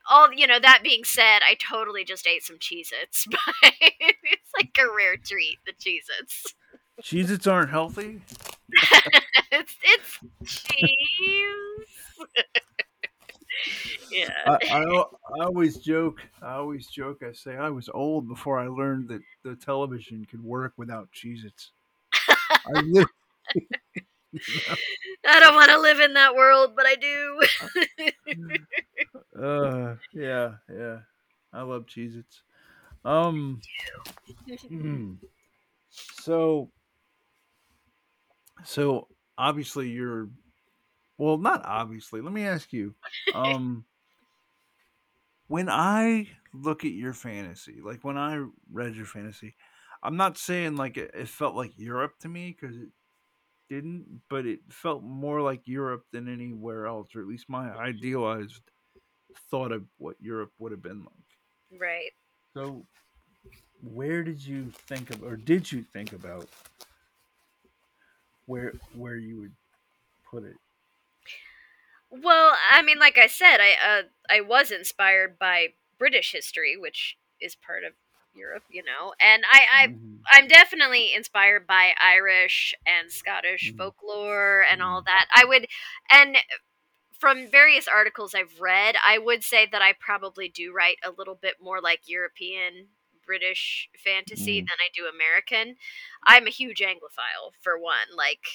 all 0.09 0.31
you 0.31 0.47
know 0.47 0.57
that 0.57 0.79
being 0.83 1.03
said 1.03 1.39
i 1.45 1.53
totally 1.55 2.05
just 2.05 2.25
ate 2.25 2.41
some 2.41 2.57
cheez 2.57 2.93
its 3.03 3.27
but 3.29 3.39
it's 3.61 4.51
like 4.57 4.69
a 4.79 4.87
rare 4.95 5.17
treat 5.17 5.57
the 5.65 5.73
cheez 5.73 6.05
its 6.21 6.53
Cheez 7.01 7.29
Its 7.29 7.45
aren't 7.45 7.69
healthy. 7.69 8.21
it's 9.51 9.75
it's 9.83 10.19
cheese 10.65 11.87
yeah 14.11 14.29
I, 14.45 14.57
I, 14.71 14.83
I 14.83 15.45
always 15.45 15.77
joke. 15.77 16.21
I 16.41 16.53
always 16.53 16.87
joke. 16.87 17.23
I 17.23 17.31
say 17.33 17.55
I 17.55 17.69
was 17.69 17.89
old 17.93 18.27
before 18.27 18.59
I 18.59 18.67
learned 18.67 19.09
that 19.09 19.21
the 19.43 19.55
television 19.55 20.25
could 20.29 20.43
work 20.43 20.73
without 20.77 21.09
Cheez 21.11 21.45
Its. 21.45 21.71
I 22.47 22.81
li- 22.81 23.05
i 25.25 25.39
don't 25.39 25.55
want 25.55 25.71
to 25.71 25.79
live 25.79 26.01
in 26.01 26.13
that 26.13 26.35
world 26.35 26.73
but 26.75 26.85
i 26.85 26.95
do 26.95 27.39
uh, 29.41 29.95
yeah, 30.13 30.53
yeah. 30.71 30.99
I 31.53 31.61
love 31.61 31.85
Cheez 31.85 32.19
Its. 32.19 32.41
Um, 33.05 33.61
hmm. 34.67 35.13
so, 35.89 36.69
so 38.63 39.07
obviously 39.37 39.89
you're, 39.89 40.29
well, 41.17 41.37
not 41.37 41.65
obviously. 41.65 42.21
Let 42.21 42.33
me 42.33 42.45
ask 42.45 42.71
you, 42.73 42.95
um, 43.33 43.85
when 45.47 45.69
I 45.69 46.29
look 46.53 46.85
at 46.85 46.91
your 46.91 47.13
fantasy, 47.13 47.79
like 47.83 48.03
when 48.03 48.17
I 48.17 48.45
read 48.71 48.95
your 48.95 49.05
fantasy, 49.05 49.55
I'm 50.03 50.17
not 50.17 50.37
saying 50.37 50.75
like 50.75 50.97
it, 50.97 51.11
it 51.13 51.27
felt 51.27 51.55
like 51.55 51.77
Europe 51.77 52.13
to 52.19 52.29
me 52.29 52.55
because 52.59 52.77
it 52.77 52.89
didn't, 53.69 54.21
but 54.29 54.45
it 54.45 54.59
felt 54.69 55.03
more 55.03 55.41
like 55.41 55.61
Europe 55.67 56.05
than 56.11 56.31
anywhere 56.31 56.85
else, 56.85 57.15
or 57.15 57.21
at 57.21 57.27
least 57.27 57.49
my 57.49 57.71
idealized 57.75 58.61
thought 59.49 59.71
of 59.71 59.83
what 59.97 60.15
Europe 60.19 60.51
would 60.59 60.71
have 60.71 60.81
been 60.81 60.99
like. 60.99 61.79
right 61.79 62.11
So, 62.53 62.85
where 63.81 64.23
did 64.23 64.45
you 64.45 64.71
think 64.87 65.09
of, 65.09 65.23
or 65.23 65.35
did 65.35 65.71
you 65.71 65.83
think 65.93 66.13
about 66.13 66.47
where 68.45 68.73
where 68.93 69.17
you 69.17 69.39
would 69.39 69.53
put 70.29 70.43
it? 70.43 70.55
Well 72.09 72.53
i 72.71 72.81
mean 72.81 72.99
like 72.99 73.17
i 73.17 73.27
said 73.27 73.57
i 73.59 73.73
uh, 73.99 74.03
i 74.29 74.41
was 74.41 74.71
inspired 74.71 75.37
by 75.39 75.67
british 75.99 76.31
history 76.31 76.75
which 76.77 77.17
is 77.41 77.55
part 77.55 77.83
of 77.83 77.93
europe 78.35 78.63
you 78.69 78.83
know 78.83 79.13
and 79.19 79.43
i 79.51 79.65
i 79.83 79.87
Mhm. 79.87 80.13
I'm 80.29 80.47
definitely 80.49 81.13
inspired 81.13 81.65
by 81.65 81.93
Irish 82.01 82.75
and 82.85 83.09
Scottish 83.09 83.71
Mhm. 83.71 83.77
folklore 83.77 84.65
and 84.69 84.83
all 84.83 85.01
that. 85.03 85.27
I 85.33 85.45
would, 85.45 85.67
and 86.11 86.35
from 87.19 87.49
various 87.49 87.87
articles 87.87 88.35
I've 88.35 88.59
read, 88.59 88.95
I 89.05 89.17
would 89.17 89.43
say 89.43 89.67
that 89.71 89.81
I 89.81 89.93
probably 89.93 90.49
do 90.49 90.73
write 90.73 90.99
a 91.03 91.11
little 91.11 91.35
bit 91.35 91.55
more 91.61 91.81
like 91.81 92.07
European 92.07 92.89
British 93.25 93.89
fantasy 93.97 94.61
Mm. 94.61 94.67
than 94.67 94.77
I 94.79 94.89
do 94.93 95.07
American. 95.07 95.77
I'm 96.25 96.47
a 96.47 96.51
huge 96.51 96.79
Anglophile 96.81 97.53
for 97.61 97.77
one. 97.79 98.09
Like, 98.15 98.45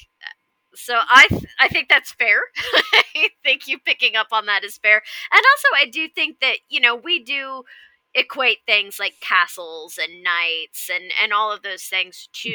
so 0.75 0.99
I 1.11 1.27
th- 1.29 1.45
I 1.61 1.69
think 1.69 1.89
that's 1.89 2.13
fair. 2.13 2.41
I 2.95 3.29
think 3.43 3.69
you 3.69 3.79
picking 3.79 4.17
up 4.17 4.29
on 4.33 4.47
that 4.47 4.65
is 4.65 4.79
fair. 4.79 5.03
And 5.33 5.43
also, 5.55 5.69
I 5.77 5.91
do 5.91 6.09
think 6.09 6.41
that 6.41 6.59
you 6.69 6.81
know 6.81 6.95
we 6.97 7.23
do 7.23 7.65
equate 8.15 8.59
things 8.67 8.99
like 8.99 9.15
castles 9.21 9.99
and 10.03 10.23
knights 10.23 10.91
and 10.93 11.13
and 11.23 11.33
all 11.33 11.53
of 11.53 11.63
those 11.63 11.85
things 11.85 12.29
to 12.33 12.51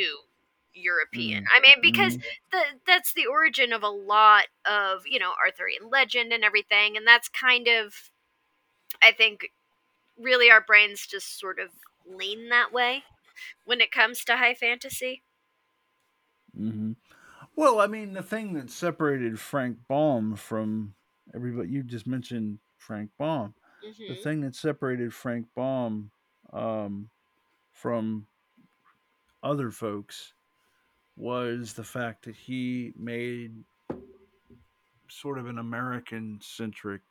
European. 0.74 1.40
I 1.56 1.60
mean, 1.62 1.78
because 1.82 2.18
Mhm. 2.18 2.22
the, 2.52 2.62
that's 2.86 3.14
the 3.14 3.26
origin 3.28 3.74
of 3.74 3.84
a 3.84 3.90
lot 3.90 4.46
of 4.66 5.02
you 5.08 5.20
know 5.20 5.34
Arthurian 5.44 5.90
legend 5.90 6.34
and 6.34 6.44
everything, 6.44 6.98
and 6.98 7.06
that's 7.08 7.30
kind 7.30 7.68
of, 7.68 7.94
I 9.02 9.12
think, 9.12 9.52
really 10.18 10.52
our 10.52 10.62
brains 10.62 11.08
just 11.08 11.40
sort 11.40 11.60
of 11.60 11.70
lean 12.08 12.50
that 12.50 12.74
way 12.74 13.04
when 13.66 13.82
it 13.82 13.92
comes 13.92 14.26
to 14.26 14.38
high 14.38 14.56
fantasy. 14.56 15.24
hmm 16.56 16.92
Well, 17.58 17.80
I 17.80 17.88
mean, 17.88 18.14
the 18.14 18.22
thing 18.24 18.54
that 18.54 18.70
separated 18.70 19.40
Frank 19.40 19.80
Baum 19.88 20.36
from 20.36 20.94
everybody, 21.34 21.70
you 21.70 21.84
just 21.84 22.06
mentioned 22.08 22.60
Frank 22.78 23.12
Baum. 23.18 23.56
The 23.82 24.14
hmm 24.14 24.14
thing 24.14 24.42
that 24.42 24.56
separated 24.56 25.14
Frank 25.14 25.48
Baum 25.56 26.12
um, 26.54 27.10
from 27.74 28.28
other 29.44 29.72
folks 29.72 30.34
was 31.16 31.74
the 31.74 31.84
fact 31.84 32.26
that 32.26 32.36
he 32.36 32.94
made 32.98 33.66
sort 35.10 35.40
of 35.40 35.48
an 35.48 35.58
American 35.58 36.40
centric 36.42 37.02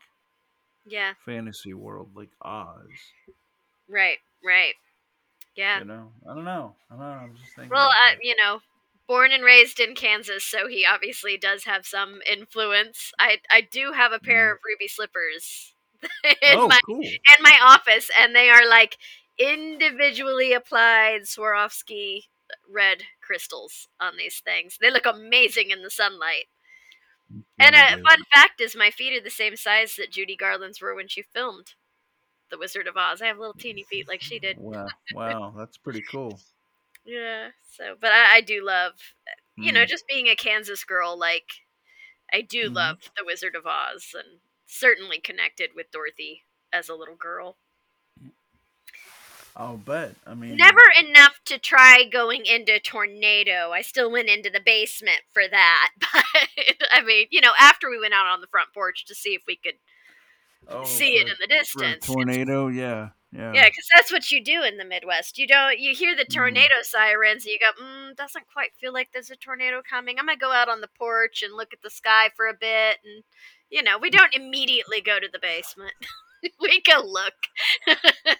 Yeah. 0.87 1.15
fantasy 1.25 1.75
world 1.75 2.15
like 2.15 2.31
Oz. 2.41 2.89
Right. 3.89 4.19
Right. 4.45 4.75
Yeah. 5.57 5.81
You 5.81 5.87
know, 5.87 6.13
I 6.29 6.35
don't 6.35 6.45
know. 6.45 6.77
I 6.91 6.95
don't 6.95 7.01
know. 7.01 7.07
I'm 7.07 7.37
just 7.37 7.55
thinking. 7.55 7.73
Well, 7.73 7.91
you 8.23 8.37
know, 8.37 8.61
born 9.07 9.33
and 9.33 9.45
raised 9.45 9.81
in 9.81 9.95
Kansas, 9.95 10.45
so 10.45 10.69
he 10.69 10.85
obviously 10.85 11.37
does 11.37 11.65
have 11.65 11.87
some 11.87 12.21
influence. 12.31 13.13
I 13.19 13.39
I 13.51 13.61
do 13.61 13.93
have 13.93 14.13
a 14.13 14.19
pair 14.19 14.51
mm. 14.51 14.53
of 14.53 14.59
ruby 14.65 14.89
slippers 14.89 15.75
in 16.25 16.59
oh, 16.59 16.69
my 16.69 16.81
cool. 16.85 17.01
in 17.01 17.43
my 17.43 17.59
office, 17.63 18.11
and 18.19 18.35
they 18.35 18.51
are 18.51 18.69
like 18.69 18.99
individually 19.39 20.53
applied 20.53 21.23
Swarovski 21.23 22.25
red 22.71 23.03
crystals 23.21 23.89
on 24.01 24.17
these 24.17 24.41
things. 24.41 24.79
They 24.81 24.91
look 24.91 25.07
amazing 25.07 25.71
in 25.71 25.83
the 25.83 25.91
sunlight. 25.91 26.47
And 27.59 27.75
a 27.75 28.03
fun 28.09 28.23
fact 28.33 28.61
is, 28.61 28.77
my 28.77 28.91
feet 28.91 29.19
are 29.19 29.23
the 29.23 29.31
same 29.31 29.57
size 29.57 29.97
that 29.97 30.13
Judy 30.13 30.37
Garland's 30.37 30.81
were 30.81 30.95
when 30.95 31.09
she 31.09 31.23
filmed 31.23 31.75
The 32.51 32.59
Wizard 32.59 32.87
of 32.87 32.97
Oz. 32.97 33.21
I 33.21 33.27
have 33.27 33.39
little 33.39 33.55
teeny 33.55 33.83
feet 33.83 34.07
like 34.07 34.23
she 34.23 34.39
did. 34.39 34.59
Wow, 34.59 34.87
wow, 35.13 35.53
that's 35.57 35.77
pretty 35.77 36.03
cool. 36.03 36.39
Yeah. 37.07 37.51
So, 37.71 37.95
but 38.01 38.13
I, 38.13 38.37
I 38.37 38.41
do 38.41 38.65
love, 38.65 38.93
you 39.57 39.73
know, 39.73 39.85
Mm. 39.85 39.89
just 39.89 40.07
being 40.09 40.29
a 40.29 40.37
Kansas 40.37 40.85
girl. 40.85 41.19
Like, 41.19 41.49
I 42.33 42.43
do 42.43 42.71
Mhm. 42.71 42.75
love 42.75 43.11
The 43.17 43.25
Wizard 43.25 43.55
of 43.55 43.67
Oz, 43.67 44.15
and 44.15 44.41
certainly 44.67 45.21
connected 45.21 45.71
with 45.75 45.91
Dorothy 45.91 46.45
as 46.73 46.89
a 46.89 46.95
little 46.95 47.17
girl. 47.17 47.59
I'll 49.57 49.79
bet. 49.79 50.15
I 50.27 50.35
mean, 50.35 50.57
Never 50.57 50.83
enough 50.99 51.41
to 51.47 51.59
try 51.59 52.05
going 52.05 52.45
into 52.45 52.79
tornado. 52.79 53.71
I 53.73 53.81
still 53.81 54.11
went 54.11 54.29
into 54.29 54.51
the 54.51 54.61
basement 54.61 55.23
for 55.33 55.49
that. 55.49 55.91
But 56.79 56.89
I 56.93 57.03
mean, 57.03 57.27
you 57.31 57.41
know, 57.41 57.53
after 57.59 57.89
we 57.91 57.99
went 57.99 58.15
out 58.15 58.27
on 58.27 58.41
the 58.41 58.47
front 58.47 58.73
porch 58.75 59.05
to 59.07 59.15
see 59.15 59.31
if 59.35 59.43
we 59.47 59.57
could 59.57 59.79
oh, 60.69 60.85
see 60.85 61.17
it 61.17 61.27
in 61.27 61.35
the 61.41 61.47
distance. 61.47 62.07
tornado. 62.07 62.69
Yeah, 62.69 63.11
yeah. 63.33 63.53
Yeah, 63.53 63.65
because 63.67 63.87
that's 63.95 64.13
what 64.13 64.31
you 64.31 64.43
do 64.43 64.63
in 64.63 64.77
the 64.77 64.85
Midwest. 64.85 65.39
You 65.39 65.47
don't. 65.47 65.79
You 65.79 65.95
hear 65.95 66.15
the 66.17 66.25
Mm. 66.25 66.35
tornado 66.35 66.75
sirens, 66.83 67.45
and 67.45 67.53
you 67.53 67.59
go, 67.59 67.83
mm, 67.83 68.17
"Doesn't 68.17 68.47
quite 68.53 68.75
feel 68.81 68.93
like 68.93 69.11
there's 69.13 69.31
a 69.31 69.37
tornado 69.37 69.83
coming." 69.89 70.19
I'm 70.19 70.27
gonna 70.27 70.39
go 70.39 70.53
out 70.53 70.69
on 70.69 70.81
the 70.81 70.89
porch 70.99 71.43
and 71.43 71.55
look 71.55 71.73
at 71.73 71.83
the 71.83 71.91
sky 71.91 72.31
for 72.37 72.47
a 72.47 72.55
bit, 72.55 72.99
and 73.05 73.25
you 73.71 73.83
know, 73.83 73.99
we 73.99 74.11
don't 74.11 74.35
immediately 74.35 75.01
go 75.01 75.19
to 75.19 75.29
the 75.33 75.39
basement. 75.41 75.93
we 76.61 76.81
go 76.83 77.01
look. 77.05 77.35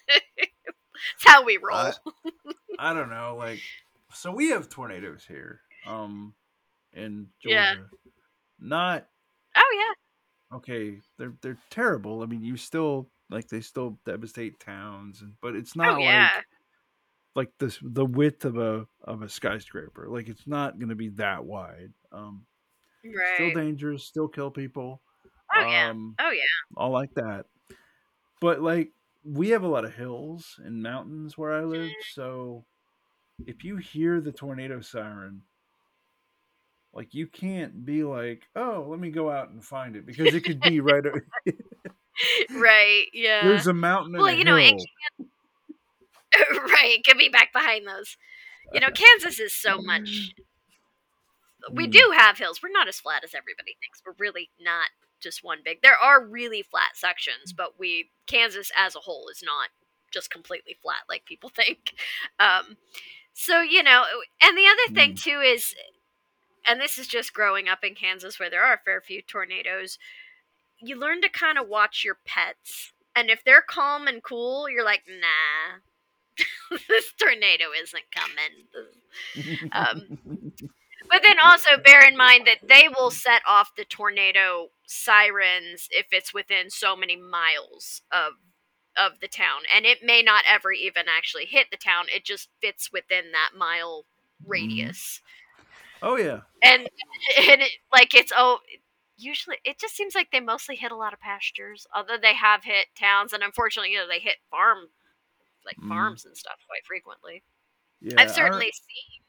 It's 1.15 1.27
how 1.27 1.45
we 1.45 1.59
roll. 1.59 1.77
I, 1.77 1.93
I 2.79 2.95
don't 2.95 3.11
know. 3.11 3.37
Like, 3.39 3.61
so 4.15 4.33
we 4.33 4.49
have 4.51 4.69
tornadoes 4.69 5.25
here, 5.27 5.61
um, 5.87 6.35
in 6.95 7.29
Georgia. 7.43 7.55
Yeah. 7.55 7.75
Not 8.59 9.07
oh 9.55 9.95
yeah. 10.51 10.57
okay. 10.57 10.99
They're 11.19 11.35
they're 11.43 11.59
terrible. 11.71 12.23
I 12.23 12.27
mean, 12.27 12.43
you 12.43 12.57
still 12.57 13.11
like 13.31 13.49
they 13.49 13.61
still 13.61 13.99
devastate 14.05 14.61
towns, 14.61 15.23
and 15.23 15.35
but 15.41 15.57
it's 15.57 15.77
not 15.77 15.97
Oh 15.97 16.01
yeah. 16.01 16.31
like 16.33 16.47
like 17.35 17.53
this 17.59 17.79
the 17.83 18.05
width 18.07 18.45
of 18.45 18.57
a 18.57 18.87
of 19.03 19.23
a 19.23 19.29
skyscraper. 19.29 20.09
Like 20.09 20.29
it's 20.29 20.47
not 20.47 20.79
going 20.79 20.89
to 20.89 20.95
be 20.95 21.11
that 21.11 21.45
wide. 21.45 21.93
Um, 22.13 22.47
still 23.35 23.51
dangerous. 23.51 24.05
Still 24.05 24.29
kill 24.29 24.51
people. 24.51 25.03
Oh 25.55 25.67
yeah. 25.71 25.91
Um, 25.91 26.17
Oh 26.19 26.31
yeah. 26.31 26.43
all 26.77 26.91
like 26.91 27.15
that. 27.15 27.47
But 28.41 28.63
like 28.63 28.93
we 29.25 29.51
have 29.51 29.65
a 29.65 29.69
lot 29.69 29.85
of 29.85 29.95
hills 29.95 30.61
and 30.63 30.83
mountains 30.83 31.39
where 31.39 31.53
I 31.53 31.65
live, 31.65 31.91
so 32.15 32.67
if 33.47 33.65
you 33.65 33.77
hear 33.79 34.21
the 34.21 34.33
tornado 34.33 34.81
siren, 34.81 35.43
like 36.93 37.15
you 37.15 37.27
can't 37.27 37.85
be 37.85 38.05
like, 38.05 38.49
"Oh, 38.57 38.87
let 38.89 38.99
me 39.01 39.11
go 39.11 39.31
out 39.31 39.51
and 39.51 39.65
find 39.65 39.97
it," 39.97 40.07
because 40.07 40.35
it 40.35 40.43
could 40.43 40.63
be 40.63 40.81
right. 40.81 41.05
o- 41.07 41.21
Right. 42.51 43.05
Yeah. 43.13 43.47
There's 43.47 43.67
a 43.67 43.73
mountain 43.75 44.15
Well, 44.15 44.33
you 44.33 44.45
know, 44.45 44.57
hill. 44.57 44.77
it 46.33 46.63
right, 46.73 47.03
could 47.05 47.19
be 47.19 47.29
back 47.29 47.53
behind 47.53 47.87
those. 47.87 48.17
You 48.73 48.81
know, 48.81 48.91
Kansas 48.91 49.39
is 49.39 49.53
so 49.53 49.79
much. 49.79 50.33
We 51.73 51.87
Mm. 51.89 51.93
do 51.93 52.13
have 52.17 52.39
hills. 52.39 52.63
We're 52.63 52.69
not 52.71 52.89
as 52.89 53.01
flat 53.01 53.25
as 53.25 53.35
everybody 53.35 53.77
thinks. 53.81 54.03
We're 54.05 54.15
really 54.19 54.51
not 54.61 54.89
just 55.21 55.43
one 55.43 55.59
big. 55.65 55.83
There 55.83 55.97
are 55.97 56.25
really 56.25 56.63
flat 56.63 56.97
sections, 56.97 57.53
but 57.53 57.79
we 57.79 58.11
Kansas 58.27 58.71
as 58.77 58.95
a 58.95 59.01
whole 59.01 59.29
is 59.29 59.43
not 59.43 59.71
just 60.13 60.31
completely 60.31 60.77
flat 60.83 61.03
like 61.09 61.25
people 61.25 61.49
think. 61.55 61.95
Um, 62.39 62.77
so 63.33 63.61
you 63.61 63.83
know, 63.83 64.05
and 64.43 64.57
the 64.57 64.67
other 64.67 64.95
thing 64.95 65.15
Mm. 65.15 65.23
too 65.23 65.41
is, 65.41 65.75
and 66.69 66.81
this 66.81 66.99
is 66.99 67.09
just 67.09 67.33
growing 67.35 67.69
up 67.69 67.83
in 67.85 67.95
Kansas 67.95 68.39
where 68.39 68.51
there 68.51 68.65
are 68.65 68.75
a 68.75 68.79
fair 68.85 69.01
few 69.01 69.23
tornadoes. 69.23 69.99
You 70.81 70.99
learn 70.99 71.23
to 71.23 71.29
kind 71.29 71.59
of 71.59 71.69
watch 71.69 72.05
your 72.05 72.19
pets, 72.27 72.93
and 73.15 73.31
if 73.31 73.43
they're 73.45 73.63
calm 73.63 74.07
and 74.07 74.23
cool, 74.23 74.69
you're 74.69 74.85
like, 74.85 75.03
nah. 75.09 75.81
this 76.89 77.13
tornado 77.15 77.67
isn't 77.83 78.05
coming. 78.13 79.69
Um, 79.73 80.53
But 81.09 81.23
then 81.23 81.37
also 81.43 81.71
bear 81.83 82.07
in 82.07 82.17
mind 82.17 82.47
that 82.47 82.67
they 82.69 82.89
will 82.89 83.11
set 83.11 83.43
off 83.47 83.75
the 83.77 83.85
tornado 83.85 84.69
sirens 84.87 85.89
if 85.91 86.07
it's 86.13 86.35
within 86.35 86.71
so 86.71 86.97
many 86.97 87.17
miles 87.17 88.03
of 88.13 88.35
of 88.97 89.21
the 89.21 89.29
town, 89.29 89.63
and 89.75 89.85
it 89.85 89.99
may 90.03 90.23
not 90.23 90.45
ever 90.49 90.73
even 90.73 91.05
actually 91.09 91.45
hit 91.47 91.67
the 91.71 91.77
town. 91.77 92.07
It 92.15 92.25
just 92.25 92.49
fits 92.63 92.91
within 92.93 93.33
that 93.33 93.51
mile 93.57 94.07
radius, 94.45 95.21
oh 96.03 96.17
yeah. 96.17 96.41
and 96.63 96.83
and 97.51 97.63
it, 97.63 97.73
like 97.93 98.15
it's 98.15 98.33
oh. 98.37 98.59
Usually, 99.17 99.59
it 99.65 99.79
just 99.79 99.95
seems 99.97 100.15
like 100.15 100.31
they 100.31 100.41
mostly 100.41 100.77
hit 100.77 100.93
a 100.93 100.97
lot 100.97 101.13
of 101.15 101.21
pastures. 101.21 101.87
Although 101.95 102.19
they 102.19 102.35
have 102.35 102.65
hit 102.65 102.89
towns, 102.95 103.33
and 103.33 103.43
unfortunately, 103.43 103.93
you 103.93 103.99
know, 103.99 104.07
they 104.09 104.21
hit 104.21 104.39
farm, 104.51 104.93
like 105.65 105.79
Mhm. 105.79 105.89
farms 105.89 106.25
and 106.27 106.37
stuff 106.37 106.61
quite 106.67 106.87
frequently. 106.87 107.45
Yeah. 108.01 108.15
I've 108.19 108.31
I- 108.31 108.33
certainly 108.33 108.73
seen 108.73 109.25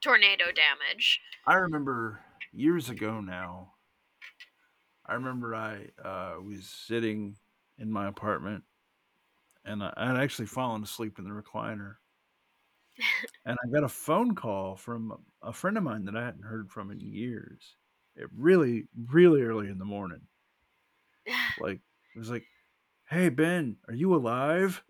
tornado 0.00 0.52
damage. 0.52 1.20
I 1.46 1.54
remember 1.54 2.24
years 2.52 2.88
ago 2.90 3.20
now. 3.20 3.74
I 5.04 5.14
remember 5.14 5.54
I 5.56 5.88
uh, 5.98 6.40
was 6.40 6.68
sitting 6.68 7.38
in 7.78 7.90
my 7.90 8.06
apartment, 8.08 8.64
and 9.64 9.82
I, 9.82 9.92
I'd 9.96 10.16
actually 10.18 10.46
fallen 10.46 10.82
asleep 10.82 11.18
in 11.18 11.24
the 11.24 11.30
recliner, 11.30 11.96
and 13.44 13.56
I 13.64 13.68
got 13.72 13.84
a 13.84 13.88
phone 13.88 14.34
call 14.34 14.76
from 14.76 15.24
a 15.42 15.52
friend 15.52 15.76
of 15.76 15.82
mine 15.82 16.04
that 16.04 16.16
I 16.16 16.24
hadn't 16.24 16.42
heard 16.42 16.70
from 16.70 16.90
in 16.90 17.00
years. 17.00 17.76
It 18.18 18.28
really, 18.36 18.88
really 19.08 19.42
early 19.42 19.68
in 19.68 19.78
the 19.78 19.86
morning. 19.86 20.28
Like 21.58 21.80
it 22.14 22.18
was 22.18 22.30
like, 22.30 22.46
"Hey 23.08 23.28
Ben, 23.28 23.76
are 23.88 23.94
you 23.94 24.14
alive?" 24.14 24.82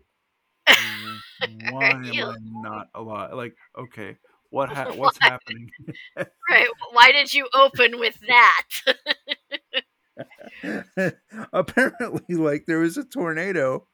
Why 1.38 2.06
am 2.08 2.22
I 2.22 2.36
not 2.42 2.88
alive? 2.94 3.32
Like, 3.34 3.56
okay, 3.76 4.16
what 4.50 4.68
ha- 4.74 4.92
what's 4.92 5.18
happening? 5.18 5.70
Right. 6.50 6.68
Why 6.92 7.12
did 7.12 7.32
you 7.34 7.48
open 7.54 7.98
with 7.98 8.18
that? 8.26 8.66
apparently 11.52 12.34
like 12.36 12.64
there 12.66 12.80
was 12.80 12.96
a 12.96 13.04
tornado 13.04 13.86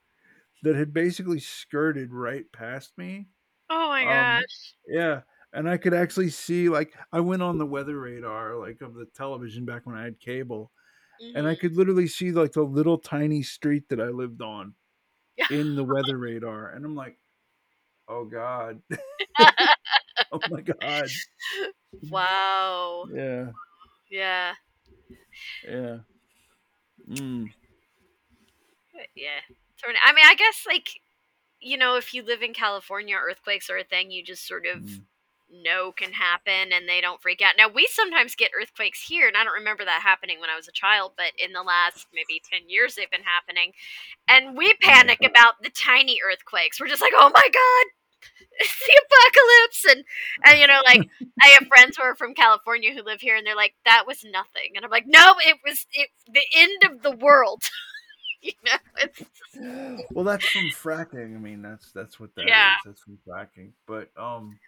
that 0.62 0.76
had 0.76 0.93
basically 0.95 1.41
skirted 1.41 2.12
right 2.12 2.47
past 2.53 2.93
me 2.99 3.28
oh 3.70 3.89
my 3.89 4.05
Um, 4.05 4.11
gosh. 4.11 4.74
yeah 4.89 5.22
and 5.55 5.68
i 5.68 5.76
could 5.76 5.94
actually 5.94 6.28
see 6.28 6.68
like 6.68 6.94
i 7.12 7.20
went 7.20 7.42
on 7.42 7.59
the 7.59 7.66
weather 7.66 7.98
radar 7.98 8.57
like 8.57 8.80
of 8.80 8.94
the 8.94 9.07
television 9.16 9.64
back 9.64 9.86
when 9.86 9.96
i 9.96 10.02
had 10.02 10.18
cable 10.20 10.70
and 11.34 11.46
i 11.46 11.55
Mhm. 11.55 11.61
could 11.61 11.76
literally 11.76 12.09
see 12.09 12.32
like 12.32 12.52
the 12.52 12.62
little 12.62 12.98
tiny 12.98 13.42
street 13.42 13.88
that 13.88 14.00
i 14.00 14.09
lived 14.09 14.42
on 14.42 14.74
in 15.50 15.74
the 15.76 15.84
weather 15.84 16.18
radar 16.18 16.70
and 16.70 16.84
i'm 16.84 16.94
like 16.96 17.18
oh 18.09 18.24
god 18.24 18.82
oh 20.32 20.40
my 20.50 20.61
god 20.61 21.09
wow. 22.11 23.07
yeah 23.12 23.46
Yeah. 24.11 24.55
yeah 25.66 25.98
mm, 27.09 27.50
Yeah. 29.14 29.40
I 30.02 30.12
mean, 30.14 30.24
I 30.24 30.34
guess 30.34 30.64
like 30.66 30.88
you 31.61 31.76
know, 31.78 31.96
if 31.96 32.12
you 32.12 32.22
live 32.22 32.42
in 32.42 32.52
California, 32.52 33.16
earthquakes 33.16 33.70
are 33.70 33.78
a 33.78 33.84
thing 33.84 34.11
you 34.11 34.22
just 34.22 34.46
sort 34.46 34.66
of 34.66 34.82
mm. 34.82 35.00
Know 35.62 35.92
can 35.92 36.12
happen 36.12 36.72
and 36.72 36.88
they 36.88 37.00
don't 37.00 37.20
freak 37.20 37.42
out. 37.42 37.55
Now, 37.57 37.68
we 37.68 37.86
sometimes 37.86 38.34
get 38.34 38.50
earthquakes 38.59 39.02
here, 39.02 39.28
and 39.28 39.36
I 39.36 39.44
don't 39.44 39.55
remember 39.55 39.84
that 39.84 40.02
happening 40.02 40.40
when 40.40 40.50
I 40.50 40.57
was 40.57 40.68
a 40.68 40.72
child, 40.72 41.12
but 41.16 41.32
in 41.38 41.52
the 41.52 41.62
last 41.62 42.07
maybe 42.12 42.42
10 42.50 42.68
years, 42.68 42.94
they've 42.94 43.11
been 43.11 43.22
happening. 43.22 43.72
And 44.28 44.57
we 44.57 44.74
panic 44.80 45.18
about 45.24 45.62
the 45.62 45.70
tiny 45.70 46.18
earthquakes. 46.24 46.80
We're 46.80 46.88
just 46.88 47.02
like, 47.02 47.14
oh 47.16 47.30
my 47.32 47.48
God, 47.52 47.86
it's 48.59 48.78
the 48.78 49.00
apocalypse. 49.07 49.84
And, 49.88 50.05
and 50.44 50.61
you 50.61 50.66
know, 50.66 50.80
like, 50.84 51.09
I 51.42 51.48
have 51.59 51.68
friends 51.68 51.96
who 51.96 52.02
are 52.02 52.16
from 52.16 52.34
California 52.34 52.92
who 52.92 53.02
live 53.02 53.20
here, 53.20 53.36
and 53.36 53.46
they're 53.46 53.57
like, 53.57 53.74
that 53.84 54.05
was 54.07 54.24
nothing. 54.24 54.72
And 54.76 54.84
I'm 54.84 54.90
like, 54.90 55.07
no, 55.07 55.34
it 55.38 55.59
was 55.64 55.86
it, 55.92 56.11
the 56.26 56.44
end 56.57 56.84
of 56.84 57.02
the 57.02 57.12
world. 57.12 57.62
you 58.44 58.52
know, 58.64 58.76
it's 58.98 59.22
well 60.11 60.24
that's 60.24 60.46
from 60.46 60.68
fracking 60.68 61.34
i 61.34 61.38
mean 61.38 61.62
that's 61.62 61.92
that's 61.92 62.20
what 62.20 62.34
that 62.34 62.42
is. 62.42 62.48
Yeah. 62.48 62.74
that's 62.84 63.00
from 63.00 63.18
fracking 63.26 63.70
but 63.86 64.11
um 64.18 64.59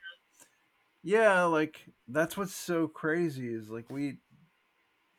yeah 1.06 1.44
like 1.44 1.84
that's 2.08 2.36
what's 2.36 2.54
so 2.54 2.88
crazy 2.88 3.48
is 3.52 3.70
like 3.70 3.88
we 3.90 4.18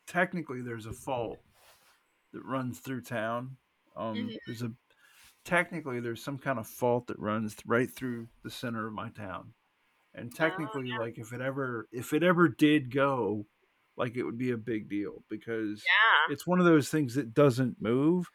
technically 0.06 0.62
there's 0.62 0.86
a 0.86 0.92
fault 0.92 1.38
that 2.32 2.44
runs 2.44 2.80
through 2.80 3.00
town 3.00 3.56
um 3.96 4.16
Mhm. 4.16 4.36
there's 4.46 4.62
a 4.62 4.72
technically 5.44 6.00
there's 6.00 6.22
some 6.22 6.38
kind 6.38 6.58
of 6.58 6.66
fault 6.66 7.06
that 7.06 7.18
runs 7.18 7.56
right 7.66 7.90
through 7.90 8.28
the 8.42 8.50
center 8.50 8.86
of 8.86 8.92
my 8.92 9.08
town 9.10 9.54
and 10.14 10.34
technically 10.34 10.92
like 10.98 11.18
if 11.18 11.32
it 11.32 11.40
ever 11.40 11.88
if 11.92 12.12
it 12.12 12.22
ever 12.22 12.48
did 12.48 12.92
go 12.92 13.46
like 13.96 14.16
it 14.16 14.24
would 14.24 14.38
be 14.38 14.52
a 14.52 14.58
big 14.58 14.88
deal 14.88 15.24
because 15.28 15.82
yeah. 15.84 16.32
it's 16.34 16.46
one 16.46 16.60
of 16.60 16.66
those 16.66 16.88
things 16.88 17.14
that 17.16 17.34
doesn't 17.34 17.82
move. 17.82 18.30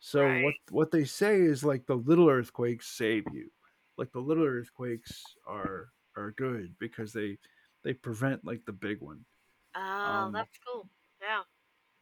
So 0.00 0.24
Right. 0.26 0.44
what 0.44 0.54
what 0.70 0.90
they 0.90 1.04
say 1.04 1.40
is 1.40 1.64
like 1.64 1.86
the 1.86 1.96
little 1.96 2.28
earthquakes 2.28 2.88
save 2.88 3.24
you. 3.32 3.50
Like 3.98 4.12
the 4.12 4.20
little 4.20 4.44
earthquakes 4.44 5.22
are 5.46 5.88
are 6.16 6.32
good 6.32 6.76
because 6.78 7.12
they 7.12 7.38
they 7.82 7.94
prevent 7.94 8.44
like 8.44 8.64
the 8.64 8.72
big 8.72 9.00
one. 9.00 9.24
Oh, 9.74 10.30
Um, 10.30 10.32
that's 10.32 10.58
cool. 10.66 10.88
Yeah. 11.20 11.42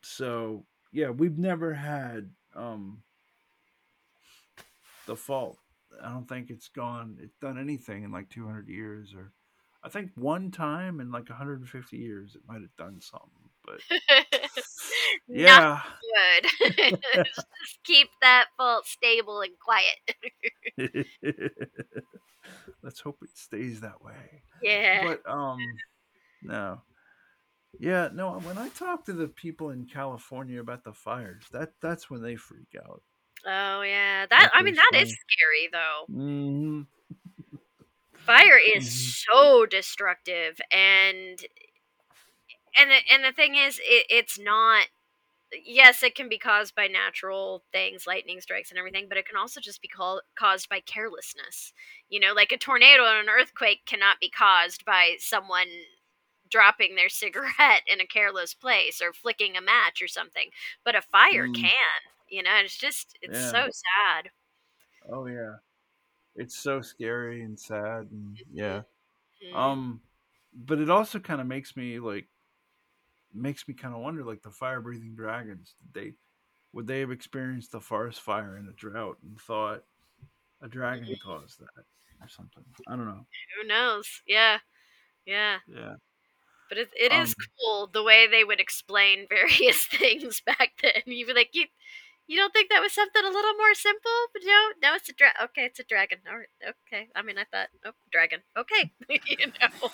So 0.02 0.66
yeah, 0.92 1.10
we've 1.10 1.38
never 1.38 1.74
had 1.74 2.30
um 2.54 3.02
the 5.06 5.16
fault. 5.16 5.58
I 6.02 6.08
don't 6.08 6.28
think 6.28 6.50
it's 6.50 6.68
gone 6.68 7.18
it's 7.20 7.36
done 7.40 7.58
anything 7.58 8.02
in 8.02 8.10
like 8.10 8.28
200 8.28 8.68
years 8.68 9.14
or 9.14 9.32
I 9.82 9.88
think 9.88 10.10
one 10.14 10.50
time 10.50 11.00
in 11.00 11.10
like 11.12 11.28
150 11.28 11.96
years 11.96 12.34
it 12.34 12.42
might 12.46 12.62
have 12.62 12.76
done 12.76 13.00
something, 13.00 13.50
but 13.64 13.80
yeah. 15.28 15.82
good. 16.00 16.46
Just 17.24 17.46
keep 17.84 18.08
that 18.22 18.46
fault 18.56 18.86
stable 18.86 19.40
and 19.40 19.54
quiet. 19.58 19.98
Let's 22.82 23.00
hope 23.00 23.22
it 23.22 23.36
stays 23.36 23.80
that 23.80 24.02
way. 24.02 24.44
Yeah. 24.60 25.00
But 25.00 25.28
um 25.28 25.82
no. 26.42 26.82
Yeah, 27.78 28.10
no, 28.12 28.38
when 28.40 28.58
I 28.58 28.68
talk 28.70 29.04
to 29.06 29.12
the 29.12 29.28
people 29.28 29.70
in 29.70 29.86
California 29.86 30.60
about 30.60 30.84
the 30.84 30.92
fires, 30.94 31.48
that 31.52 31.74
that's 31.80 32.10
when 32.10 32.22
they 32.22 32.36
freak 32.36 32.74
out. 32.76 33.02
oh 33.46 33.82
yeah. 33.82 34.26
That 34.26 34.50
I 34.52 34.62
mean 34.62 34.74
that 34.74 34.92
is 35.02 35.14
scary 35.28 35.68
though. 35.72 36.08
hmm 36.08 36.82
Fire 38.16 38.58
is 38.58 38.86
Mhm. 38.86 39.14
so 39.28 39.66
destructive 39.66 40.60
and 40.72 41.38
and 42.76 42.90
the, 42.90 42.98
and 43.10 43.24
the 43.24 43.32
thing 43.32 43.54
is 43.54 43.78
it, 43.82 44.06
it's 44.10 44.38
not 44.38 44.86
yes 45.64 46.02
it 46.02 46.14
can 46.14 46.28
be 46.28 46.38
caused 46.38 46.74
by 46.74 46.86
natural 46.86 47.64
things 47.72 48.06
lightning 48.06 48.40
strikes 48.40 48.70
and 48.70 48.78
everything 48.78 49.08
but 49.08 49.18
it 49.18 49.26
can 49.26 49.36
also 49.36 49.60
just 49.60 49.82
be 49.82 49.88
called, 49.88 50.20
caused 50.36 50.68
by 50.68 50.80
carelessness 50.80 51.72
you 52.08 52.20
know 52.20 52.32
like 52.32 52.52
a 52.52 52.58
tornado 52.58 53.04
and 53.04 53.18
an 53.18 53.28
earthquake 53.28 53.84
cannot 53.86 54.20
be 54.20 54.30
caused 54.30 54.84
by 54.84 55.14
someone 55.18 55.68
dropping 56.50 56.94
their 56.96 57.08
cigarette 57.10 57.82
in 57.86 58.00
a 58.00 58.06
careless 58.06 58.54
place 58.54 59.00
or 59.02 59.12
flicking 59.12 59.56
a 59.56 59.60
match 59.62 60.02
or 60.02 60.08
something 60.08 60.50
but 60.84 60.96
a 60.96 61.02
fire 61.02 61.48
Mm. 61.48 61.54
can 61.54 61.74
you 62.28 62.42
know 62.42 62.56
it's 62.56 62.78
just 62.78 63.18
it's 63.22 63.38
Yeah. 63.38 63.50
so 63.50 63.68
sad 63.72 64.30
Oh 65.08 65.26
yeah. 65.26 65.56
It's 66.36 66.56
so 66.58 66.82
scary 66.82 67.42
and 67.42 67.58
sad 67.60 68.10
and 68.10 68.38
yeah. 68.52 68.82
Mhm. 69.40 69.84
Um 69.84 70.02
but 70.54 70.80
it 70.80 70.90
also 70.90 71.20
kind 71.20 71.40
of 71.40 71.46
makes 71.48 71.76
me 71.76 72.00
like 72.00 72.28
makes 73.34 73.66
me 73.68 73.74
kind 73.74 73.94
of 73.94 74.00
wonder 74.00 74.24
like 74.24 74.42
the 74.42 74.50
fire 74.50 74.80
breathing 74.80 75.14
dragons 75.14 75.74
did 75.80 75.92
they 75.94 76.14
would 76.72 76.86
they 76.86 77.00
have 77.00 77.12
experienced 77.12 77.72
the 77.72 77.80
forest 77.80 78.20
fire 78.20 78.56
in 78.58 78.68
a 78.68 78.72
drought 78.72 79.18
and 79.22 79.40
thought 79.40 79.84
a 80.62 80.68
dragon 80.68 81.16
caused 81.22 81.60
that 81.60 81.84
or 82.20 82.28
something? 82.28 82.64
I 82.88 82.96
don't 82.96 83.06
know. 83.06 83.26
Who 83.56 83.66
knows? 83.66 84.22
Yeah. 84.26 84.60
Yeah. 85.26 85.60
Yeah. 85.66 85.96
But 86.68 86.78
it, 86.78 86.90
it 86.96 87.12
is 87.12 87.34
Um, 87.34 87.48
cool 87.60 87.86
the 87.86 88.02
way 88.02 88.26
they 88.26 88.44
would 88.44 88.60
explain 88.60 89.26
various 89.30 89.86
things 89.86 90.40
back 90.40 90.72
then. 90.82 91.02
You'd 91.06 91.26
be 91.28 91.34
like, 91.34 91.50
you, 91.54 91.66
You 92.26 92.38
don't 92.38 92.52
think 92.54 92.70
that 92.70 92.80
was 92.80 92.92
something 92.92 93.22
a 93.22 93.28
little 93.28 93.54
more 93.54 93.74
simple? 93.74 94.10
But 94.32 94.42
no, 94.46 94.58
no, 94.82 94.94
it's 94.94 95.08
a 95.08 95.12
dra- 95.12 95.34
okay. 95.44 95.64
It's 95.66 95.78
a 95.80 95.84
dragon. 95.84 96.18
All 96.28 96.38
right, 96.38 96.74
okay. 96.88 97.08
I 97.14 97.22
mean, 97.22 97.36
I 97.38 97.44
thought, 97.44 97.68
oh, 97.84 97.90
dragon. 98.10 98.40
Okay, 98.56 98.90
you 99.26 99.46
know. 99.60 99.90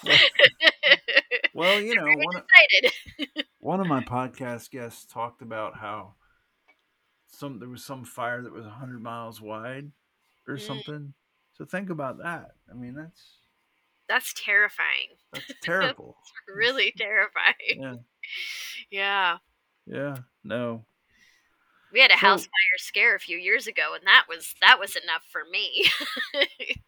Well, 1.54 1.80
you 1.80 1.94
know, 1.96 2.04
one 2.04 2.36
of, 2.36 2.44
one 3.58 3.80
of 3.80 3.86
my 3.86 4.00
podcast 4.02 4.70
guests 4.70 5.04
talked 5.06 5.42
about 5.42 5.76
how 5.76 6.14
some 7.26 7.58
there 7.58 7.68
was 7.68 7.84
some 7.84 8.04
fire 8.04 8.42
that 8.42 8.52
was 8.52 8.64
100 8.64 9.02
miles 9.02 9.40
wide 9.40 9.90
or 10.48 10.54
Mm. 10.56 10.60
something. 10.66 11.14
So 11.54 11.64
think 11.64 11.90
about 11.90 12.18
that. 12.18 12.52
I 12.70 12.74
mean, 12.74 12.94
that's 12.94 13.38
That's 14.08 14.32
terrifying. 14.34 15.08
that's 15.32 15.52
terrible. 15.62 16.16
Really 16.48 16.92
terrifying. 16.96 17.54
yeah. 17.76 17.94
Yeah. 18.90 19.36
Yeah. 19.86 20.16
No. 20.44 20.84
We 21.92 22.00
had 22.00 22.10
a 22.10 22.14
So- 22.14 22.18
house 22.26 22.42
fire 22.44 22.78
scare 22.78 23.14
a 23.16 23.20
few 23.20 23.36
years 23.38 23.66
ago, 23.66 23.94
and 23.94 24.06
that 24.06 24.24
was 24.28 24.54
that 24.60 24.78
was 24.78 24.96
enough 24.96 25.22
for 25.30 25.42
me. 25.50 25.90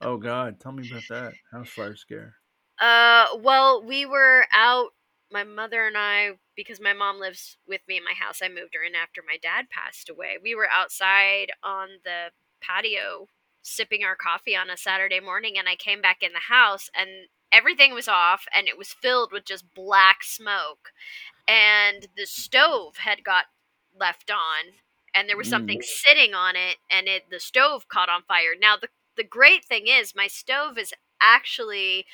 Oh 0.00 0.16
God, 0.18 0.60
tell 0.60 0.72
me 0.72 0.86
about 0.90 1.04
that 1.08 1.32
house 1.50 1.68
fire 1.70 1.96
scare. 1.96 2.34
uh, 2.80 3.26
well, 3.38 3.82
we 3.82 4.04
were 4.04 4.46
out. 4.52 4.90
My 5.32 5.44
mother 5.44 5.86
and 5.86 5.96
I, 5.96 6.32
because 6.56 6.80
my 6.80 6.92
mom 6.92 7.18
lives 7.18 7.56
with 7.66 7.80
me 7.88 7.96
in 7.96 8.04
my 8.04 8.12
house, 8.12 8.40
I 8.42 8.48
moved 8.48 8.74
her 8.74 8.82
in 8.84 8.94
after 8.94 9.22
my 9.26 9.38
dad 9.42 9.70
passed 9.70 10.10
away. 10.10 10.36
We 10.42 10.54
were 10.54 10.68
outside 10.70 11.52
on 11.62 11.88
the 12.04 12.26
patio 12.60 13.28
sipping 13.62 14.04
our 14.04 14.14
coffee 14.16 14.54
on 14.54 14.68
a 14.68 14.76
Saturday 14.76 15.20
morning, 15.20 15.56
and 15.58 15.68
I 15.68 15.76
came 15.76 16.02
back 16.02 16.18
in 16.22 16.32
the 16.34 16.52
house, 16.52 16.90
and 16.94 17.08
everything 17.50 17.94
was 17.94 18.06
off, 18.08 18.44
and 18.54 18.68
it 18.68 18.76
was 18.76 18.88
filled 18.92 19.32
with 19.32 19.46
just 19.46 19.72
black 19.74 20.22
smoke, 20.22 20.90
and 21.48 22.06
the 22.16 22.26
stove 22.26 22.98
had 22.98 23.24
got 23.24 23.46
left 23.98 24.30
on, 24.30 24.74
and 25.14 25.28
there 25.28 25.36
was 25.36 25.48
something 25.48 25.78
mm. 25.78 25.84
sitting 25.84 26.34
on 26.34 26.56
it, 26.56 26.76
and 26.90 27.08
it 27.08 27.24
the 27.30 27.40
stove 27.40 27.88
caught 27.88 28.08
on 28.08 28.22
fire. 28.22 28.54
Now 28.58 28.76
the 28.76 28.88
the 29.16 29.24
great 29.24 29.64
thing 29.64 29.86
is 29.86 30.14
my 30.14 30.26
stove 30.26 30.78
is 30.78 30.92
actually 31.20 32.06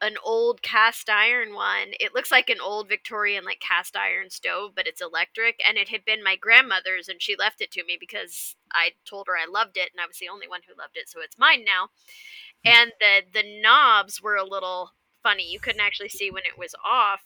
an 0.00 0.16
old 0.24 0.60
cast 0.62 1.08
iron 1.08 1.54
one. 1.54 1.88
It 1.98 2.14
looks 2.14 2.30
like 2.30 2.50
an 2.50 2.60
old 2.62 2.88
Victorian 2.88 3.44
like 3.44 3.60
cast 3.60 3.96
iron 3.96 4.28
stove, 4.28 4.72
but 4.74 4.86
it's 4.86 5.00
electric 5.00 5.60
and 5.66 5.78
it 5.78 5.88
had 5.88 6.04
been 6.04 6.22
my 6.22 6.36
grandmother's 6.36 7.08
and 7.08 7.22
she 7.22 7.34
left 7.36 7.60
it 7.60 7.70
to 7.72 7.84
me 7.84 7.96
because 7.98 8.56
I 8.72 8.90
told 9.08 9.26
her 9.28 9.36
I 9.36 9.50
loved 9.50 9.76
it 9.76 9.90
and 9.92 10.00
I 10.00 10.06
was 10.06 10.18
the 10.18 10.28
only 10.28 10.48
one 10.48 10.60
who 10.66 10.78
loved 10.78 10.96
it, 10.96 11.08
so 11.08 11.20
it's 11.20 11.38
mine 11.38 11.64
now. 11.64 11.88
Hmm. 12.64 12.72
And 12.72 12.92
the 13.00 13.40
the 13.40 13.60
knobs 13.62 14.22
were 14.22 14.36
a 14.36 14.44
little 14.44 14.92
funny. 15.22 15.50
You 15.50 15.60
couldn't 15.60 15.80
actually 15.80 16.10
see 16.10 16.30
when 16.30 16.44
it 16.44 16.58
was 16.58 16.74
off. 16.84 17.22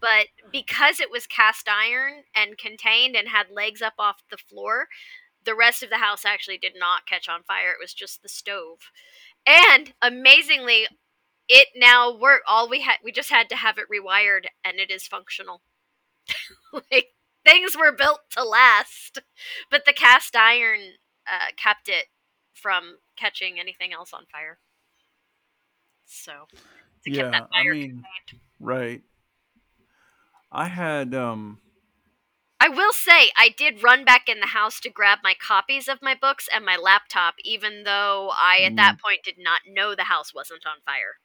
But 0.00 0.28
because 0.52 1.00
it 1.00 1.10
was 1.10 1.26
cast 1.26 1.68
iron 1.68 2.24
and 2.34 2.58
contained 2.58 3.16
and 3.16 3.28
had 3.28 3.50
legs 3.50 3.82
up 3.82 3.94
off 3.98 4.22
the 4.30 4.36
floor, 4.36 4.88
the 5.44 5.54
rest 5.54 5.82
of 5.82 5.90
the 5.90 5.98
house 5.98 6.24
actually 6.24 6.58
did 6.58 6.74
not 6.76 7.06
catch 7.06 7.28
on 7.28 7.42
fire. 7.42 7.70
It 7.72 7.80
was 7.80 7.94
just 7.94 8.22
the 8.22 8.28
stove. 8.28 8.90
And 9.46 9.94
amazingly, 10.02 10.86
it 11.48 11.68
now 11.76 12.14
work 12.16 12.42
all 12.48 12.68
we 12.68 12.82
had 12.82 12.96
we 13.04 13.12
just 13.12 13.30
had 13.30 13.48
to 13.50 13.56
have 13.56 13.78
it 13.78 13.86
rewired 13.92 14.46
and 14.64 14.78
it 14.78 14.90
is 14.90 15.06
functional. 15.06 15.62
like 16.90 17.14
things 17.44 17.76
were 17.76 17.92
built 17.92 18.20
to 18.30 18.44
last. 18.44 19.18
But 19.70 19.84
the 19.84 19.92
cast 19.92 20.36
iron 20.36 20.80
uh, 21.26 21.52
kept 21.56 21.88
it 21.88 22.06
from 22.52 22.98
catching 23.16 23.58
anything 23.58 23.92
else 23.92 24.12
on 24.12 24.26
fire. 24.26 24.58
So 26.06 26.48
to 27.04 27.10
keep 27.10 27.26
Yeah, 27.26 27.30
that 27.32 27.44
I 27.52 27.64
mean, 27.64 28.06
contained. 28.30 28.40
right. 28.60 29.02
I 30.50 30.66
had 30.68 31.14
um 31.14 31.60
I 32.58 32.68
will 32.68 32.92
say 32.92 33.30
I 33.36 33.50
did 33.56 33.82
run 33.82 34.04
back 34.04 34.28
in 34.28 34.40
the 34.40 34.46
house 34.46 34.80
to 34.80 34.90
grab 34.90 35.18
my 35.22 35.34
copies 35.34 35.88
of 35.88 36.00
my 36.02 36.14
books 36.14 36.48
and 36.52 36.64
my 36.64 36.76
laptop, 36.76 37.34
even 37.44 37.84
though 37.84 38.32
I 38.34 38.60
at 38.62 38.76
that 38.76 38.96
point 39.04 39.22
did 39.24 39.36
not 39.38 39.60
know 39.68 39.94
the 39.94 40.04
house 40.04 40.32
wasn't 40.34 40.64
on 40.66 40.76
fire. 40.86 41.18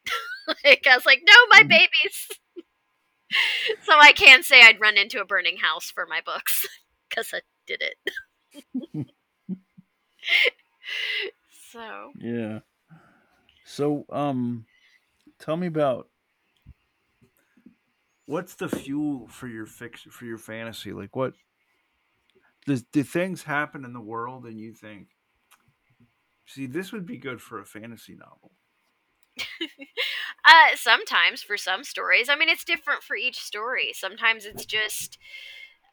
like 0.65 0.85
I 0.87 0.95
was 0.95 1.05
like, 1.05 1.21
no, 1.25 1.33
my 1.49 1.63
Mhm. 1.63 1.69
babies. 1.69 2.27
so 3.83 3.93
I 3.99 4.11
can 4.11 4.43
say 4.43 4.61
I'd 4.63 4.81
run 4.81 4.97
into 4.97 5.21
a 5.21 5.25
burning 5.25 5.57
house 5.57 5.89
for 5.91 6.05
my 6.05 6.21
books 6.21 6.67
because 7.09 7.31
I 7.33 7.41
did 7.67 7.81
it. 7.81 8.13
so 11.71 12.13
yeah. 12.19 12.59
So 13.65 14.05
um 14.09 14.65
tell 15.39 15.57
me 15.57 15.67
about 15.67 16.09
what's 18.31 18.55
the 18.55 18.69
fuel 18.69 19.27
for 19.27 19.47
your 19.47 19.65
fiction 19.65 20.09
for 20.09 20.23
your 20.25 20.37
fantasy? 20.37 20.93
Like 20.93 21.15
what 21.15 21.33
does 22.65 22.83
do 22.83 23.03
things 23.03 23.43
happen 23.43 23.85
in 23.85 23.93
the 23.93 24.01
world 24.01 24.45
and 24.45 24.57
you 24.59 24.73
think 24.73 25.09
see 26.45 26.67
this 26.67 26.91
would 26.91 27.05
be 27.05 27.17
good 27.17 27.41
for 27.41 27.59
a 27.59 27.65
fantasy 27.65 28.13
novel. 28.15 28.51
Uh, 30.43 30.75
sometimes 30.75 31.43
for 31.43 31.55
some 31.55 31.83
stories. 31.83 32.27
I 32.27 32.35
mean, 32.35 32.49
it's 32.49 32.63
different 32.65 33.03
for 33.03 33.15
each 33.15 33.39
story. 33.39 33.91
Sometimes 33.93 34.45
it's 34.45 34.65
just 34.65 35.19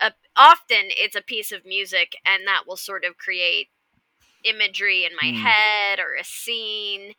a. 0.00 0.12
Often 0.36 0.86
it's 0.90 1.16
a 1.16 1.22
piece 1.22 1.52
of 1.52 1.66
music, 1.66 2.16
and 2.24 2.46
that 2.46 2.64
will 2.66 2.76
sort 2.78 3.04
of 3.04 3.18
create 3.18 3.68
imagery 4.44 5.04
in 5.04 5.16
my 5.16 5.26
Hmm. 5.26 5.34
head 5.34 6.00
or 6.00 6.14
a 6.14 6.24
scene. 6.24 7.14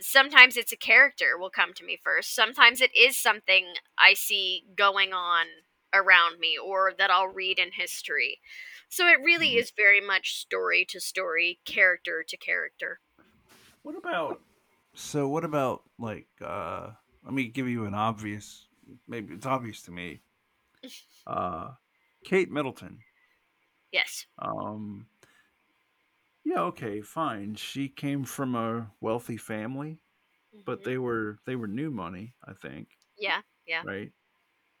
Sometimes 0.00 0.56
it's 0.56 0.72
a 0.72 0.76
character 0.76 1.36
will 1.38 1.50
come 1.50 1.74
to 1.74 1.84
me 1.84 1.96
first. 2.02 2.34
Sometimes 2.34 2.80
it 2.80 2.94
is 2.96 3.16
something 3.16 3.74
I 3.98 4.14
see 4.14 4.64
going 4.76 5.12
on 5.12 5.46
around 5.92 6.38
me 6.38 6.56
or 6.58 6.92
that 6.98 7.10
I'll 7.10 7.28
read 7.28 7.58
in 7.58 7.72
history. 7.72 8.40
So 8.88 9.06
it 9.08 9.20
really 9.20 9.54
Mhm. 9.54 9.56
is 9.56 9.70
very 9.70 10.00
much 10.00 10.36
story 10.36 10.84
to 10.86 11.00
story, 11.00 11.60
character 11.64 12.22
to 12.22 12.36
character. 12.36 13.00
What 13.82 13.96
about 13.96 14.40
so 14.94 15.28
what 15.28 15.44
about 15.44 15.84
like 15.98 16.28
uh 16.40 16.92
let 17.24 17.34
me 17.34 17.48
give 17.48 17.68
you 17.68 17.84
an 17.84 17.94
obvious 17.94 18.68
maybe 19.06 19.34
it's 19.34 19.46
obvious 19.46 19.82
to 19.82 19.90
me. 19.90 20.22
Uh 21.26 21.74
Kate 22.24 22.50
Middleton. 22.50 23.04
Yes. 23.92 24.26
Um 24.38 25.08
yeah, 26.48 26.62
okay, 26.62 27.00
fine. 27.00 27.54
She 27.54 27.88
came 27.88 28.24
from 28.24 28.54
a 28.54 28.90
wealthy 29.00 29.36
family, 29.36 30.02
but 30.64 30.80
Mhm. 30.80 30.84
they 30.84 30.98
were 30.98 31.38
they 31.46 31.56
were 31.56 31.68
new 31.68 31.90
money, 31.90 32.34
I 32.44 32.54
think, 32.54 32.98
yeah, 33.18 33.42
yeah. 33.66 33.82
right? 33.84 34.12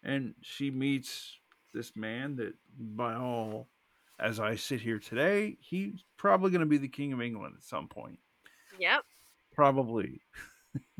And 0.02 0.36
she 0.42 0.70
meets 0.70 1.38
this 1.74 1.96
man 1.96 2.36
that 2.36 2.56
by 2.78 3.14
all 3.14 3.70
as 4.18 4.40
I 4.40 4.56
sit 4.56 4.80
here 4.82 4.98
today, 5.00 5.58
he's 5.60 6.04
probably 6.16 6.50
going 6.50 6.60
to 6.60 6.66
be 6.66 6.78
the 6.78 6.88
king 6.88 7.12
of 7.12 7.22
England 7.22 7.56
at 7.56 7.62
some 7.64 7.88
point. 7.88 8.20
Yep. 8.78 9.04
Probably. 9.54 10.22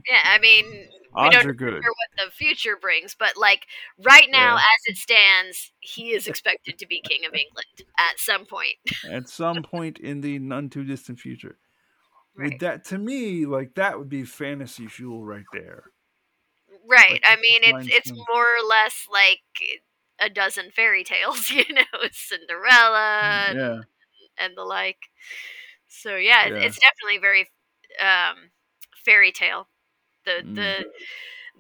Yeah, 0.09 0.21
I 0.25 0.39
mean, 0.39 0.65
we 0.71 0.89
Odds 1.15 1.37
don't 1.37 1.47
are 1.49 1.53
good. 1.53 1.75
what 1.83 2.25
the 2.25 2.31
future 2.31 2.77
brings, 2.81 3.15
but 3.19 3.37
like 3.37 3.67
right 4.03 4.29
now, 4.31 4.55
Yeah. 4.55 4.61
as 4.61 4.83
it 4.87 4.97
stands, 4.97 5.73
he 5.81 6.11
is 6.13 6.27
expected 6.27 6.79
to 6.79 6.87
be 6.87 7.01
king 7.03 7.27
of 7.27 7.35
England 7.35 7.85
at 7.99 8.19
some 8.19 8.47
point. 8.47 8.77
At 9.11 9.29
some 9.29 9.63
point 9.63 9.99
in 9.99 10.21
the 10.23 10.39
none 10.39 10.71
too 10.71 10.85
distant 10.85 11.21
future. 11.21 11.59
Right. 12.35 12.53
Would 12.53 12.61
that 12.61 12.85
to 12.87 12.99
me 12.99 13.45
like 13.47 13.75
that 13.75 13.99
would 13.99 14.09
be 14.09 14.25
fantasy 14.25 14.87
fuel 14.87 15.25
right 15.25 15.45
there. 15.53 15.85
Right. 16.89 17.13
like, 17.13 17.25
I 17.27 17.37
mean, 17.37 17.61
it's 17.63 17.89
it's 17.91 18.13
more 18.13 18.45
or 18.45 18.67
less 18.67 19.07
like 19.13 19.41
a 20.21 20.31
dozen 20.31 20.71
fairy 20.71 21.05
tales, 21.05 21.51
you 21.51 21.65
know, 21.75 21.83
Cinderella 22.13 23.45
and, 23.49 23.59
yeah. 23.59 23.79
and 24.39 24.57
the 24.57 24.65
like. 24.65 24.99
So 25.89 26.17
yeah, 26.17 26.47
Yeah. 26.47 26.55
it's 26.59 26.79
definitely 26.79 27.19
very 27.21 27.51
um, 28.01 28.51
fairy 29.09 29.33
tale. 29.33 29.69
The 30.25 30.43
Mm. 30.43 30.55
the 30.55 30.87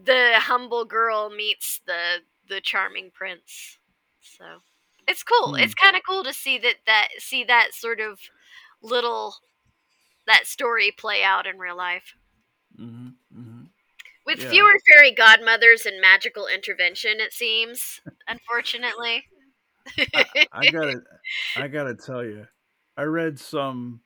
the 0.02 0.40
humble 0.40 0.84
girl 0.84 1.30
meets 1.30 1.80
the 1.86 2.20
the 2.48 2.60
charming 2.60 3.10
prince. 3.12 3.78
So 4.20 4.60
it's 5.08 5.22
cool. 5.24 5.54
Hmm. 5.54 5.60
It's 5.60 5.74
kind 5.74 5.96
of 5.96 6.02
cool 6.08 6.24
to 6.24 6.32
see 6.32 6.58
that 6.58 6.76
that 6.86 7.08
see 7.18 7.44
that 7.44 7.74
sort 7.74 8.00
of 8.00 8.20
little 8.82 9.36
that 10.26 10.46
story 10.46 10.92
play 10.92 11.24
out 11.24 11.46
in 11.46 11.58
real 11.58 11.76
life 11.76 12.14
Mhm. 12.78 13.18
Mhm. 13.30 13.70
with 14.24 14.38
Yeah. 14.38 14.50
fewer 14.50 14.72
fairy 14.88 15.10
godmothers 15.12 15.84
and 15.86 16.00
magical 16.00 16.46
intervention. 16.46 17.20
It 17.20 17.32
seems, 17.32 18.00
unfortunately. 18.28 19.24
I 20.52 20.66
gotta, 20.66 21.00
I 21.56 21.68
gotta 21.68 21.94
tell 21.94 22.24
you, 22.24 22.46
I 22.96 23.02
read 23.02 23.38
some 23.38 24.00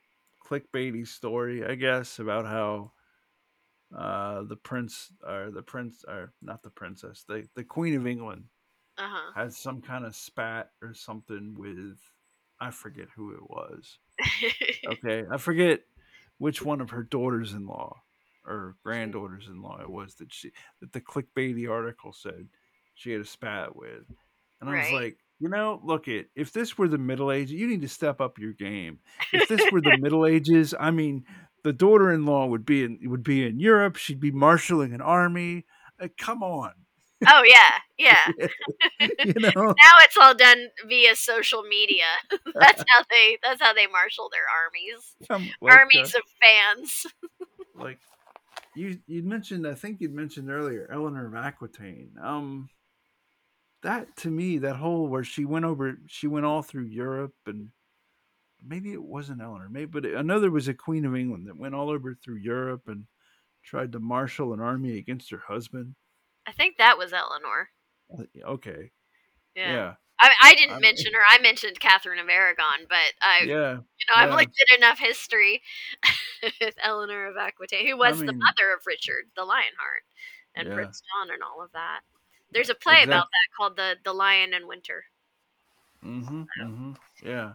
clickbaity 0.45 1.07
story, 1.07 1.65
I 1.65 1.75
guess, 1.75 2.19
about 2.19 2.47
how 2.47 2.93
uh, 3.97 4.43
the 4.45 4.57
prince 4.57 5.13
or 5.27 5.51
the 5.51 5.63
prince 5.63 6.05
or 6.09 6.33
not 6.43 6.63
the 6.63 6.71
princess, 6.71 7.25
the 7.29 7.47
the 7.55 7.65
queen 7.65 7.95
of 7.95 8.07
England 8.07 8.45
uh 8.99 9.09
huh. 9.09 9.33
had 9.35 9.53
some 9.53 9.81
kind 9.81 10.05
of 10.05 10.15
spat 10.15 10.71
or 10.83 10.95
something 10.95 11.55
with, 11.57 11.99
I 12.61 12.71
forget 12.71 13.09
who 13.15 13.33
it 13.33 13.43
was. 13.43 13.99
Okay, 14.85 15.25
I 15.31 15.37
forget 15.37 15.81
which 16.39 16.61
one 16.61 16.81
of 16.81 16.91
her 16.91 17.05
daughters-in-law 17.05 18.03
or 18.45 18.75
granddaughters-in-law 18.83 19.81
it 19.81 19.89
was 19.89 20.17
that 20.17 20.33
she 20.33 20.51
that 20.81 20.93
the 20.93 21.01
clickbaity 21.01 21.71
article 21.71 22.13
said 22.13 22.49
she 22.97 23.13
had 23.13 23.21
a 23.21 23.25
spat 23.25 23.77
with, 23.77 24.03
and 24.61 24.69
I 24.69 24.83
was 24.83 24.93
like, 24.93 25.19
You 25.39 25.49
know, 25.49 25.81
look 25.85 26.09
it. 26.09 26.31
If 26.35 26.53
this 26.53 26.77
were 26.77 26.89
the 26.89 26.99
Middle 26.99 27.31
Ages, 27.31 27.53
you 27.53 27.69
need 27.69 27.83
to 27.83 27.89
step 27.89 28.21
up 28.21 28.39
your 28.39 28.53
game. 28.53 28.99
If 29.33 29.49
this 29.49 29.63
were 29.71 29.81
the 29.81 29.97
Middle 30.01 30.27
Ages, 30.27 30.75
I 30.79 30.91
mean, 30.91 31.25
the 31.63 31.73
daughter-in-law 31.73 32.47
would 32.47 32.67
be 32.67 32.85
in 32.85 32.99
would 33.05 33.23
be 33.23 33.47
in 33.47 33.61
Europe. 33.61 33.97
She'd 33.97 34.21
be 34.21 34.31
marshaling 34.31 34.93
an 34.93 35.01
army. 35.01 35.67
Uh, 36.01 36.09
come 36.19 36.43
on. 36.43 36.73
Oh 37.29 37.43
yeah, 37.45 37.71
yeah. 37.99 38.49
you 39.01 39.35
know, 39.35 39.51
now 39.55 39.93
it's 40.01 40.17
all 40.17 40.35
done 40.35 40.69
via 40.89 41.15
social 41.15 41.63
media. 41.63 42.05
that's 42.55 42.85
how 42.89 43.05
they 43.11 43.39
that's 43.43 43.63
how 43.63 43.73
they 43.73 43.87
marshal 43.87 44.31
their 44.33 44.47
armies. 44.65 45.15
Come- 45.29 45.51
like, 45.61 45.73
armies 45.73 46.15
uh, 46.15 46.19
of 46.19 46.25
fans. 46.43 47.07
like 47.75 47.99
you 48.75 48.99
you 49.07 49.23
mentioned 49.23 49.67
I 49.67 49.75
think 49.75 50.01
you'd 50.01 50.15
mentioned 50.15 50.51
earlier 50.51 50.89
Eleanor 50.93 51.27
of 51.27 51.35
Aquitaine. 51.35 52.13
Um 52.21 52.69
that 53.83 54.17
to 54.17 54.31
me 54.31 54.59
that 54.59 54.77
whole 54.77 55.07
where 55.07 55.25
she 55.25 55.45
went 55.45 55.65
over 55.65 55.99
she 56.07 56.27
went 56.27 56.47
all 56.47 56.63
through 56.63 56.85
Europe 56.85 57.35
and 57.47 57.69
maybe 58.65 58.93
it 58.93 59.03
wasn't 59.03 59.41
Eleanor 59.43 59.69
maybe 59.69 59.87
but 59.87 60.07
I 60.17 60.23
know 60.23 60.39
there 60.41 60.51
was 60.51 60.69
a 60.69 60.75
queen 60.75 61.05
of 61.05 61.17
England 61.17 61.47
that 61.49 61.57
went 61.57 61.75
all 61.75 61.91
over 61.91 62.15
through 62.15 62.37
Europe 62.37 62.83
and 62.87 63.05
tried 63.65 63.93
to 63.93 64.01
marshal 64.01 64.53
an 64.53 64.61
army 64.61 64.99
against 64.99 65.31
her 65.31 65.43
husband. 65.47 65.95
I 66.47 66.53
think 66.53 66.79
that 66.79 66.99
was 66.99 67.13
Eleanor. 67.13 67.69
Okay. 68.45 68.91
Yeah. 69.55 69.73
Yeah. 69.73 69.95
I, 70.21 70.31
I 70.43 70.55
didn't 70.55 70.77
I- 70.77 70.81
mention 70.81 71.13
her. 71.15 71.21
I 71.29 71.39
mentioned 71.41 71.79
Catherine 71.81 72.19
of 72.19 72.29
Aragon, 72.29 72.87
but 72.89 73.13
I, 73.21 73.41
Yeah. 73.45 73.73
you 73.75 74.07
know, 74.09 74.15
I've 74.17 74.31
yeah. 74.31 74.37
looked 74.37 74.61
at 74.71 74.79
enough 74.79 74.99
history 74.99 75.63
with 76.61 76.75
Eleanor 76.83 77.27
of 77.27 77.37
Aquitaine, 77.37 77.87
who 77.87 77.97
was 77.97 78.19
the 78.19 78.27
mean- 78.27 78.39
mother 78.39 78.73
of 78.75 78.83
Richard 78.87 79.25
the 79.37 79.45
Lionheart 79.45 80.05
and 80.57 80.69
Yeah. 80.69 80.75
Prince 80.75 81.01
John 81.01 81.31
and 81.33 81.43
all 81.43 81.63
of 81.65 81.71
that. 81.73 82.01
There's 82.53 82.71
a 82.71 82.75
play 82.75 83.03
about 83.05 83.27
that 83.31 83.57
called 83.57 83.77
the 83.77 83.97
the 84.05 84.13
Lion 84.13 84.53
in 84.55 84.67
Winter. 84.67 85.05
Mhm. 86.05 86.47
Mhm. 86.61 86.97
Yeah. 87.23 87.53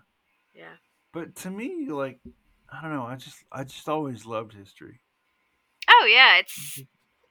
Yeah. 0.53 0.75
But 1.17 1.33
to 1.37 1.49
me 1.49 1.87
like 1.89 2.19
I 2.69 2.79
don't 2.79 2.93
know, 2.93 3.01
I 3.07 3.15
just 3.15 3.43
I 3.51 3.63
just 3.63 3.89
always 3.89 4.27
loved 4.27 4.53
history. 4.53 5.01
Oh 5.89 6.05
yeah, 6.09 6.37
it's. 6.37 6.83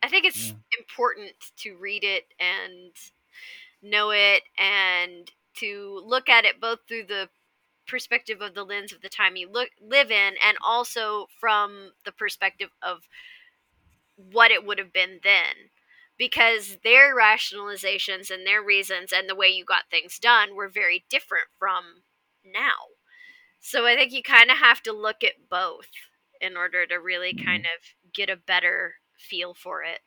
I 0.03 0.09
think 0.09 0.24
it's 0.24 0.53
Yeah. 0.53 0.57
important 0.78 1.32
to 1.59 1.76
read 1.76 2.05
it 2.05 2.24
and 2.39 2.93
know 3.82 4.11
it 4.11 4.43
and 4.59 5.30
to 5.59 6.03
look 6.05 6.28
at 6.28 6.45
it 6.45 6.61
both 6.61 6.80
through 6.89 7.07
the 7.07 7.28
perspective 7.89 8.43
of 8.43 8.55
the 8.55 8.64
lens 8.64 8.93
of 8.93 9.03
the 9.03 9.09
time 9.09 9.37
you 9.37 9.49
look 9.51 9.70
live 9.80 10.11
in 10.11 10.34
and 10.45 10.59
also 10.64 11.26
from 11.41 11.93
the 12.05 12.12
perspective 12.12 12.70
of 12.82 13.03
what 14.16 14.51
it 14.51 14.64
would 14.64 14.78
have 14.78 14.93
been 14.93 15.20
then 15.22 15.70
because 16.18 16.78
their 16.82 17.14
rationalizations 17.14 18.30
and 18.30 18.47
their 18.47 18.62
reasons 18.62 19.12
and 19.12 19.28
the 19.28 19.34
way 19.34 19.49
you 19.49 19.64
got 19.64 19.91
things 19.91 20.18
done 20.18 20.55
were 20.57 20.68
very 20.68 21.05
different 21.11 21.49
from 21.59 22.03
now 22.45 22.95
so 23.61 23.86
i 23.86 23.94
think 23.96 24.12
you 24.12 24.22
kind 24.22 24.50
of 24.50 24.59
have 24.59 24.82
to 24.82 24.92
look 24.92 25.22
at 25.24 25.48
both 25.48 25.90
in 26.40 26.57
order 26.57 26.86
to 26.86 26.96
really 26.96 27.32
Mhm. 27.32 27.34
kind 27.34 27.66
of 27.76 28.12
get 28.12 28.30
a 28.30 28.36
better 28.36 28.96
feel 29.18 29.54
for 29.54 29.82
it 29.82 30.00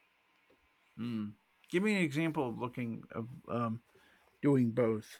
Mm. 0.99 1.33
Give 1.69 1.81
me 1.83 1.95
an 1.95 2.01
example 2.03 2.47
of 2.49 2.57
looking 2.59 3.03
of 3.11 3.27
um, 3.47 3.81
doing 4.41 4.71
both. 4.71 5.19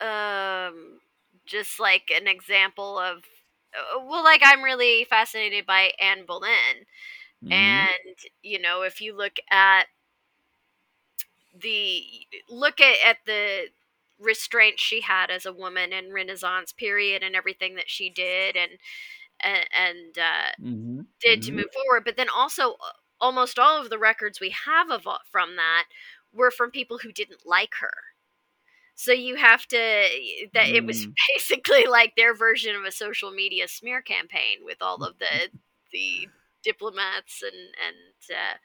um 0.00 1.00
just 1.46 1.80
like 1.80 2.10
an 2.14 2.26
example 2.28 2.98
of 2.98 3.18
uh, 3.74 3.98
well 4.00 4.22
like 4.22 4.40
i'm 4.44 4.62
really 4.62 5.04
fascinated 5.04 5.66
by 5.66 5.92
anne 6.00 6.24
boleyn 6.26 6.84
Mhm. 7.42 7.88
and 7.90 8.18
you 8.42 8.58
know 8.60 8.82
if 8.82 9.00
you 9.00 9.16
look 9.16 9.36
at 9.50 9.86
the 11.54 12.02
look 12.48 12.80
at, 12.80 12.96
at 13.04 13.18
the 13.26 13.68
restraint 14.20 14.80
she 14.80 15.00
had 15.02 15.30
as 15.30 15.46
a 15.46 15.52
woman 15.52 15.92
in 15.92 16.12
renaissance 16.12 16.72
period 16.72 17.22
and 17.22 17.36
everything 17.36 17.74
that 17.76 17.90
she 17.90 18.10
did 18.10 18.56
and 18.56 18.72
and, 19.42 19.66
and 19.76 20.18
uh, 20.18 20.50
Mhm. 20.58 21.06
did 21.20 21.42
to 21.42 21.52
Mhm. 21.52 21.56
move 21.56 21.72
forward 21.74 22.04
but 22.04 22.16
then 22.16 22.28
also 22.30 22.72
uh, 22.74 22.76
almost 23.20 23.58
all 23.58 23.80
of 23.80 23.90
the 23.90 23.98
records 23.98 24.40
we 24.40 24.50
have 24.66 24.90
of 24.90 25.06
from 25.30 25.56
that 25.56 25.86
were 26.32 26.50
from 26.52 26.70
people 26.70 26.98
who 26.98 27.12
didn't 27.12 27.46
like 27.46 27.74
her 27.80 27.92
so 28.96 29.12
you 29.12 29.36
have 29.36 29.66
to 29.68 29.76
that 30.54 30.68
it 30.76 30.86
was 30.86 31.06
Mm. 31.06 31.16
basically 31.34 31.86
like 31.86 32.14
their 32.16 32.34
version 32.34 32.76
of 32.76 32.84
a 32.84 32.92
social 32.92 33.30
media 33.32 33.68
smear 33.68 34.02
campaign 34.02 34.58
with 34.64 34.78
all 34.82 35.02
of 35.04 35.18
the 35.18 35.48
the 35.92 36.28
diplomats 36.64 37.42
and 37.42 37.54
and 37.86 38.36
uh, 38.38 38.56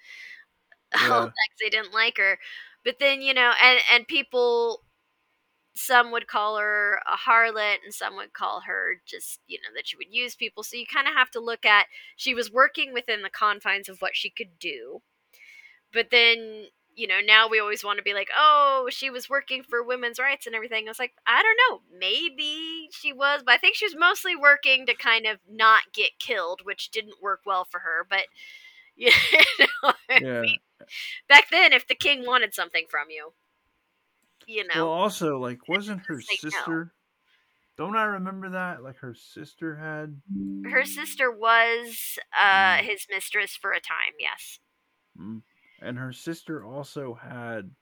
all 1.14 1.22
Yeah. 1.22 1.26
that 1.26 1.49
'cause 1.49 1.60
they 1.62 1.70
didn't 1.70 1.93
like 1.93 2.18
her 2.18 2.39
but 2.86 2.99
then 2.99 3.22
you 3.22 3.34
know 3.34 3.54
and 3.62 3.80
and 3.91 4.08
people 4.08 4.84
some 5.76 6.11
would 6.11 6.28
call 6.28 6.57
her 6.57 7.01
a 7.11 7.17
harlot 7.17 7.78
and 7.84 7.93
some 7.93 8.15
would 8.15 8.34
call 8.34 8.61
her 8.61 9.01
just 9.05 9.39
you 9.47 9.59
know 9.59 9.69
that 9.76 9.88
she 9.88 9.97
would 9.97 10.11
use 10.13 10.36
people. 10.36 10.63
So 10.63 10.78
you 10.78 10.86
kind 10.86 11.07
of 11.07 11.13
have 11.15 11.32
to 11.32 11.39
look 11.39 11.65
at 11.65 11.88
she 12.15 12.34
was 12.36 12.51
working 12.51 12.93
within 12.93 13.21
the 13.24 13.30
confines 13.30 13.89
of 13.89 14.01
what 14.01 14.15
she 14.15 14.30
could 14.30 14.59
do. 14.59 15.01
But 15.93 16.09
then 16.11 16.67
you 16.95 17.07
know 17.07 17.21
now 17.26 17.47
we 17.49 17.59
always 17.59 17.84
want 17.84 17.97
to 17.97 18.03
be 18.03 18.13
like 18.13 18.30
oh 18.38 18.88
she 18.91 19.09
was 19.09 19.28
working 19.30 19.63
for 19.63 19.82
women's 19.84 20.19
rights 20.19 20.45
and 20.45 20.55
everything. 20.55 20.88
I 20.88 20.91
was 20.91 20.99
like 20.99 21.13
i 21.28 21.41
don't 21.43 21.57
know. 21.69 21.82
Maybe 21.97 22.89
she 22.91 23.13
was 23.13 23.41
but 23.45 23.53
i 23.55 23.57
think 23.57 23.76
she 23.76 23.86
was 23.86 23.95
mostly 23.97 24.36
working 24.36 24.86
to 24.86 24.95
kind 24.95 25.26
of 25.26 25.39
not 25.49 25.82
get 25.93 26.19
killed 26.19 26.61
which 26.63 26.91
didn't 26.91 27.21
work 27.21 27.41
well 27.45 27.65
for 27.65 27.80
her 27.82 28.05
but 28.09 28.26
you 28.95 29.11
know, 29.59 29.93
I 30.09 30.19
Yeah. 30.19 30.41
mean, 30.41 30.57
back 31.30 31.49
then 31.51 31.74
if 31.74 31.88
the 31.88 31.95
king 31.95 32.26
wanted 32.26 32.53
something 32.53 32.86
from 32.89 33.09
you 33.09 33.34
you 34.48 34.66
know 34.66 34.74
Well, 34.74 34.89
also, 34.89 35.38
like, 35.39 35.68
wasn't 35.68 36.02
her 36.08 36.20
say 36.20 36.39
no. 36.52 36.66
sister? 36.72 36.96
Don't 37.78 37.98
I 37.98 38.06
remember 38.06 38.52
that? 38.52 38.84
Like, 38.84 38.98
her 38.98 39.14
sister 39.16 39.78
had. 39.78 40.22
her 40.66 40.86
sister 40.86 41.32
was 41.32 42.18
uh 42.38 42.78
Mm. 42.78 42.84
his 42.84 43.06
mistress 43.10 43.56
for 43.56 43.72
a 43.72 43.80
time 43.80 44.14
yes 44.20 44.60
Mm. 45.18 45.44
And 45.80 45.98
her 45.98 46.14
sister 46.14 46.64
also 46.64 47.14
had. 47.16 47.76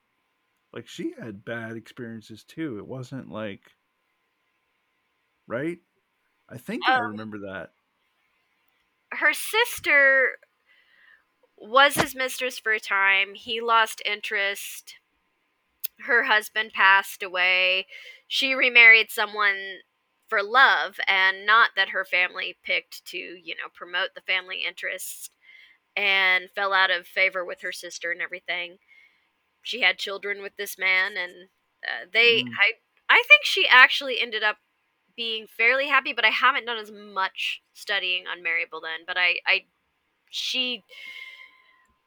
Like, 0.74 0.88
she 0.88 1.14
had 1.14 1.46
bad 1.46 1.78
experiences 1.78 2.44
too. 2.46 2.80
It 2.80 2.88
wasn't 2.88 3.30
like. 3.30 3.74
Right? 5.48 5.80
I 6.50 6.58
think 6.60 6.90
I 6.96 7.00
Um, 7.00 7.00
remember 7.00 7.40
that. 7.40 7.74
her 9.14 9.34
sister 9.34 10.38
was 11.58 11.96
his 11.96 12.14
mistress 12.16 12.60
for 12.60 12.72
a 12.74 12.80
time 12.80 13.36
he 13.36 13.62
lost 13.62 14.02
interest 14.06 14.96
her 16.06 16.24
husband 16.24 16.72
passed 16.74 17.24
away 17.24 17.86
she 18.28 18.54
remarried 18.54 19.10
someone 19.12 19.80
for 20.28 20.42
love 20.44 21.00
and 21.08 21.46
not 21.46 21.72
that 21.76 21.90
her 21.90 22.06
family 22.06 22.58
picked 22.64 23.04
to 23.06 23.18
you 23.18 23.56
know 23.56 23.70
promote 23.74 24.10
the 24.16 24.22
family 24.22 24.62
interests 24.68 25.30
and 25.96 26.50
fell 26.56 26.74
out 26.74 26.92
of 26.92 27.08
favor 27.08 27.46
with 27.46 27.62
her 27.62 27.72
sister 27.72 28.12
and 28.12 28.22
everything 28.22 28.78
she 29.62 29.82
had 29.82 29.98
children 29.98 30.42
with 30.42 30.56
this 30.58 30.78
man 30.78 31.14
and 31.18 31.50
uh, 31.88 32.06
they 32.14 32.44
Mm. 32.44 32.52
i 32.60 32.74
i 33.10 33.24
think 33.28 33.44
she 33.46 33.68
actually 33.68 34.20
ended 34.22 34.44
up 34.44 34.58
being 35.16 35.48
fairly 35.48 35.88
happy 35.88 36.14
but 36.14 36.26
i 36.26 36.30
haven't 36.30 36.66
done 36.66 36.78
as 36.78 36.92
much 36.92 37.62
studying 37.74 38.26
on 38.28 38.44
mary 38.44 38.66
boleyn 38.70 39.02
but 39.08 39.18
i 39.18 39.36
i 39.48 39.66
she 40.30 40.84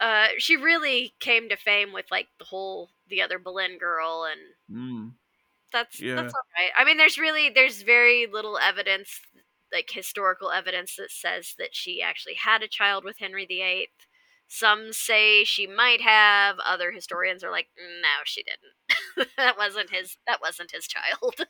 uh 0.00 0.28
she 0.38 0.56
really 0.56 1.14
came 1.20 1.48
to 1.48 1.56
fame 1.56 1.92
with 1.92 2.06
like 2.10 2.28
the 2.38 2.44
whole 2.44 2.90
the 3.08 3.22
other 3.22 3.38
boleyn 3.38 3.78
girl 3.78 4.24
and 4.30 4.40
Mm. 4.70 5.14
that's 5.72 6.00
Yeah. 6.00 6.14
that's 6.14 6.32
all 6.34 6.42
right. 6.58 6.70
I 6.76 6.84
mean, 6.84 6.96
there's 6.96 7.18
really 7.18 7.50
there's 7.50 7.82
very 7.82 8.26
little 8.26 8.58
evidence, 8.58 9.20
like 9.72 9.90
historical 9.90 10.50
evidence, 10.50 10.96
that 10.96 11.10
says 11.10 11.54
that 11.58 11.74
she 11.74 12.02
actually 12.02 12.34
had 12.34 12.62
a 12.62 12.68
child 12.68 13.04
with 13.04 13.18
Henry 13.18 13.46
VIII. 13.46 13.90
Some 14.48 14.92
say 14.92 15.44
she 15.44 15.66
might 15.66 16.00
have. 16.02 16.58
Other 16.60 16.92
historians 16.92 17.42
are 17.42 17.50
like, 17.50 17.68
no, 17.76 18.08
she 18.24 18.44
didn't. 18.44 19.30
that 19.36 19.56
wasn't 19.58 19.90
his. 19.90 20.16
That 20.26 20.40
wasn't 20.40 20.72
his 20.72 20.86
child. 20.86 21.34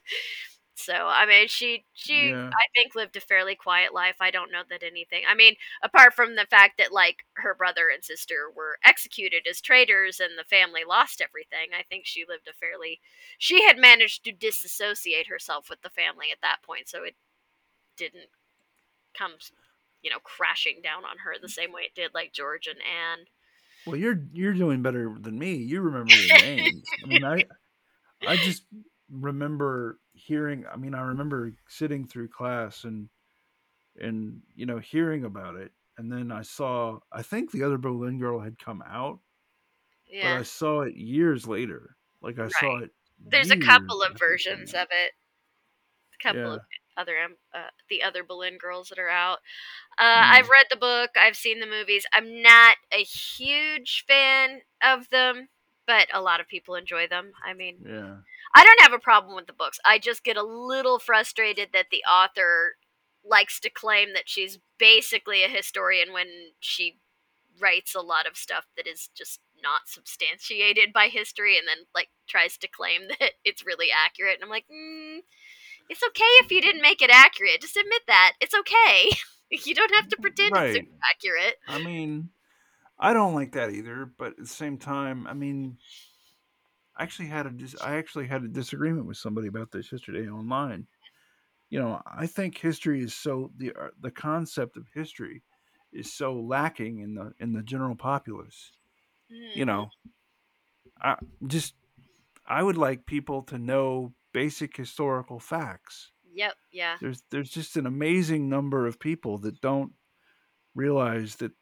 so 0.74 0.92
I 0.94 1.26
mean, 1.26 1.48
she 1.48 1.84
she 1.94 2.34
Yeah. 2.34 2.50
I 2.52 2.66
think 2.74 2.94
lived 2.94 3.16
a 3.16 3.20
fairly 3.20 3.54
quiet 3.56 3.94
life. 3.94 4.16
I 4.20 4.30
don't 4.30 4.52
know 4.52 4.62
that 4.70 4.82
anything. 4.82 5.22
I 5.28 5.34
mean, 5.34 5.54
apart 5.82 6.14
from 6.14 6.34
the 6.36 6.46
fact 6.50 6.78
that 6.78 6.92
like 6.92 7.24
her 7.34 7.54
brother 7.54 7.88
and 7.92 8.04
sister 8.04 8.50
were 8.54 8.78
executed 8.84 9.46
as 9.48 9.60
traitors 9.60 10.20
and 10.20 10.38
the 10.38 10.44
family 10.44 10.82
lost 10.86 11.20
everything, 11.20 11.70
I 11.78 11.82
think 11.84 12.06
she 12.06 12.24
lived 12.28 12.48
a 12.48 12.52
fairly 12.54 13.00
she 13.38 13.64
had 13.64 13.78
managed 13.78 14.24
to 14.24 14.32
disassociate 14.32 15.26
herself 15.28 15.68
with 15.70 15.82
the 15.82 15.90
family 15.90 16.26
at 16.32 16.40
that 16.42 16.62
point, 16.62 16.88
so 16.88 17.04
it 17.04 17.16
didn't 17.96 18.30
come, 19.16 19.34
you 20.02 20.10
know, 20.10 20.18
crashing 20.20 20.80
down 20.82 21.04
on 21.04 21.18
her 21.18 21.34
the 21.40 21.48
same 21.48 21.72
way 21.72 21.82
it 21.82 21.94
did 21.94 22.12
like 22.14 22.32
George 22.32 22.66
and 22.66 22.80
Anne. 22.82 23.26
Well, 23.84 23.96
you're 23.96 24.22
you're 24.32 24.54
doing 24.54 24.82
better 24.82 25.14
than 25.20 25.38
me. 25.38 25.54
You 25.56 25.80
remember 25.82 26.22
the 26.22 26.32
names. 26.34 26.96
I 27.02 27.06
mean, 27.06 27.24
I 27.24 27.44
I 28.26 28.36
just 28.36 28.64
remember 29.10 30.00
hearing. 30.24 30.66
I 30.66 30.76
mean, 30.76 30.94
I 30.94 31.02
remember 31.02 31.52
sitting 31.68 32.06
through 32.06 32.28
class 32.28 32.84
and 32.84 33.08
and 34.00 34.42
you 34.54 34.66
know 34.66 34.78
hearing 34.78 35.24
about 35.24 35.56
it, 35.56 35.72
and 35.98 36.12
then 36.12 36.32
I 36.32 36.42
saw. 36.42 37.00
I 37.12 37.22
think 37.22 37.52
the 37.52 37.64
other 37.64 37.78
boleyn 37.78 38.18
girl 38.18 38.40
had 38.40 38.58
come 38.58 38.82
out, 38.86 39.20
but 40.20 40.32
I 40.32 40.42
saw 40.42 40.82
it 40.82 40.96
years 40.96 41.46
later. 41.46 41.96
Like 42.20 42.38
I 42.38 42.48
saw 42.48 42.78
it 42.78 42.90
There's 43.30 43.50
a 43.50 43.56
couple 43.56 44.02
of 44.02 44.16
versions 44.18 44.72
of 44.72 44.88
it. 44.90 45.12
A 46.14 46.22
couple 46.22 46.40
Yeah. 46.40 46.54
of 46.54 46.60
other 46.96 47.20
um, 47.20 47.36
uh, 47.52 47.70
the 47.88 48.02
other 48.02 48.22
Boleyn 48.22 48.56
girls 48.56 48.88
that 48.88 48.98
are 48.98 49.08
out. 49.08 49.38
Uh, 49.98 50.02
Mm. 50.16 50.24
I've 50.30 50.48
read 50.48 50.66
the 50.70 50.76
book. 50.76 51.10
I've 51.16 51.36
seen 51.36 51.60
the 51.60 51.66
movies. 51.66 52.06
I'm 52.12 52.42
not 52.42 52.76
a 52.92 53.04
huge 53.04 54.04
fan 54.06 54.62
of 54.82 55.08
them, 55.10 55.48
but 55.86 56.08
a 56.14 56.22
lot 56.22 56.40
of 56.40 56.48
people 56.48 56.76
enjoy 56.76 57.08
them. 57.08 57.32
I 57.44 57.54
mean, 57.54 57.82
Yeah. 57.84 58.22
I 58.54 58.62
don't 58.64 58.80
have 58.80 58.92
a 58.92 58.98
problem 59.02 59.34
with 59.34 59.46
the 59.46 59.52
books. 59.52 59.78
I 59.84 59.98
just 59.98 60.24
get 60.24 60.36
a 60.36 60.42
little 60.42 60.98
frustrated 60.98 61.70
that 61.72 61.86
the 61.90 62.02
author 62.04 62.76
likes 63.24 63.58
to 63.60 63.70
claim 63.70 64.12
that 64.14 64.28
she's 64.28 64.58
basically 64.78 65.42
a 65.42 65.48
historian 65.48 66.12
when 66.12 66.26
she 66.60 66.98
writes 67.60 67.94
a 67.94 68.00
lot 68.00 68.26
of 68.26 68.36
stuff 68.36 68.66
that 68.76 68.86
is 68.86 69.08
just 69.16 69.40
not 69.62 69.82
substantiated 69.86 70.92
by 70.92 71.08
history 71.08 71.56
and 71.56 71.66
then 71.66 71.78
like 71.94 72.08
tries 72.28 72.58
to 72.58 72.68
claim 72.68 73.02
that 73.20 73.32
it's 73.44 73.64
really 73.66 73.88
accurate. 73.90 74.34
And 74.34 74.44
i'm 74.44 74.50
like 74.50 74.66
mm, 74.72 75.18
it's 75.88 76.02
okay 76.02 76.24
if 76.42 76.50
you 76.50 76.60
didn't 76.60 76.82
make 76.82 77.02
it 77.02 77.10
accurate. 77.10 77.60
Just 77.60 77.76
admit 77.76 78.02
that. 78.06 78.32
It's 78.40 78.54
okay. 78.54 79.10
You 79.50 79.74
don't 79.74 79.94
have 79.94 80.08
to 80.08 80.16
pretend 80.16 80.48
it's 80.56 80.56
Right. 80.56 80.72
super 80.72 80.88
accurate. 81.12 81.56
I 81.68 81.78
mean, 81.78 82.30
I 82.98 83.12
don't 83.12 83.34
like 83.34 83.52
that 83.52 83.70
either, 83.70 84.10
but 84.18 84.28
at 84.32 84.36
the 84.38 84.46
same 84.46 84.78
time, 84.78 85.26
I 85.28 85.34
mean, 85.34 85.78
I 86.96 87.02
actually 87.02 87.28
had 87.28 87.46
a 87.46 87.50
dis- 87.50 87.76
I 87.80 87.96
actually 87.96 88.26
had 88.28 88.44
a 88.44 88.48
disagreement 88.48 89.06
with 89.06 89.16
somebody 89.16 89.48
about 89.48 89.72
this 89.72 89.92
yesterday 89.92 90.28
online. 90.28 90.88
You 91.70 91.80
know, 91.80 92.02
I 92.06 92.26
think 92.26 92.58
history 92.58 93.02
is 93.02 93.14
so 93.14 93.52
the 93.56 93.74
uh, 93.74 93.90
the 93.98 94.10
concept 94.12 94.76
of 94.76 94.88
history 94.94 95.44
is 95.92 96.12
so 96.12 96.34
lacking 96.40 97.00
in 97.00 97.14
the 97.14 97.34
in 97.40 97.52
the 97.52 97.62
general 97.62 97.96
populace. 97.96 98.72
You 99.54 99.66
Mhm. 99.66 99.66
know, 99.66 99.92
I 101.00 101.16
just 101.46 101.74
I 102.46 102.62
would 102.62 102.76
like 102.78 103.06
people 103.06 103.42
to 103.44 103.58
know 103.58 104.14
basic 104.32 104.76
historical 104.76 105.40
facts. 105.40 106.12
yep 106.32 106.56
yeah 106.70 106.98
There's 107.00 107.22
there's 107.30 107.50
just 107.50 107.76
an 107.76 107.86
amazing 107.86 108.48
number 108.48 108.86
of 108.86 109.00
people 109.00 109.38
that 109.40 109.60
don't 109.60 109.94
realize 110.74 111.36
that 111.38 111.52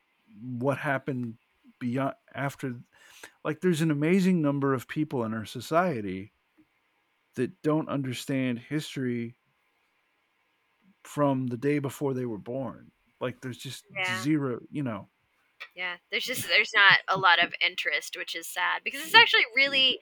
what 0.40 0.78
happened 0.78 1.38
beyond 1.82 2.14
after 2.34 2.74
like 3.44 3.60
there's 3.60 3.82
an 3.82 3.90
amazing 3.90 4.40
number 4.40 4.74
of 4.74 4.88
people 4.88 5.24
in 5.24 5.34
our 5.34 5.44
society 5.44 6.32
that 7.34 7.62
don't 7.62 7.88
understand 7.88 8.58
history 8.58 9.36
from 11.04 11.48
the 11.48 11.56
day 11.56 11.78
before 11.78 12.14
they 12.14 12.26
were 12.26 12.38
born 12.38 12.90
like 13.20 13.40
there's 13.40 13.58
just 13.58 13.84
Yeah. 13.94 14.22
zero 14.22 14.60
you 14.70 14.82
know 14.82 15.08
Yeah, 15.74 15.96
there's 16.10 16.24
just 16.24 16.46
there's 16.48 16.72
not 16.74 16.98
a 17.08 17.18
lot 17.18 17.42
of 17.42 17.54
interest, 17.64 18.16
which 18.16 18.34
is 18.34 18.46
sad 18.48 18.82
because 18.84 19.00
it's 19.02 19.14
mm. 19.14 19.20
actually 19.20 19.46
really 19.54 19.98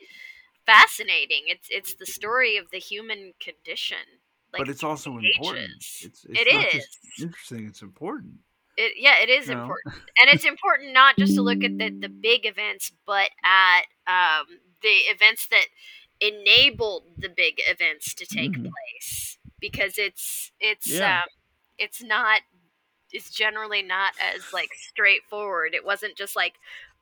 fascinating. 0.67 1.45
It's 1.47 1.69
it's 1.71 1.95
the 1.95 2.07
story 2.07 2.57
of 2.57 2.71
the 2.71 2.79
human 2.79 3.35
condition. 3.41 3.99
Like 4.53 4.61
but 4.61 4.69
it's 4.69 4.83
also 4.85 5.19
the 5.19 5.27
important 5.27 5.71
ages. 5.77 6.03
it's, 6.03 6.25
it's 6.25 6.41
It 6.41 6.49
is. 6.75 6.99
interesting 7.21 7.67
it's 7.67 7.83
important 7.83 8.39
It 8.81 8.95
yeah, 8.99 9.19
it 9.23 9.29
is 9.29 9.49
know? 9.49 9.55
important, 9.55 9.95
and 10.21 10.31
it's 10.31 10.45
important 10.45 10.93
not 10.95 11.19
just 11.19 11.35
to 11.37 11.43
look 11.43 11.65
at 11.65 11.79
the 11.79 11.91
the 12.01 12.11
big 12.23 12.47
events, 12.47 12.93
but 13.07 13.31
at 13.45 13.83
um, 14.07 14.47
the 14.83 14.89
events 15.13 15.49
that 15.51 15.67
enabled 16.21 17.05
the 17.19 17.29
big 17.29 17.61
events 17.69 18.15
to 18.15 18.27
take 18.27 18.53
Mhm. 18.53 18.65
place 18.65 19.39
because 19.61 19.99
it's 19.99 20.53
it's 20.61 21.01
Yeah. 21.01 21.23
um, 21.23 21.29
it's 21.79 22.03
not 22.03 22.43
it's 23.13 23.31
generally 23.31 23.83
not 23.83 24.13
as 24.21 24.53
like 24.53 24.71
straightforward. 24.75 25.75
It 25.75 25.85
wasn't 25.85 26.17
just 26.17 26.37
like 26.37 26.55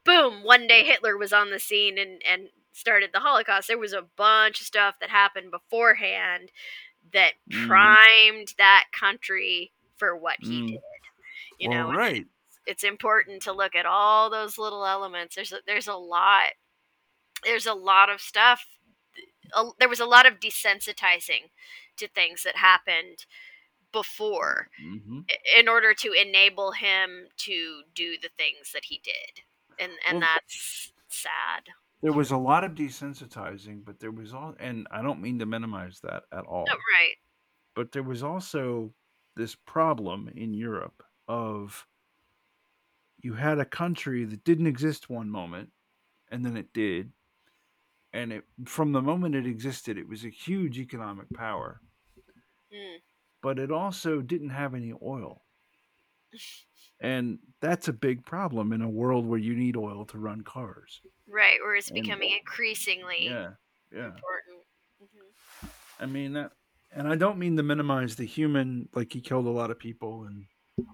boom, 0.05 0.43
one 0.45 0.67
day 0.67 0.85
Hitler 0.85 1.17
was 1.19 1.33
on 1.33 1.51
the 1.51 1.59
scene 1.61 1.99
and 1.99 2.23
and 2.27 2.49
started 2.73 3.11
the 3.13 3.21
Holocaust. 3.21 3.69
There 3.69 3.79
was 3.79 3.93
a 3.95 4.03
bunch 4.17 4.61
of 4.61 4.67
stuff 4.67 4.97
that 5.01 5.11
happened 5.11 5.51
beforehand 5.51 6.51
that 7.13 7.35
Mhm. 7.47 7.99
primed 8.21 8.55
that 8.59 8.87
country 8.93 9.73
for 9.97 10.17
what 10.17 10.37
he 10.41 10.63
Mm. 10.63 10.67
did. 10.67 10.81
You 11.59 11.69
know, 11.71 11.93
right 11.93 12.27
it's 12.67 12.85
important 12.85 13.41
to 13.43 13.53
look 13.53 13.75
at 13.75 13.87
all 13.87 14.29
those 14.29 14.59
little 14.59 14.85
elements. 14.85 15.35
There's 15.35 15.53
a, 15.53 15.59
there's 15.67 15.89
a 15.89 15.95
lot 15.95 16.45
there's 17.45 17.67
a 17.67 17.75
lot 17.75 18.11
of 18.11 18.21
stuff. 18.21 18.65
A, 19.57 19.65
there 19.79 19.89
was 19.89 20.01
a 20.01 20.07
lot 20.07 20.27
of 20.27 20.41
desensitizing 20.41 21.49
to 21.97 22.09
things 22.09 22.43
that 22.43 22.57
happened 22.57 23.25
before 23.93 24.69
hmm 24.81 25.21
in 25.59 25.69
order 25.69 25.95
to 25.95 26.13
enable 26.13 26.73
him 26.73 27.27
to 27.39 27.83
do 27.95 28.17
the 28.23 28.29
things 28.37 28.71
that 28.73 28.85
he 28.85 29.01
did, 29.03 29.43
and 29.81 29.93
and 30.07 30.19
Well- 30.21 30.29
that's 30.35 30.93
sad. 31.09 31.65
there 32.03 32.13
was 32.13 32.31
a 32.31 32.37
lot 32.37 32.65
of 32.65 32.73
desensitizing 32.73 33.85
but 33.85 33.99
there 33.99 34.13
was 34.13 34.33
all 34.35 34.55
and 34.61 34.87
i 34.91 35.01
don't 35.03 35.21
mean 35.23 35.39
to 35.39 35.47
minimize 35.47 36.01
that 36.01 36.25
at 36.33 36.45
all 36.45 36.65
No, 36.69 36.75
right? 36.75 37.17
but 37.75 37.93
there 37.93 38.03
was 38.03 38.23
also 38.23 38.93
this 39.37 39.55
problem 39.55 40.29
in 40.37 40.53
Europe 40.55 41.03
of 41.29 41.87
you 43.21 43.35
had 43.35 43.59
a 43.59 43.65
country 43.65 44.25
that 44.25 44.45
didn't 44.45 44.67
exist 44.67 45.11
one 45.11 45.29
moment 45.29 45.71
and 46.31 46.45
then 46.45 46.57
it 46.57 46.73
did 46.73 47.11
and 48.13 48.33
it 48.33 48.45
from 48.65 48.93
the 48.93 49.03
moment 49.03 49.35
it 49.35 49.47
existed 49.47 49.99
it 49.99 50.09
was 50.09 50.25
a 50.25 50.31
huge 50.31 50.79
economic 50.79 51.29
power. 51.35 51.81
Mm, 52.73 52.97
but 53.43 53.59
it 53.59 53.71
also 53.71 54.21
didn't 54.21 54.51
have 54.51 54.75
any 54.75 54.93
oil. 55.03 55.43
And 57.01 57.39
that's 57.61 57.87
a 57.87 57.93
big 57.93 58.25
problem 58.25 58.73
in 58.73 58.83
a 58.83 58.89
world 58.89 59.25
where 59.25 59.39
you 59.39 59.55
need 59.55 59.77
oil 59.77 60.05
to 60.07 60.19
run 60.19 60.41
cars. 60.43 61.01
Right, 61.29 61.59
where 61.63 61.77
it's 61.77 61.91
And- 61.91 62.03
becoming 62.03 62.33
increasingly 62.37 63.25
yeah 63.27 63.51
yeah. 63.93 64.07
important. 64.07 64.65
Mhm. 65.01 65.69
i 66.01 66.07
mean 66.07 66.33
that 66.33 66.53
and 66.91 67.07
i 67.07 67.15
don't 67.15 67.39
mean 67.39 67.57
to 67.57 67.63
minimize 67.63 68.17
the 68.17 68.25
human 68.25 68.89
like 68.95 69.13
he 69.13 69.21
killed 69.21 69.47
a 69.47 69.51
lot 69.51 69.71
of 69.71 69.79
people 69.79 70.25
and 70.25 70.45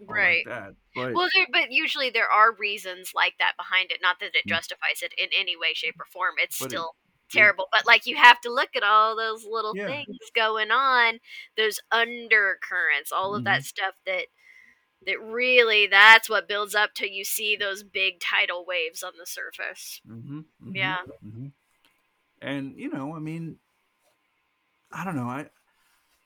Right. 0.07 0.47
like 0.47 0.55
that 0.57 0.75
but 0.95 1.15
Well, 1.15 1.29
there, 1.35 1.47
but 1.53 1.73
usually 1.73 2.11
there 2.11 2.29
are 2.31 2.53
reasons 2.55 3.13
like 3.15 3.35
that 3.39 3.57
behind 3.57 3.91
it. 3.91 3.99
Not 4.03 4.21
that 4.21 4.35
it 4.35 4.45
Mm. 4.47 4.49
justifies 4.49 5.03
it 5.03 5.13
in 5.19 5.29
any 5.37 5.57
way, 5.57 5.75
shape, 5.75 5.97
or 5.99 6.07
form. 6.07 6.35
It's 6.39 6.57
But 6.59 6.67
it- 6.67 6.69
still 6.71 6.95
terrible. 7.31 7.69
But 7.73 7.87
like 7.87 8.07
you 8.07 8.17
have 8.17 8.41
to 8.43 8.53
look 8.53 8.77
at 8.77 8.83
all 8.85 9.17
those 9.17 9.45
little 9.45 9.75
Yeah. 9.75 9.89
things 9.89 10.19
going 10.35 10.71
on, 10.71 11.21
those 11.57 11.81
undercurrents, 11.91 13.11
all 13.13 13.35
of 13.35 13.43
Mm-hmm. 13.43 13.45
that 13.45 13.65
stuff 13.65 13.95
that 14.07 14.27
that 15.07 15.21
really 15.21 15.87
that's 15.87 16.29
what 16.31 16.49
builds 16.49 16.75
up 16.75 16.95
till 16.95 17.09
you 17.09 17.25
see 17.25 17.57
those 17.57 17.83
big 17.83 18.21
tidal 18.21 18.65
waves 18.65 19.03
on 19.03 19.13
the 19.19 19.27
surface. 19.27 20.01
hmm 20.07 20.41
Yeah. 20.73 21.03
hmm 21.23 21.49
And 22.43 22.79
you 22.79 22.91
know, 22.91 23.15
I 23.15 23.19
mean, 23.19 23.59
I 24.93 25.05
don't 25.05 25.17
know. 25.17 25.29
I 25.29 25.49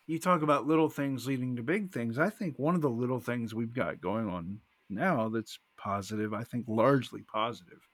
you 0.08 0.18
talk 0.18 0.42
about 0.42 0.66
little 0.66 0.88
things 0.88 1.26
leading 1.26 1.54
to 1.56 1.62
big 1.62 1.92
things. 1.92 2.18
I 2.18 2.30
think 2.30 2.58
one 2.58 2.74
of 2.74 2.80
the 2.80 2.90
little 2.90 3.20
things 3.20 3.54
we've 3.54 3.74
got 3.74 4.00
going 4.00 4.28
on 4.28 4.60
now 4.90 5.28
that's 5.28 5.58
positive, 5.76 6.32
I 6.34 6.42
think 6.44 6.64
largely 6.66 7.22
positive, 7.22 7.86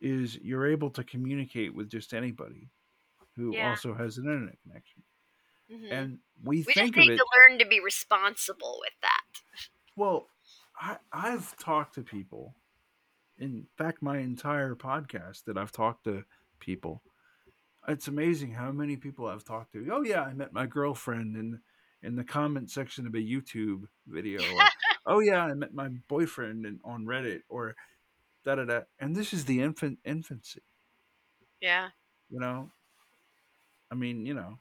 is 0.00 0.36
you're 0.36 0.66
able 0.66 0.90
to 0.90 1.04
communicate 1.04 1.74
with 1.74 1.88
just 1.88 2.12
anybody 2.12 2.68
who 3.36 3.54
Yeah. 3.54 3.70
also 3.70 3.94
has 3.94 4.18
an 4.18 4.24
internet 4.24 4.60
connection. 4.62 5.02
Mhm. 5.70 5.90
And 5.92 6.18
we, 6.42 6.58
we 6.58 6.62
just 6.64 6.74
think 6.74 6.96
need 6.96 7.10
of 7.10 7.14
it 7.14 7.18
to 7.18 7.26
learn 7.36 7.58
to 7.60 7.66
be 7.66 7.80
responsible 7.80 8.78
with 8.80 8.94
that. 9.02 9.42
Well, 9.96 10.28
I, 10.78 10.98
I've 11.12 11.56
talked 11.56 11.94
to 11.94 12.02
people. 12.02 12.54
In 13.38 13.66
fact, 13.76 14.02
my 14.02 14.18
entire 14.18 14.74
podcast 14.74 15.44
that 15.44 15.56
I've 15.56 15.72
talked 15.72 16.04
to 16.04 16.24
people, 16.58 17.02
it's 17.88 18.08
amazing 18.08 18.52
how 18.52 18.72
many 18.72 18.96
people 18.96 19.26
I've 19.26 19.44
talked 19.44 19.72
to. 19.72 19.88
Oh 19.92 20.02
yeah, 20.02 20.22
I 20.22 20.32
met 20.34 20.52
my 20.52 20.66
girlfriend 20.66 21.36
in 21.36 21.60
in 22.02 22.16
the 22.16 22.24
comment 22.24 22.70
section 22.70 23.06
of 23.06 23.14
a 23.14 23.18
YouTube 23.18 23.84
video. 24.06 24.40
Or, 24.42 24.62
oh 25.06 25.20
yeah, 25.20 25.44
I 25.44 25.54
met 25.54 25.74
my 25.74 25.88
boyfriend 26.08 26.66
in, 26.66 26.80
on 26.84 27.04
Reddit 27.06 27.40
or 27.48 27.74
da 28.44 28.56
da 28.56 28.64
da. 28.64 28.80
And 28.98 29.14
this 29.16 29.32
is 29.32 29.44
the 29.44 29.60
infant 29.60 29.98
infancy. 30.04 30.62
Yeah. 31.60 31.88
You 32.30 32.40
know. 32.40 32.70
I 33.90 33.94
mean, 33.94 34.26
you 34.26 34.34
know, 34.34 34.58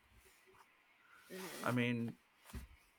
Mhm. 1.32 1.68
I 1.68 1.72
mean, 1.72 2.14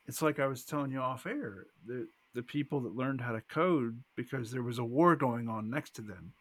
it's 0.06 0.22
like 0.22 0.38
I 0.40 0.46
was 0.46 0.64
telling 0.64 0.90
you 0.90 1.00
off 1.00 1.26
air. 1.26 1.66
The 1.86 2.08
the 2.34 2.42
people 2.42 2.80
that 2.82 2.94
learned 2.94 3.20
how 3.20 3.32
to 3.32 3.40
code 3.40 4.02
because 4.16 4.50
there 4.50 4.62
was 4.62 4.78
a 4.78 4.84
war 4.84 5.16
going 5.16 5.48
on 5.48 5.70
next 5.70 5.94
to 5.96 6.02
them. 6.02 6.34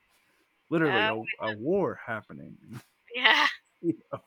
Literally 0.70 0.94
Oh, 0.94 1.26
a, 1.40 1.52
a 1.54 1.58
war 1.58 2.00
happening. 2.06 2.58
Yeah. 3.14 3.48
You 3.86 3.98
know, 4.12 4.20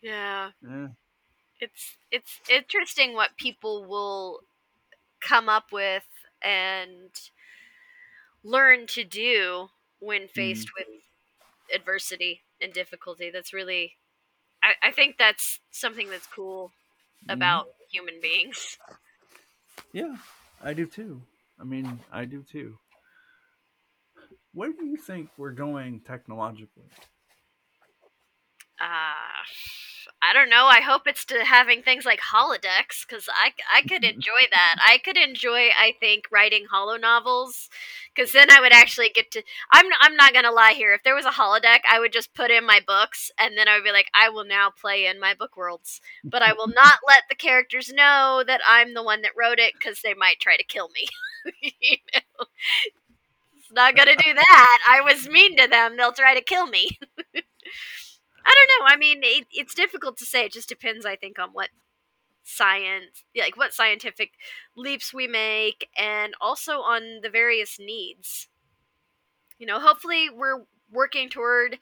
Yeah. 0.00 0.52
yeah. 0.62 0.88
it's 1.60 1.96
it's 2.10 2.40
interesting 2.48 3.14
what 3.14 3.36
people 3.36 3.84
will 3.84 4.40
come 5.20 5.48
up 5.48 5.72
with 5.72 6.04
and 6.42 7.12
learn 8.42 8.86
to 8.86 9.04
do 9.04 9.68
when 9.98 10.28
faced 10.28 10.70
with 10.76 10.86
adversity 11.74 12.42
and 12.60 12.72
difficulty 12.72 13.30
that's 13.30 13.52
really 13.54 13.96
I, 14.62 14.74
I 14.82 14.92
think 14.92 15.18
that's 15.18 15.60
something 15.70 16.10
that's 16.10 16.26
cool 16.28 16.72
Mhm. 17.22 17.28
about 17.28 17.68
human 17.90 18.20
beings 18.20 18.78
Yeah, 19.92 20.16
I 20.62 20.72
do 20.72 20.86
too. 20.86 21.26
I 21.58 21.64
mean, 21.64 22.02
I 22.10 22.24
do 22.24 22.42
too. 22.42 22.78
Where 24.52 24.74
do 24.74 24.84
you 24.84 24.98
think 24.98 25.30
we're 25.38 25.52
going 25.52 26.02
technologically? 26.02 26.90
Uh, 28.80 29.42
I 30.20 30.32
don't 30.32 30.50
know. 30.50 30.66
I 30.66 30.80
hope 30.80 31.02
it's 31.06 31.24
to 31.26 31.44
having 31.44 31.82
things 31.82 32.04
like 32.04 32.20
holodecks 32.20 33.06
because 33.08 33.28
I, 33.32 33.52
I 33.72 33.82
could 33.82 34.04
enjoy 34.04 34.46
that. 34.50 34.76
I 34.86 34.98
could 34.98 35.16
enjoy, 35.16 35.68
I 35.78 35.94
think, 36.00 36.24
writing 36.32 36.66
holo 36.70 36.96
novels 36.96 37.68
because 38.14 38.32
then 38.32 38.50
I 38.50 38.60
would 38.60 38.72
actually 38.72 39.10
get 39.14 39.30
to. 39.32 39.42
I'm 39.72 39.86
I'm 40.00 40.16
not 40.16 40.32
gonna 40.34 40.50
lie 40.52 40.72
here. 40.72 40.92
If 40.92 41.02
there 41.04 41.14
was 41.14 41.26
a 41.26 41.30
holodeck, 41.30 41.80
I 41.90 42.00
would 42.00 42.12
just 42.12 42.34
put 42.34 42.50
in 42.50 42.64
my 42.66 42.80
books 42.84 43.30
and 43.38 43.56
then 43.56 43.68
I 43.68 43.76
would 43.76 43.84
be 43.84 43.92
like, 43.92 44.10
I 44.14 44.28
will 44.28 44.44
now 44.44 44.70
play 44.70 45.06
in 45.06 45.20
my 45.20 45.34
book 45.34 45.56
worlds, 45.56 46.00
but 46.24 46.42
I 46.42 46.52
will 46.52 46.68
not 46.68 46.98
let 47.06 47.24
the 47.28 47.36
characters 47.36 47.92
know 47.92 48.42
that 48.46 48.60
I'm 48.68 48.94
the 48.94 49.02
one 49.04 49.22
that 49.22 49.32
wrote 49.36 49.58
it 49.58 49.74
because 49.74 50.00
they 50.02 50.14
might 50.14 50.40
try 50.40 50.56
to 50.56 50.64
kill 50.64 50.88
me. 50.90 51.06
you 51.80 51.96
know? 52.14 52.46
It's 53.56 53.72
not 53.72 53.94
gonna 53.96 54.16
do 54.16 54.32
that. 54.34 54.78
I 54.88 55.00
was 55.02 55.28
mean 55.28 55.56
to 55.58 55.68
them. 55.68 55.96
They'll 55.96 56.12
try 56.12 56.34
to 56.34 56.40
kill 56.42 56.66
me. 56.66 56.98
I 58.48 58.54
don't 58.54 58.80
know. 58.86 58.92
I 58.94 58.96
mean, 58.96 59.20
it, 59.22 59.46
it's 59.52 59.74
difficult 59.74 60.16
to 60.18 60.26
say. 60.26 60.46
It 60.46 60.52
just 60.52 60.68
depends, 60.68 61.06
I 61.06 61.16
think, 61.16 61.38
on 61.38 61.50
what 61.50 61.70
science, 62.44 63.24
like 63.36 63.56
what 63.56 63.74
scientific 63.74 64.32
leaps 64.76 65.14
we 65.14 65.26
make, 65.28 65.88
and 65.98 66.34
also 66.40 66.80
on 66.80 67.20
the 67.22 67.30
various 67.30 67.78
needs. 67.80 68.48
You 69.58 69.66
know, 69.66 69.80
hopefully, 69.80 70.30
we're 70.30 70.64
working 70.90 71.28
toward 71.28 71.78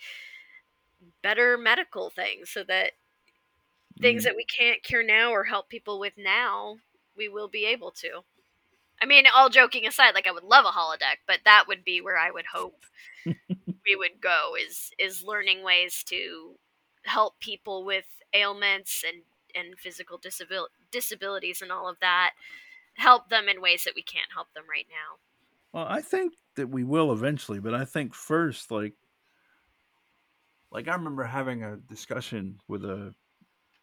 better 1.23 1.59
medical 1.59 2.11
things 2.11 2.51
so 2.51 2.63
that 2.65 2.93
things 4.01 4.23
Mm. 4.23 4.25
that 4.25 4.37
we 4.37 4.45
can't 4.45 4.83
cure 4.83 5.03
now 5.03 5.31
or 5.33 5.45
help 5.45 5.69
people 5.69 5.99
with 5.99 6.15
now, 6.17 6.79
we 7.17 7.29
will 7.29 7.49
be 7.49 7.65
able 7.67 7.91
to. 7.93 8.23
I 9.03 9.07
mean, 9.07 9.27
all 9.35 9.51
joking 9.51 9.87
aside, 9.87 10.15
like 10.15 10.27
I 10.29 10.33
would 10.33 10.45
love 10.45 10.65
a 10.67 10.71
holodeck, 10.71 11.19
but 11.27 11.41
that 11.45 11.67
would 11.69 11.85
be 11.85 12.01
where 12.01 12.19
I 12.19 12.31
would 12.31 12.47
hope 12.53 12.85
we 13.87 13.97
would 13.97 14.21
go 14.21 14.57
is 14.59 14.93
is 14.99 15.23
learning 15.25 15.63
ways 15.63 16.05
to 16.05 16.59
help 17.05 17.39
people 17.41 17.85
with 17.85 18.07
ailments 18.35 19.05
and 19.07 19.23
and 19.55 19.79
physical 19.79 20.19
disabil- 20.19 20.69
disabilities 20.91 21.63
and 21.63 21.73
all 21.73 21.89
of 21.89 21.99
that 22.01 22.35
help 22.97 23.29
them 23.31 23.49
in 23.49 23.61
ways 23.61 23.85
that 23.85 23.95
we 23.97 24.03
can't 24.03 24.33
help 24.33 24.53
them 24.55 24.69
right 24.69 24.87
now. 24.91 25.19
Well, 25.73 25.87
I 25.89 26.01
think 26.01 26.35
that 26.55 26.69
we 26.69 26.85
will 26.85 27.13
eventually, 27.13 27.61
but 27.61 27.75
I 27.75 27.85
think 27.85 28.15
first, 28.15 28.71
like, 28.71 28.95
like 30.71 30.89
I 30.89 30.95
remember 30.95 31.25
having 31.25 31.63
a 31.63 31.77
discussion 31.77 32.61
with 32.69 32.85
a 32.85 33.15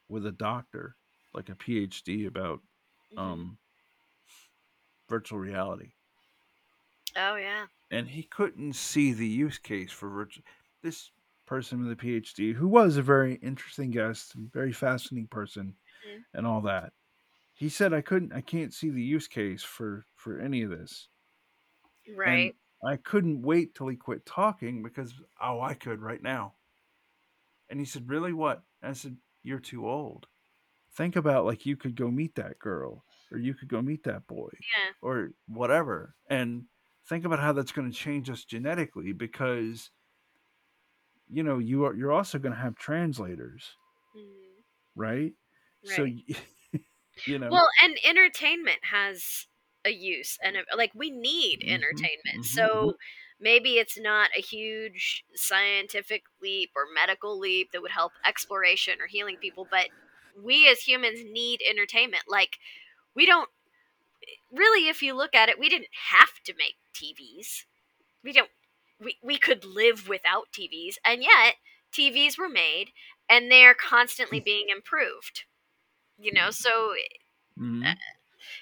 with 0.09 0.25
a 0.25 0.31
doctor, 0.33 0.97
like 1.33 1.49
a 1.49 1.55
PhD, 1.55 2.27
about 2.27 2.61
Mhm. 3.11 3.19
um 3.21 3.59
virtual 5.07 5.39
reality, 5.39 5.93
oh 7.15 7.35
yeah 7.35 7.67
and 7.93 8.09
he 8.09 8.23
couldn't 8.23 8.73
see 8.73 9.13
the 9.13 9.27
use 9.27 9.57
case 9.59 9.91
for 9.91 10.09
virtual. 10.09 10.43
This 10.81 11.11
person 11.45 11.81
with 11.83 11.91
a 11.91 11.95
PhD, 11.95 12.53
who 12.55 12.67
was 12.67 12.97
a 12.97 13.03
very 13.03 13.35
interesting 13.35 13.91
guest, 13.91 14.33
very 14.35 14.73
fascinating 14.73 15.27
person, 15.27 15.77
Mhm. 16.05 16.23
and 16.33 16.47
all 16.47 16.61
that, 16.61 16.93
he 17.53 17.69
said 17.69 17.93
I 17.93 18.01
couldn't, 18.01 18.33
I 18.33 18.41
can't 18.41 18.73
see 18.73 18.89
the 18.91 19.03
use 19.03 19.27
case 19.29 19.63
for 19.63 20.05
for 20.15 20.39
any 20.39 20.63
of 20.63 20.71
this. 20.71 21.09
right 22.07 22.55
And 22.81 22.91
I 22.91 22.97
couldn't 22.97 23.43
wait 23.43 23.75
till 23.75 23.87
he 23.87 23.95
quit 23.95 24.25
talking 24.25 24.83
because 24.83 25.21
oh, 25.39 25.61
I 25.61 25.73
could 25.73 26.01
right 26.01 26.21
now. 26.21 26.57
And 27.69 27.79
he 27.79 27.85
said, 27.85 28.09
"Really? 28.09 28.31
What?" 28.33 28.63
And 28.81 28.91
I 28.91 28.93
said, 28.93 29.17
"You're 29.41 29.59
too 29.59 29.85
old. 29.87 30.27
Think 30.91 31.15
about 31.15 31.45
like 31.45 31.65
you 31.65 31.77
could 31.77 31.95
go 31.95 32.11
meet 32.11 32.35
that 32.35 32.59
girl, 32.59 33.05
or 33.31 33.37
you 33.39 33.53
could 33.55 33.69
go 33.69 33.81
meet 33.81 34.03
that 34.03 34.27
boy, 34.27 34.51
yeah 34.59 34.93
or 35.01 35.33
whatever, 35.47 36.15
and 36.29 36.67
think 37.05 37.25
about 37.25 37.39
how 37.39 37.53
that's 37.53 37.71
going 37.71 37.89
to 37.89 37.97
change 37.97 38.29
us 38.29 38.45
genetically 38.45 39.11
because 39.13 39.91
you 41.29 41.43
know 41.43 41.57
you 41.57 41.85
are 41.85 41.95
you're 41.95 42.11
also 42.11 42.39
going 42.39 42.53
to 42.53 42.59
have 42.59 42.75
translators, 42.75 43.77
Mhm. 44.13 44.63
right? 44.95 45.33
So 45.83 46.03
right 46.03 46.05
y- 46.05 46.23
you 47.25 47.39
know, 47.39 47.49
well 47.49 47.67
and 47.81 47.97
entertainment 48.05 48.79
has 48.83 49.47
a 49.85 49.89
use 49.91 50.37
and 50.41 50.57
a, 50.57 50.63
like 50.75 50.91
we 50.95 51.09
need 51.11 51.59
Mhm, 51.61 51.67
entertainment 51.67 52.37
mhm, 52.37 52.69
so 52.71 52.95
maybe 53.39 53.77
it's 53.77 53.99
not 53.99 54.29
a 54.37 54.41
huge 54.41 55.25
scientific 55.35 56.23
leap 56.41 56.71
or 56.75 56.85
medical 56.93 57.37
leap 57.37 57.71
that 57.71 57.81
would 57.81 57.91
help 57.91 58.13
exploration 58.25 59.01
or 59.01 59.07
healing 59.07 59.37
people 59.37 59.67
but 59.69 59.89
we 60.41 60.69
as 60.69 60.79
humans 60.81 61.19
need 61.25 61.61
entertainment 61.69 62.23
like 62.27 62.57
we 63.15 63.25
don't 63.25 63.49
really 64.51 64.87
if 64.89 65.01
you 65.01 65.13
look 65.13 65.35
at 65.35 65.49
it 65.49 65.59
we 65.59 65.69
didn't 65.69 65.87
have 66.11 66.33
to 66.45 66.53
make 66.57 66.75
tvs 66.93 67.63
we 68.23 68.31
don't 68.31 68.49
we, 68.99 69.17
we 69.23 69.37
could 69.37 69.65
live 69.65 70.07
without 70.07 70.45
tvs 70.57 70.95
and 71.05 71.21
yet 71.21 71.55
tvs 71.93 72.37
were 72.37 72.49
made 72.49 72.91
and 73.29 73.51
they're 73.51 73.73
constantly 73.73 74.39
being 74.45 74.67
improved 74.69 75.43
you 76.17 76.31
know 76.31 76.49
so 76.49 76.93
mhm. 77.59 77.95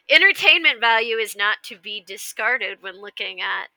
entertainment 0.09 0.79
value 0.79 1.17
is 1.17 1.35
not 1.35 1.57
to 1.63 1.77
be 1.77 2.03
discarded 2.05 2.81
when 2.81 3.01
looking 3.01 3.41
at 3.41 3.67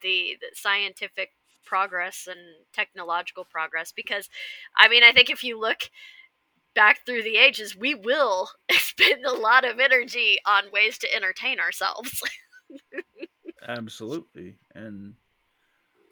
the, 0.00 0.36
the 0.40 0.46
scientific 0.54 1.30
progress 1.64 2.26
and 2.28 2.38
technological 2.72 3.44
progress 3.44 3.92
because 3.92 4.30
i 4.76 4.88
mean 4.88 5.02
i 5.02 5.12
think 5.12 5.28
if 5.28 5.44
you 5.44 5.60
look 5.60 5.90
back 6.74 7.04
through 7.04 7.22
the 7.22 7.36
ages 7.36 7.76
we 7.76 7.94
will 7.94 8.48
spend 8.70 9.24
a 9.26 9.32
lot 9.32 9.64
of 9.64 9.78
energy 9.78 10.38
on 10.46 10.70
ways 10.72 10.96
to 10.96 11.14
entertain 11.14 11.60
ourselves 11.60 12.22
Absolutely. 13.66 14.58
And 14.74 15.14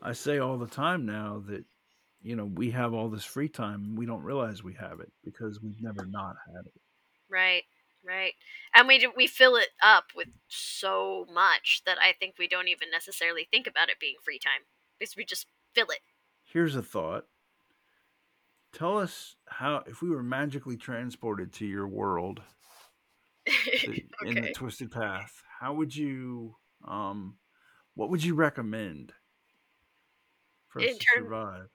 I 0.03 0.13
say 0.13 0.39
all 0.39 0.59
the 0.59 0.67
time 0.67 1.07
now 1.07 1.43
that, 1.47 1.65
you 2.23 2.37
know, 2.37 2.45
we 2.47 2.71
have 2.73 2.93
all 2.93 3.09
this 3.09 3.25
free 3.25 3.49
time 3.49 3.85
and 3.85 3.99
we 3.99 4.07
don't 4.07 4.23
realize 4.23 4.63
we 4.63 4.75
have 4.75 5.01
it 5.01 5.13
because 5.25 5.61
we've 5.63 5.81
never 5.81 6.07
not 6.07 6.37
had 6.55 6.67
it. 6.67 6.81
right 7.29 7.63
right 8.05 8.35
and 8.75 8.87
we 8.87 8.99
do, 8.99 9.11
we 9.17 9.27
fill 9.27 9.57
it 9.57 9.71
up 9.83 10.05
with 10.15 10.29
so 10.49 11.27
much 11.33 11.83
that 11.87 11.99
i 12.01 12.13
think 12.13 12.35
we 12.39 12.47
don't 12.47 12.69
even 12.69 12.89
necessarily 12.93 13.49
think 13.51 13.67
about 13.67 13.89
it 13.89 13.99
being 13.99 14.15
free 14.25 14.39
time 14.39 14.61
because 14.99 15.17
we 15.17 15.25
just 15.25 15.47
fill 15.75 15.89
it 15.91 15.99
Here's 16.53 16.77
a 16.77 16.83
thought. 16.83 17.27
Tell 18.73 18.99
us 18.99 19.37
how, 19.49 19.83
if 19.87 20.01
we 20.03 20.11
were 20.11 20.23
magically 20.23 20.77
transported 20.77 21.53
to 21.55 21.67
your 21.67 21.89
world 21.89 22.41
the- 23.47 24.05
in 24.25 24.41
the 24.43 24.53
Twisted 24.55 24.91
Path, 24.91 25.43
how 25.61 25.75
would 25.75 25.95
you, 25.95 26.57
um, 26.85 27.39
what 27.95 28.11
would 28.11 28.25
you 28.25 28.35
recommend 28.35 29.15
for 30.69 30.81
us 30.83 30.93
In 30.93 30.99
to 30.99 31.05
term- 31.15 31.25
survive? 31.25 31.71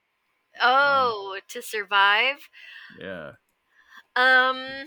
oh 0.62 1.40
to 1.48 1.62
survive 1.62 2.50
Yeah. 2.90 3.34
Um. 4.16 4.86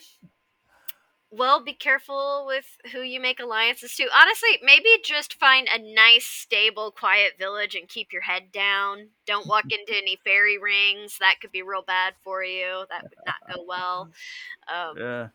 Well, 1.31 1.65
be 1.65 1.75
careful 1.75 2.45
with 2.47 2.79
who 2.93 3.01
you 3.01 3.19
make 3.19 3.41
alliances 3.41 3.97
to. 3.97 4.09
Honestly, 4.15 4.61
maybe 4.63 4.89
just 5.05 5.35
find 5.35 5.67
a 5.69 5.79
nice, 5.79 6.27
stable, 6.27 6.93
quiet 6.93 7.33
village 7.39 7.75
and 7.75 7.89
keep 7.89 8.13
your 8.13 8.23
head 8.23 8.53
down. 8.53 9.11
Don't 9.27 9.49
walk 9.49 9.65
into 9.73 9.97
any 9.97 10.17
fairy 10.25 10.59
rings. 10.59 11.19
That 11.19 11.41
could 11.41 11.51
be 11.51 11.63
real 11.63 11.83
bad 11.83 12.15
for 12.23 12.45
you. 12.45 12.87
That 12.89 13.05
would 13.11 13.19
not 13.27 13.37
go 13.53 13.65
well. 13.67 14.09
Um, 14.69 14.97
Yeah. 14.99 15.29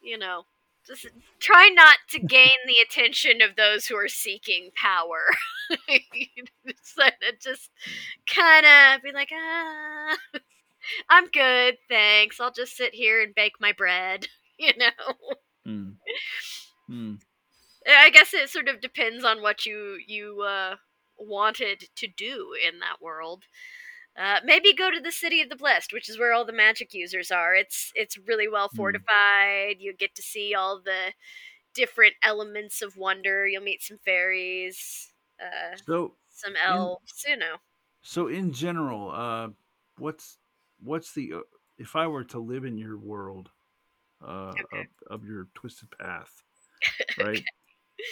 you 0.00 0.18
know, 0.18 0.46
just 0.86 1.06
try 1.38 1.70
not 1.72 1.96
to 2.10 2.18
gain 2.20 2.56
the 2.66 2.76
attention 2.82 3.40
of 3.42 3.56
those 3.56 3.86
who 3.86 3.96
are 3.96 4.08
seeking 4.08 4.70
power. 4.74 5.26
so 6.82 7.04
just 7.40 7.70
kind 8.32 8.66
of 8.66 9.02
be 9.02 9.12
like, 9.12 9.30
ah, 9.32 10.16
I'm 11.08 11.28
good, 11.28 11.78
thanks. 11.88 12.40
I'll 12.40 12.52
just 12.52 12.76
sit 12.76 12.94
here 12.94 13.22
and 13.22 13.34
bake 13.34 13.54
my 13.60 13.72
bread. 13.72 14.26
You 14.62 14.72
know, 14.76 15.14
Hmm. 15.64 15.90
Hmm. 16.86 17.14
I 17.88 18.10
guess 18.10 18.34
it 18.34 18.50
sort 18.50 18.68
of 18.68 18.80
depends 18.80 19.24
on 19.24 19.42
what 19.42 19.64
you 19.66 19.98
you 20.06 20.42
uh, 20.42 20.76
wanted 21.18 21.84
to 21.96 22.06
do 22.06 22.54
in 22.66 22.80
that 22.80 23.00
world. 23.00 23.44
Uh, 24.16 24.40
maybe 24.44 24.74
go 24.74 24.90
to 24.90 25.00
the 25.00 25.12
city 25.12 25.40
of 25.40 25.48
the 25.48 25.56
blessed, 25.56 25.92
which 25.92 26.08
is 26.08 26.18
where 26.18 26.32
all 26.32 26.44
the 26.44 26.52
magic 26.52 26.92
users 26.94 27.30
are. 27.30 27.54
It's 27.54 27.92
it's 27.94 28.18
really 28.18 28.48
well 28.48 28.68
Hmm. 28.72 29.04
fortified. 29.08 29.76
You 29.80 29.94
get 29.94 30.14
to 30.16 30.22
see 30.22 30.54
all 30.54 30.80
the 30.80 31.12
different 31.74 32.14
elements 32.22 32.82
of 32.82 32.96
wonder. 32.96 33.46
You'll 33.48 33.62
meet 33.64 33.82
some 33.82 33.98
fairies, 33.98 35.12
uh, 35.40 35.78
So, 35.86 36.16
some 36.30 36.56
elves. 36.56 37.24
You 37.28 37.36
know. 37.36 37.56
So 38.02 38.28
in 38.28 38.52
general, 38.52 39.10
uh, 39.10 39.48
what's 39.98 40.38
what's 40.78 41.12
the 41.14 41.34
uh, 41.34 41.40
if 41.78 41.96
I 41.96 42.06
were 42.06 42.24
to 42.24 42.38
live 42.38 42.64
in 42.64 42.78
your 42.78 42.98
world 42.98 43.50
uh, 44.22 44.58
Okay. 44.58 44.66
of, 44.72 44.88
of 45.08 45.24
your 45.24 45.48
twisted 45.54 45.90
path, 45.98 46.42
right? 47.16 47.44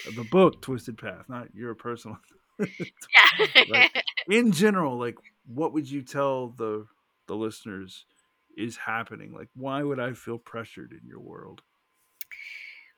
The 0.05 0.25
book 0.25 0.61
Twisted 0.61 0.97
Path, 0.97 1.29
not 1.29 1.55
your 1.55 1.75
personal. 1.75 2.19
Yeah. 3.15 3.65
Right. 3.65 3.89
in 4.27 4.51
general, 4.51 4.97
like 4.97 5.17
what 5.45 5.73
would 5.73 5.89
you 5.89 6.01
tell 6.03 6.49
the 6.49 6.87
the 7.27 7.35
listeners 7.35 8.05
is 8.57 8.77
happening? 8.77 9.33
Like, 9.33 9.49
why 9.55 9.83
would 9.83 9.99
I 9.99 10.13
feel 10.13 10.37
pressured 10.39 10.91
in 10.93 11.07
your 11.07 11.19
world? 11.19 11.61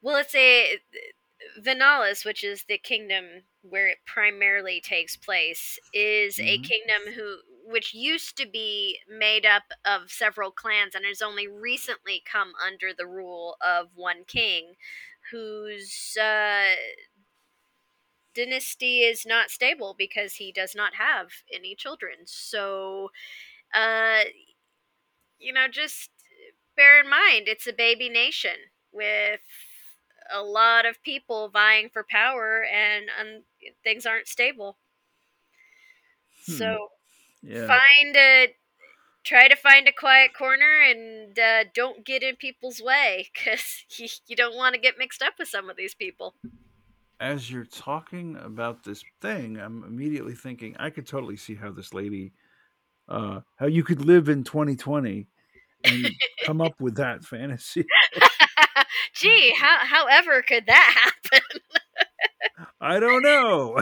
Well, 0.01 0.17
it's 0.17 0.35
a 0.35 0.79
Venalis, 1.59 2.25
which 2.25 2.43
is 2.43 2.65
the 2.65 2.77
kingdom 2.77 3.43
where 3.61 3.87
it 3.87 3.99
primarily 4.05 4.81
takes 4.81 5.15
place, 5.15 5.79
is 5.93 6.39
a 6.39 6.57
Mhm. 6.57 6.59
kingdom 6.59 7.13
who 7.13 7.39
which 7.63 7.93
used 7.93 8.35
to 8.37 8.45
be 8.45 8.99
made 9.07 9.45
up 9.45 9.63
of 9.85 10.11
several 10.11 10.51
clans 10.51 10.95
and 10.95 11.05
has 11.05 11.21
only 11.21 11.47
recently 11.47 12.21
come 12.25 12.53
under 12.55 12.93
the 12.93 13.07
rule 13.07 13.55
of 13.61 13.95
one 13.95 14.25
king 14.25 14.75
whose 15.31 16.17
uh, 16.17 16.75
dynasty 18.33 19.01
is 19.01 19.25
not 19.25 19.51
stable 19.51 19.95
because 19.97 20.35
he 20.35 20.51
does 20.51 20.75
not 20.75 20.95
have 20.95 21.29
any 21.53 21.75
children. 21.75 22.19
So, 22.25 23.11
uh, 23.73 24.23
you 25.39 25.53
know, 25.53 25.67
just 25.67 26.11
bear 26.75 26.99
in 27.01 27.09
mind 27.09 27.47
it's 27.47 27.67
a 27.67 27.73
baby 27.73 28.09
nation 28.09 28.55
with 28.91 29.41
a 30.33 30.41
lot 30.43 30.85
of 30.85 31.01
people 31.03 31.49
vying 31.49 31.89
for 31.89 32.05
power 32.09 32.63
and 32.65 33.05
um, 33.19 33.43
things 33.83 34.05
aren't 34.05 34.27
stable. 34.27 34.77
Hmm. 36.45 36.75
So, 36.79 36.89
Yeah. 37.41 37.67
find 37.67 38.15
a 38.17 38.55
try 39.23 39.47
to 39.47 39.55
find 39.55 39.87
a 39.87 39.93
quiet 39.93 40.33
corner 40.33 40.81
and 40.81 41.37
uh, 41.39 41.65
don't 41.75 42.05
get 42.05 42.23
in 42.23 42.35
people's 42.37 42.81
way 42.81 43.29
because 43.35 43.85
you, 43.97 44.07
you 44.27 44.35
don't 44.35 44.55
want 44.55 44.75
to 44.75 44.81
get 44.81 44.97
mixed 44.97 45.21
up 45.23 45.35
with 45.39 45.49
some 45.49 45.69
of 45.69 45.77
these 45.77 45.95
people. 45.95 46.35
As 47.21 47.51
you're 47.51 47.65
talking 47.65 48.35
about 48.35 48.83
this 48.83 49.03
thing, 49.21 49.59
I'm 49.59 49.83
immediately 49.83 50.33
thinking 50.33 50.75
I 50.79 50.89
could 50.89 51.05
totally 51.05 51.37
see 51.37 51.53
how 51.53 51.71
this 51.71 51.93
lady, 51.93 52.33
uh, 53.07 53.41
how 53.57 53.67
you 53.67 53.83
could 53.83 54.03
live 54.03 54.27
in 54.27 54.43
2020 54.43 55.27
and 55.83 56.09
come 56.45 56.61
up 56.61 56.81
with 56.81 56.95
that 56.95 57.23
fantasy. 57.23 57.85
Gee, 59.13 59.53
how 59.55 59.77
however 59.85 60.41
could 60.41 60.65
that 60.65 61.11
happen? 61.31 61.47
I 62.81 62.99
don't 62.99 63.21
know. 63.21 63.77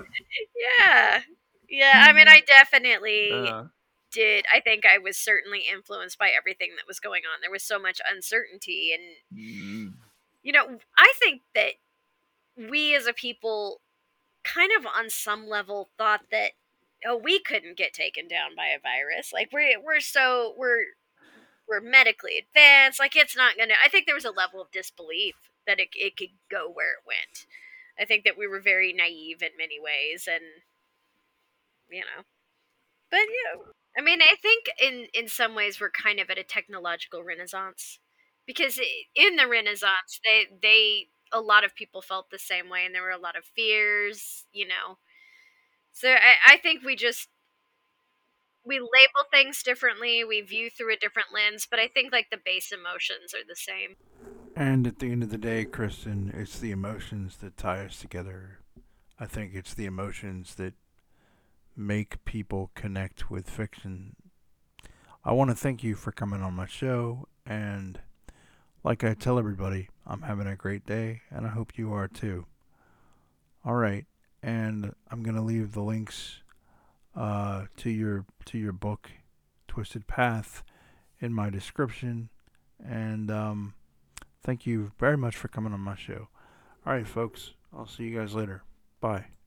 yeah. 0.80 1.22
Yeah, 1.70 2.04
I 2.08 2.14
mean 2.14 2.28
I 2.28 2.42
definitely 2.46 3.32
Uh, 3.32 3.66
did. 4.12 4.46
I 4.54 4.60
think 4.60 4.86
I 4.86 4.98
was 4.98 5.18
certainly 5.18 5.64
influenced 5.72 6.18
by 6.18 6.30
everything 6.30 6.72
that 6.76 6.88
was 6.88 7.00
going 7.00 7.22
on. 7.32 7.40
There 7.42 7.52
was 7.52 7.64
so 7.64 7.80
much 7.80 8.02
uncertainty 8.12 8.92
and 8.94 9.40
mm, 9.40 9.94
you 10.44 10.52
know, 10.52 10.78
I 10.98 11.14
think 11.20 11.44
that 11.56 11.74
we 12.70 12.96
as 12.96 13.08
a 13.08 13.14
people 13.14 13.82
kind 14.44 14.72
of 14.78 14.86
on 14.86 15.10
some 15.10 15.48
level 15.48 15.90
thought 15.98 16.22
that 16.32 16.52
oh 17.06 17.18
we 17.18 17.40
couldn't 17.40 17.78
get 17.78 17.94
taken 17.94 18.28
down 18.28 18.56
by 18.56 18.68
a 18.68 18.80
virus. 18.80 19.32
Like 19.34 19.50
we're 19.54 19.80
we're 19.84 20.00
so 20.00 20.54
we're 20.58 20.86
we're 21.68 21.82
medically 21.82 22.38
advanced. 22.38 23.00
Like 23.00 23.16
it's 23.16 23.36
not 23.38 23.58
gonna 23.58 23.76
i 23.84 23.90
think 23.90 24.06
there 24.06 24.16
was 24.16 24.26
a 24.26 24.32
level 24.32 24.62
of 24.62 24.72
disbelief 24.72 25.36
that 25.68 25.80
it, 25.80 25.90
it 25.94 26.18
could 26.18 26.36
go 26.50 26.70
where 26.72 26.94
it 26.94 27.08
went. 27.08 27.46
I 28.00 28.06
think 28.06 28.24
that 28.26 28.38
we 28.38 28.48
were 28.48 28.62
very 28.62 28.94
naive 28.94 29.42
in 29.42 29.52
many 29.58 29.80
ways 29.80 30.28
and 30.32 30.44
you 31.90 32.02
know. 32.02 32.24
But 33.12 33.22
yeah 33.30 33.62
i 33.98 34.02
mean 34.02 34.22
i 34.22 34.36
think 34.42 34.66
in 34.82 35.08
in 35.14 35.28
some 35.28 35.56
ways 35.56 35.80
we're 35.80 35.92
kind 35.92 36.20
of 36.20 36.30
at 36.30 36.38
a 36.38 36.44
technological 36.44 37.24
renaissance 37.24 38.00
because 38.46 38.80
in 39.16 39.36
the 39.36 39.48
renaissance 39.48 40.20
they 40.24 40.46
they 40.62 41.08
a 41.32 41.40
lot 41.42 41.64
of 41.64 41.76
people 41.76 42.02
felt 42.02 42.30
the 42.30 42.40
same 42.40 42.70
way 42.70 42.86
and 42.86 42.94
there 42.96 43.04
were 43.04 43.10
a 43.10 43.18
lot 43.18 43.38
of 43.38 43.44
fears 43.46 44.46
you 44.52 44.68
know 44.68 44.98
so 45.92 46.10
i, 46.10 46.54
I 46.54 46.58
think 46.58 46.84
we 46.84 46.96
just 46.96 47.30
we 48.66 48.80
label 48.80 49.26
things 49.32 49.64
differently 49.64 50.24
we 50.24 50.42
view 50.42 50.70
through 50.70 50.94
a 50.94 50.98
different 50.98 51.30
lens 51.34 51.68
but 51.70 51.80
i 51.80 51.88
think 51.88 52.12
like 52.12 52.28
the 52.32 52.38
base 52.44 52.72
emotions 52.72 53.34
are 53.34 53.46
the 53.48 53.56
same 53.56 53.96
And 54.56 54.86
at 54.88 55.00
the 55.00 55.12
end 55.12 55.24
of 55.24 55.30
the 55.30 55.38
day, 55.38 55.64
Christen, 55.66 56.32
it's 56.36 56.60
the 56.60 56.72
emotions 56.72 57.38
that 57.38 57.56
tie 57.58 57.86
us 57.86 58.00
together. 58.00 58.60
I 59.20 59.26
think 59.26 59.54
it's 59.54 59.74
the 59.74 59.86
emotions 59.86 60.56
that 60.56 60.74
make 61.76 62.24
people 62.26 62.72
connect 62.76 63.30
with 63.32 63.50
fiction. 63.50 64.16
I 65.24 65.32
want 65.34 65.50
to 65.50 65.56
thank 65.56 65.84
you 65.84 65.96
for 65.96 66.12
coming 66.12 66.42
on 66.42 66.54
my 66.54 66.66
show. 66.66 67.28
And 67.46 68.00
like 68.84 69.04
I 69.04 69.14
tell 69.14 69.38
everybody, 69.38 69.90
I'm 70.06 70.22
having 70.22 70.48
a 70.48 70.56
great 70.56 70.86
day, 70.86 71.22
and 71.30 71.46
I 71.46 71.50
hope 71.50 71.78
you 71.78 71.94
are 71.94 72.08
too. 72.08 72.46
All 73.66 73.76
right. 73.76 74.06
And 74.42 74.94
I'm 75.12 75.22
to 75.36 75.42
leave 75.42 75.74
the 75.74 75.82
links 75.82 76.40
uh, 77.16 77.66
to 77.78 77.90
your 77.90 78.26
to 78.46 78.58
your 78.58 78.72
book, 78.72 79.12
Twisted 79.68 80.08
Path, 80.08 80.64
in 81.20 81.34
my 81.34 81.50
description. 81.50 82.30
And 82.84 83.30
um, 83.30 83.74
thank 84.44 84.66
you 84.66 84.92
very 84.98 85.18
much 85.18 85.36
for 85.36 85.50
coming 85.50 85.74
on 85.74 85.82
my 85.82 85.96
show. 85.96 86.30
All 86.86 86.94
right, 86.94 87.08
folks. 87.08 87.54
I'll 87.76 87.88
see 87.88 88.04
you 88.04 88.18
guys 88.18 88.34
later. 88.34 88.64
Bye. 89.02 89.30